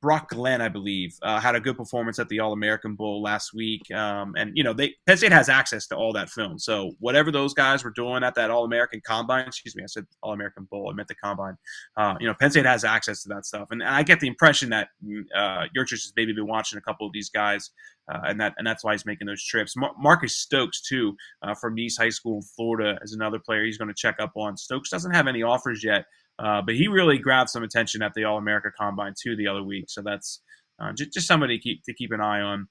Brock 0.00 0.30
Glenn, 0.30 0.60
I 0.60 0.68
believe, 0.68 1.16
uh, 1.22 1.40
had 1.40 1.54
a 1.54 1.60
good 1.60 1.76
performance 1.76 2.18
at 2.18 2.28
the 2.28 2.40
All 2.40 2.52
American 2.52 2.94
Bowl 2.94 3.22
last 3.22 3.52
week. 3.52 3.90
Um, 3.92 4.34
and, 4.36 4.52
you 4.56 4.64
know, 4.64 4.72
they 4.72 4.94
Penn 5.06 5.16
State 5.16 5.32
has 5.32 5.48
access 5.48 5.86
to 5.88 5.96
all 5.96 6.12
that 6.14 6.30
film. 6.30 6.58
So 6.58 6.92
whatever 7.00 7.30
those 7.30 7.54
guys 7.54 7.84
were 7.84 7.90
doing 7.90 8.24
at 8.24 8.34
that 8.36 8.50
All 8.50 8.64
American 8.64 9.00
Combine, 9.06 9.46
excuse 9.46 9.76
me, 9.76 9.82
I 9.82 9.86
said 9.86 10.06
All 10.22 10.32
American 10.32 10.64
Bowl, 10.70 10.90
I 10.90 10.94
meant 10.94 11.08
the 11.08 11.14
Combine. 11.14 11.56
Uh, 11.96 12.16
you 12.20 12.26
know, 12.26 12.34
Penn 12.34 12.50
State 12.50 12.66
has 12.66 12.84
access 12.84 13.22
to 13.22 13.28
that 13.30 13.44
stuff. 13.44 13.68
And, 13.70 13.82
and 13.82 13.94
I 13.94 14.02
get 14.02 14.20
the 14.20 14.28
impression 14.28 14.70
that 14.70 14.88
mm, 15.04 15.24
uh, 15.34 15.64
Yurcich 15.76 15.90
has 15.90 16.12
maybe 16.16 16.32
been 16.32 16.46
watching 16.46 16.78
a 16.78 16.82
couple 16.82 17.06
of 17.06 17.12
these 17.12 17.28
guys. 17.28 17.70
Uh, 18.10 18.20
and 18.26 18.40
that 18.40 18.54
and 18.58 18.66
that's 18.66 18.82
why 18.82 18.92
he's 18.92 19.06
making 19.06 19.26
those 19.26 19.44
trips. 19.44 19.76
Mar- 19.76 19.94
Marcus 19.96 20.34
Stokes 20.34 20.80
too 20.80 21.16
uh, 21.42 21.54
from 21.54 21.78
East 21.78 22.00
High 22.00 22.08
School 22.08 22.36
in 22.36 22.42
Florida 22.42 22.98
is 23.02 23.12
another 23.12 23.38
player 23.38 23.64
he's 23.64 23.78
going 23.78 23.88
to 23.88 23.94
check 23.94 24.16
up 24.18 24.32
on. 24.36 24.56
Stokes 24.56 24.90
doesn't 24.90 25.12
have 25.12 25.28
any 25.28 25.42
offers 25.42 25.84
yet, 25.84 26.06
uh, 26.40 26.62
but 26.62 26.74
he 26.74 26.88
really 26.88 27.18
grabbed 27.18 27.50
some 27.50 27.62
attention 27.62 28.02
at 28.02 28.14
the 28.14 28.24
All 28.24 28.38
America 28.38 28.70
Combine 28.76 29.14
too 29.20 29.36
the 29.36 29.48
other 29.48 29.62
week. 29.62 29.86
So 29.88 30.00
that's 30.00 30.40
uh, 30.78 30.92
just, 30.92 31.12
just 31.12 31.26
somebody 31.26 31.58
to 31.58 31.62
keep 31.62 31.84
to 31.84 31.92
keep 31.92 32.12
an 32.12 32.20
eye 32.20 32.40
on. 32.40 32.68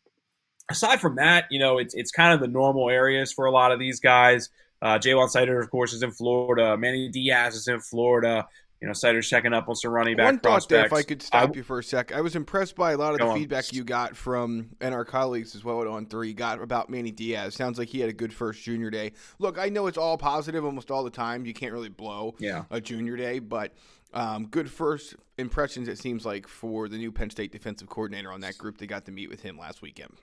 Aside 0.71 0.99
from 0.99 1.15
that, 1.15 1.45
you 1.51 1.59
know, 1.59 1.77
it's 1.77 1.93
it's 1.93 2.11
kind 2.11 2.33
of 2.33 2.39
the 2.39 2.47
normal 2.47 2.89
areas 2.89 3.31
for 3.31 3.45
a 3.45 3.51
lot 3.51 3.71
of 3.71 3.79
these 3.79 3.99
guys. 3.99 4.49
Uh, 4.81 4.97
Ja'Juan 4.97 5.29
Seider, 5.33 5.61
of 5.61 5.69
course, 5.69 5.93
is 5.93 6.03
in 6.03 6.11
Florida. 6.11 6.77
Manny 6.77 7.09
Diaz 7.09 7.55
is 7.55 7.67
in 7.67 7.79
Florida 7.79 8.47
you 8.81 8.87
know, 8.87 8.93
Seider's 8.93 9.27
checking 9.27 9.53
up 9.53 9.67
on 9.67 9.75
some 9.75 9.91
running 9.91 10.15
back 10.15 10.25
One. 10.25 10.39
Thought, 10.39 10.71
if 10.71 10.93
I 10.93 11.03
could 11.03 11.21
stop 11.21 11.49
I, 11.49 11.53
you 11.53 11.63
for 11.63 11.79
a 11.79 11.83
sec, 11.83 12.13
I 12.13 12.21
was 12.21 12.35
impressed 12.35 12.75
by 12.75 12.93
a 12.93 12.97
lot 12.97 13.11
of 13.11 13.19
the 13.19 13.25
on. 13.25 13.37
feedback 13.37 13.73
you 13.73 13.83
got 13.83 14.15
from 14.15 14.69
and 14.79 14.93
our 14.93 15.03
colleagues 15.03 15.53
as 15.53 15.65
well 15.65 15.85
on 15.87 16.05
three 16.05 16.33
got 16.33 16.61
about 16.61 16.89
Manny 16.89 17.11
Diaz. 17.11 17.55
Sounds 17.55 17.77
like 17.77 17.89
he 17.89 17.99
had 17.99 18.09
a 18.09 18.13
good 18.13 18.33
first 18.33 18.63
junior 18.63 18.89
day. 18.89 19.11
Look, 19.37 19.57
I 19.57 19.67
know 19.67 19.87
it's 19.87 19.97
all 19.97 20.17
positive 20.17 20.63
almost 20.63 20.91
all 20.91 21.03
the 21.03 21.09
time. 21.09 21.45
You 21.45 21.53
can't 21.53 21.73
really 21.73 21.89
blow 21.89 22.35
yeah. 22.39 22.63
a 22.71 22.79
junior 22.79 23.17
day, 23.17 23.39
but 23.39 23.73
um, 24.13 24.47
good 24.47 24.71
first 24.71 25.15
impressions. 25.37 25.89
It 25.89 25.97
seems 25.97 26.25
like 26.25 26.47
for 26.47 26.87
the 26.87 26.97
new 26.97 27.11
Penn 27.11 27.29
State 27.29 27.51
defensive 27.51 27.89
coordinator 27.89 28.31
on 28.31 28.39
that 28.41 28.57
group, 28.57 28.77
they 28.77 28.87
got 28.87 29.05
to 29.05 29.11
meet 29.11 29.29
with 29.29 29.41
him 29.41 29.57
last 29.57 29.81
weekend. 29.81 30.13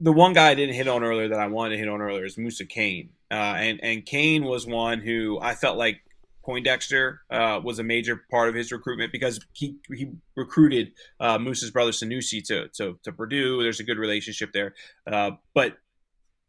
The 0.00 0.12
one 0.12 0.32
guy 0.32 0.50
I 0.50 0.54
didn't 0.54 0.74
hit 0.74 0.88
on 0.88 1.04
earlier 1.04 1.28
that 1.28 1.38
I 1.38 1.46
wanted 1.46 1.70
to 1.70 1.78
hit 1.78 1.88
on 1.88 2.02
earlier 2.02 2.24
is 2.24 2.36
Musa 2.36 2.66
Kane, 2.66 3.10
uh, 3.30 3.34
and 3.34 3.80
and 3.82 4.04
Kane 4.04 4.44
was 4.44 4.66
one 4.66 5.00
who 5.00 5.38
I 5.40 5.54
felt 5.54 5.78
like 5.78 6.02
Poindexter 6.46 7.22
uh, 7.30 7.60
was 7.62 7.78
a 7.80 7.82
major 7.82 8.22
part 8.30 8.48
of 8.48 8.54
his 8.54 8.70
recruitment 8.70 9.10
because 9.10 9.44
he 9.52 9.76
he 9.92 10.12
recruited 10.36 10.92
uh, 11.18 11.38
Moose's 11.38 11.72
brother 11.72 11.90
Sanoussi 11.90 12.42
to, 12.46 12.68
to, 12.68 12.98
to 13.02 13.12
Purdue. 13.12 13.62
There's 13.62 13.80
a 13.80 13.84
good 13.84 13.98
relationship 13.98 14.52
there, 14.52 14.74
uh, 15.10 15.32
but 15.54 15.78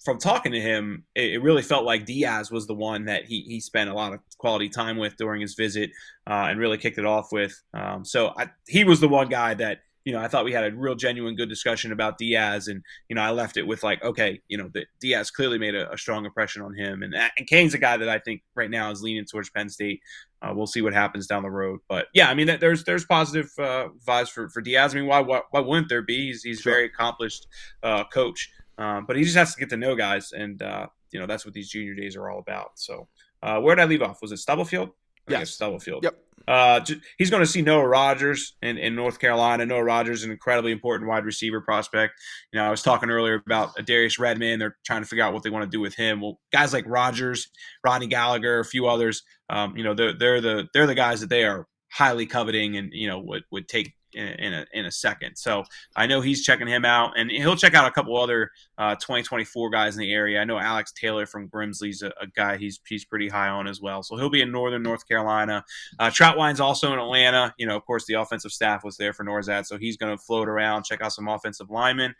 from 0.05 0.19
talking 0.19 0.51
to 0.51 0.62
him, 0.62 1.03
it, 1.15 1.33
it, 1.33 1.41
really 1.41 1.63
felt 1.63 1.83
like 1.83 2.05
Diaz 2.05 2.51
was 2.51 2.67
the 2.67 2.75
one 2.75 3.05
that 3.05 3.25
he 3.25 3.41
he 3.41 3.60
spent 3.60 3.89
a 3.89 3.93
lot 3.93 4.13
of 4.13 4.19
quality 4.38 4.69
time 4.69 4.97
with 4.97 5.17
during 5.17 5.41
his 5.41 5.55
visit 5.55 5.89
uh, 6.29 6.45
and 6.47 6.60
really 6.60 6.77
kicked 6.77 6.99
it 6.99 7.05
off 7.05 7.31
with. 7.31 7.60
Um, 7.73 8.05
so 8.05 8.33
I, 8.38 8.51
he 8.67 8.83
was 8.83 8.99
the 8.99 9.10
one 9.10 9.29
guy 9.29 9.55
that 9.55 9.79
you 10.08 10.13
know, 10.13 10.20
I 10.20 10.30
thought 10.30 10.46
we 10.46 10.54
had 10.54 10.63
a 10.63 10.74
real 10.74 10.96
genuine 10.96 11.36
good 11.36 11.50
discussion 11.50 11.91
about 11.91 12.17
Diaz, 12.17 12.70
and 12.70 12.82
you 13.10 13.15
know, 13.17 13.22
I 13.22 13.32
left 13.32 13.58
it 13.58 13.67
with 13.67 13.84
like, 13.84 14.02
okay, 14.02 14.39
you 14.48 14.58
know, 14.58 14.70
the, 14.74 14.86
Diaz 15.02 15.30
clearly 15.30 15.58
made 15.58 15.76
a, 15.76 15.91
a, 15.91 15.98
strong 15.98 16.24
impression 16.24 16.62
on 16.62 16.74
him, 16.74 17.04
and 17.04 17.13
and 17.13 17.46
Kane's 17.46 17.74
a 17.74 17.78
guy 17.78 17.98
that 17.98 18.08
I 18.08 18.17
think 18.17 18.41
right 18.56 18.72
now 18.72 18.89
is 18.89 19.02
leaning 19.02 19.26
towards 19.26 19.50
Penn 19.50 19.67
State. 19.67 20.00
Uh, 20.41 20.54
we'll 20.56 20.65
see 20.65 20.82
what 20.82 20.93
happens 20.93 21.28
down 21.28 21.43
the 21.43 21.52
road, 21.52 21.82
but 21.89 22.08
yeah, 22.13 22.30
I 22.30 22.36
mean, 22.36 22.48
there's 22.62 22.86
there's 22.86 23.04
positive 23.04 23.52
uh, 23.60 23.89
vibes 24.08 24.30
for, 24.30 24.48
for 24.48 24.62
Diaz. 24.62 24.96
I 24.96 25.00
mean, 25.00 25.08
why, 25.08 25.20
why 25.20 25.41
why 25.52 25.60
wouldn't 25.60 25.89
there 25.89 26.02
be? 26.02 26.28
He's 26.28 26.41
he's 26.41 26.62
sure. 26.62 26.72
very 26.72 26.86
accomplished 26.86 27.46
uh, 27.84 28.06
coach, 28.06 28.50
um, 28.78 29.08
but 29.08 29.17
he 29.17 29.26
just 29.26 29.36
has 29.36 29.56
to 29.56 29.60
get 29.60 29.67
to 29.72 29.78
know 29.78 29.93
guys, 29.93 30.32
and 30.32 30.62
uh, 30.62 30.88
you 31.12 31.20
know 31.20 31.26
that's 31.26 31.43
what 31.43 31.54
these 31.54 31.67
junior 31.67 31.96
days 31.96 32.15
are 32.15 32.30
all 32.30 32.39
about. 32.39 32.80
So, 32.80 33.10
uh, 33.43 33.60
where 33.60 33.76
did 33.76 33.82
I 33.82 33.86
leave 33.86 34.02
off? 34.02 34.22
Was 34.22 34.32
it 34.32 34.38
Stubblefield? 34.38 34.91
I 35.28 35.34
yes. 35.34 35.52
Stubblefield. 35.52 36.04
Yep. 36.04 36.18
Uh, 36.48 36.80
he's 37.18 37.30
going 37.30 37.44
to 37.44 37.48
see 37.48 37.62
Noah 37.62 37.88
Rogers 37.88 38.56
in, 38.62 38.78
in 38.78 38.96
North 38.96 39.20
Carolina. 39.20 39.66
Noah 39.66 39.84
Rogers, 39.84 40.20
is 40.20 40.24
an 40.24 40.32
incredibly 40.32 40.72
important 40.72 41.10
wide 41.10 41.26
receiver 41.26 41.60
prospect. 41.60 42.13
You 42.54 42.60
know, 42.60 42.66
I 42.66 42.70
was 42.70 42.82
talking 42.82 43.10
earlier 43.10 43.44
about 43.46 43.76
Darius 43.86 44.18
Redmond. 44.18 44.62
They're 44.62 44.78
trying 44.86 45.02
to 45.02 45.08
figure 45.08 45.26
out 45.26 45.34
what 45.34 45.44
they 45.44 45.50
want 45.50 45.63
to 45.63 45.70
do 45.70 45.82
with 45.82 45.96
him. 45.96 46.22
Well, 46.22 46.40
guys 46.54 46.72
like 46.72 46.86
Rogers, 46.88 47.50
Rodney 47.84 48.08
Gallagher, 48.08 48.60
a 48.60 48.66
few 48.66 48.88
others. 48.88 49.24
Um, 49.50 49.76
you 49.76 49.84
know, 49.84 49.94
they're 49.94 50.13
they're 50.18 50.40
the 50.40 50.68
they're 50.74 50.88
the 50.88 50.96
guys 50.96 51.20
that 51.20 51.30
they 51.30 51.44
are 51.44 51.68
highly 51.92 52.26
coveting 52.26 52.78
and 52.78 52.92
you 52.94 53.08
know 53.08 53.20
would 53.20 53.44
would 53.52 53.68
take 53.68 53.94
in, 54.13 54.54
a 54.54 54.65
in 54.74 54.86
a 54.86 54.91
second. 54.91 55.36
So 55.36 55.63
I 55.96 56.08
know 56.08 56.22
he's 56.22 56.43
checking 56.43 56.67
him 56.67 56.86
out, 56.86 57.17
and 57.17 57.30
he'll 57.30 57.56
check 57.56 57.74
out 57.74 57.88
a 57.88 57.91
couple 57.91 58.17
other 58.17 58.52
uh, 58.78 58.96
2024 58.96 59.70
guys 59.70 59.96
in 59.96 60.02
the 60.02 60.13
area. 60.13 60.39
I 60.39 60.46
know 60.46 60.58
Alex 60.58 60.91
Taylor 60.91 61.26
from 61.26 61.50
Grimsley's 61.50 62.02
a, 62.02 62.13
a, 62.22 62.28
guy 62.36 62.58
he's 62.58 62.80
he's 62.88 63.06
pretty 63.06 63.30
high 63.30 63.50
on 63.50 63.67
as 63.67 63.82
well. 63.82 64.04
So 64.04 64.15
he'll 64.15 64.30
be 64.30 64.41
in 64.41 64.52
Northern 64.52 64.84
North 64.84 65.08
Carolina. 65.08 65.63
Uh, 66.00 66.10
Trautwein's 66.10 66.60
also 66.60 66.93
in 66.93 67.00
Atlanta. 67.00 67.54
You 67.58 67.67
know, 67.67 67.76
of 67.76 67.86
course, 67.86 68.06
the 68.06 68.15
offensive 68.15 68.52
staff 68.52 68.84
was 68.84 68.98
there 68.98 69.13
for 69.13 69.26
Nourzad, 69.26 69.65
so 69.65 69.78
he's 69.78 69.98
going 69.98 70.15
to 70.15 70.24
float 70.24 70.48
around, 70.48 70.84
check 70.84 71.02
out 71.02 71.13
some 71.13 71.28
offensive 71.28 71.70
linemen 71.70 72.15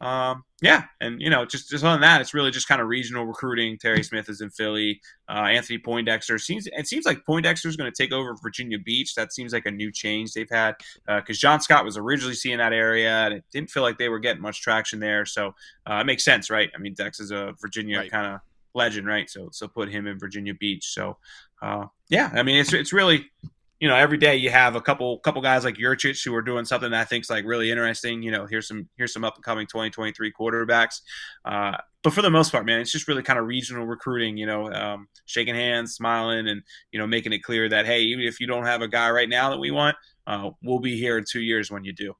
um, 0.00 0.44
yeah, 0.60 0.84
and 1.00 1.20
you 1.20 1.30
know, 1.30 1.46
just 1.46 1.70
just 1.70 1.84
on 1.84 2.00
that, 2.02 2.20
it's 2.20 2.34
really 2.34 2.50
just 2.50 2.68
kind 2.68 2.82
of 2.82 2.88
regional 2.88 3.24
recruiting. 3.24 3.78
Terry 3.78 4.02
Smith 4.02 4.28
is 4.28 4.40
in 4.40 4.50
Philly. 4.50 5.00
Uh, 5.28 5.48
Anthony 5.50 5.78
Poindexter 5.78 6.38
seems 6.38 6.66
it 6.70 6.86
seems 6.86 7.06
like 7.06 7.24
Poindexter 7.24 7.68
is 7.68 7.76
going 7.76 7.90
to 7.90 8.02
take 8.02 8.12
over 8.12 8.34
Virginia 8.42 8.78
Beach. 8.78 9.14
That 9.14 9.32
seems 9.32 9.52
like 9.52 9.64
a 9.64 9.70
new 9.70 9.90
change 9.90 10.32
they've 10.32 10.50
had 10.50 10.74
because 11.06 11.38
uh, 11.38 11.40
John 11.40 11.60
Scott 11.60 11.84
was 11.84 11.96
originally 11.96 12.34
seeing 12.34 12.58
that 12.58 12.74
area, 12.74 13.10
and 13.10 13.34
it 13.34 13.44
didn't 13.52 13.70
feel 13.70 13.82
like 13.82 13.96
they 13.96 14.10
were 14.10 14.18
getting 14.18 14.42
much 14.42 14.60
traction 14.60 15.00
there. 15.00 15.24
So 15.24 15.54
uh, 15.88 15.96
it 16.00 16.06
makes 16.06 16.24
sense, 16.24 16.50
right? 16.50 16.70
I 16.74 16.78
mean, 16.78 16.94
Dex 16.94 17.18
is 17.20 17.30
a 17.30 17.54
Virginia 17.60 17.98
right. 17.98 18.10
kind 18.10 18.34
of 18.34 18.40
legend, 18.74 19.06
right? 19.06 19.30
So 19.30 19.48
so 19.52 19.66
put 19.66 19.90
him 19.90 20.06
in 20.06 20.18
Virginia 20.18 20.54
Beach. 20.54 20.86
So 20.92 21.16
uh, 21.62 21.86
yeah, 22.10 22.30
I 22.34 22.42
mean, 22.42 22.56
it's 22.56 22.72
it's 22.72 22.92
really 22.92 23.30
you 23.78 23.88
know, 23.88 23.94
every 23.94 24.16
day 24.16 24.36
you 24.36 24.50
have 24.50 24.74
a 24.74 24.80
couple 24.80 25.18
couple 25.18 25.42
guys 25.42 25.64
like 25.64 25.76
Yurcich 25.76 26.24
who 26.24 26.34
are 26.34 26.42
doing 26.42 26.64
something 26.64 26.90
that 26.90 27.00
I 27.00 27.04
think's 27.04 27.28
like 27.28 27.44
really 27.44 27.70
interesting. 27.70 28.22
You 28.22 28.30
know, 28.30 28.46
here's 28.46 28.66
some 28.68 28.88
here's 28.96 29.12
some 29.12 29.24
up 29.24 29.34
and 29.34 29.44
coming 29.44 29.66
2023 29.66 30.32
quarterbacks. 30.32 31.02
Uh, 31.44 31.76
but 32.02 32.12
for 32.12 32.22
the 32.22 32.30
most 32.30 32.52
part, 32.52 32.64
man, 32.64 32.80
it's 32.80 32.92
just 32.92 33.06
really 33.06 33.22
kind 33.22 33.38
of 33.38 33.46
regional 33.46 33.84
recruiting. 33.84 34.38
You 34.38 34.46
know, 34.46 34.72
um, 34.72 35.08
shaking 35.26 35.54
hands, 35.54 35.94
smiling, 35.94 36.48
and 36.48 36.62
you 36.90 36.98
know, 36.98 37.06
making 37.06 37.32
it 37.32 37.42
clear 37.42 37.68
that 37.68 37.84
hey, 37.84 38.00
even 38.00 38.24
if 38.24 38.40
you 38.40 38.46
don't 38.46 38.64
have 38.64 38.80
a 38.80 38.88
guy 38.88 39.10
right 39.10 39.28
now 39.28 39.50
that 39.50 39.58
we 39.58 39.70
want, 39.70 39.96
uh, 40.26 40.50
we'll 40.62 40.78
be 40.78 40.98
here 40.98 41.18
in 41.18 41.24
two 41.30 41.42
years 41.42 41.70
when 41.70 41.84
you 41.84 41.92
do. 41.92 42.14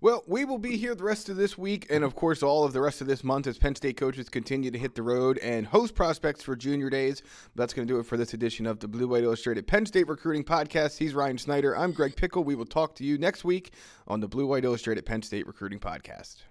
Well, 0.00 0.22
we 0.28 0.44
will 0.44 0.58
be 0.58 0.76
here 0.76 0.94
the 0.94 1.02
rest 1.02 1.28
of 1.28 1.36
this 1.36 1.58
week 1.58 1.88
and, 1.90 2.04
of 2.04 2.14
course, 2.14 2.40
all 2.40 2.62
of 2.62 2.72
the 2.72 2.80
rest 2.80 3.00
of 3.00 3.08
this 3.08 3.24
month 3.24 3.48
as 3.48 3.58
Penn 3.58 3.74
State 3.74 3.96
coaches 3.96 4.28
continue 4.28 4.70
to 4.70 4.78
hit 4.78 4.94
the 4.94 5.02
road 5.02 5.38
and 5.38 5.66
host 5.66 5.96
prospects 5.96 6.44
for 6.44 6.54
junior 6.54 6.88
days. 6.88 7.20
That's 7.56 7.74
going 7.74 7.88
to 7.88 7.92
do 7.92 7.98
it 7.98 8.06
for 8.06 8.16
this 8.16 8.32
edition 8.32 8.64
of 8.64 8.78
the 8.78 8.86
Blue 8.86 9.08
White 9.08 9.24
Illustrated 9.24 9.66
Penn 9.66 9.86
State 9.86 10.06
Recruiting 10.06 10.44
Podcast. 10.44 10.98
He's 10.98 11.14
Ryan 11.14 11.36
Snyder. 11.36 11.76
I'm 11.76 11.90
Greg 11.90 12.14
Pickel. 12.14 12.44
We 12.44 12.54
will 12.54 12.64
talk 12.64 12.94
to 12.96 13.04
you 13.04 13.18
next 13.18 13.44
week 13.44 13.72
on 14.06 14.20
the 14.20 14.28
Blue 14.28 14.46
White 14.46 14.64
Illustrated 14.64 15.04
Penn 15.04 15.22
State 15.22 15.48
Recruiting 15.48 15.80
Podcast. 15.80 16.44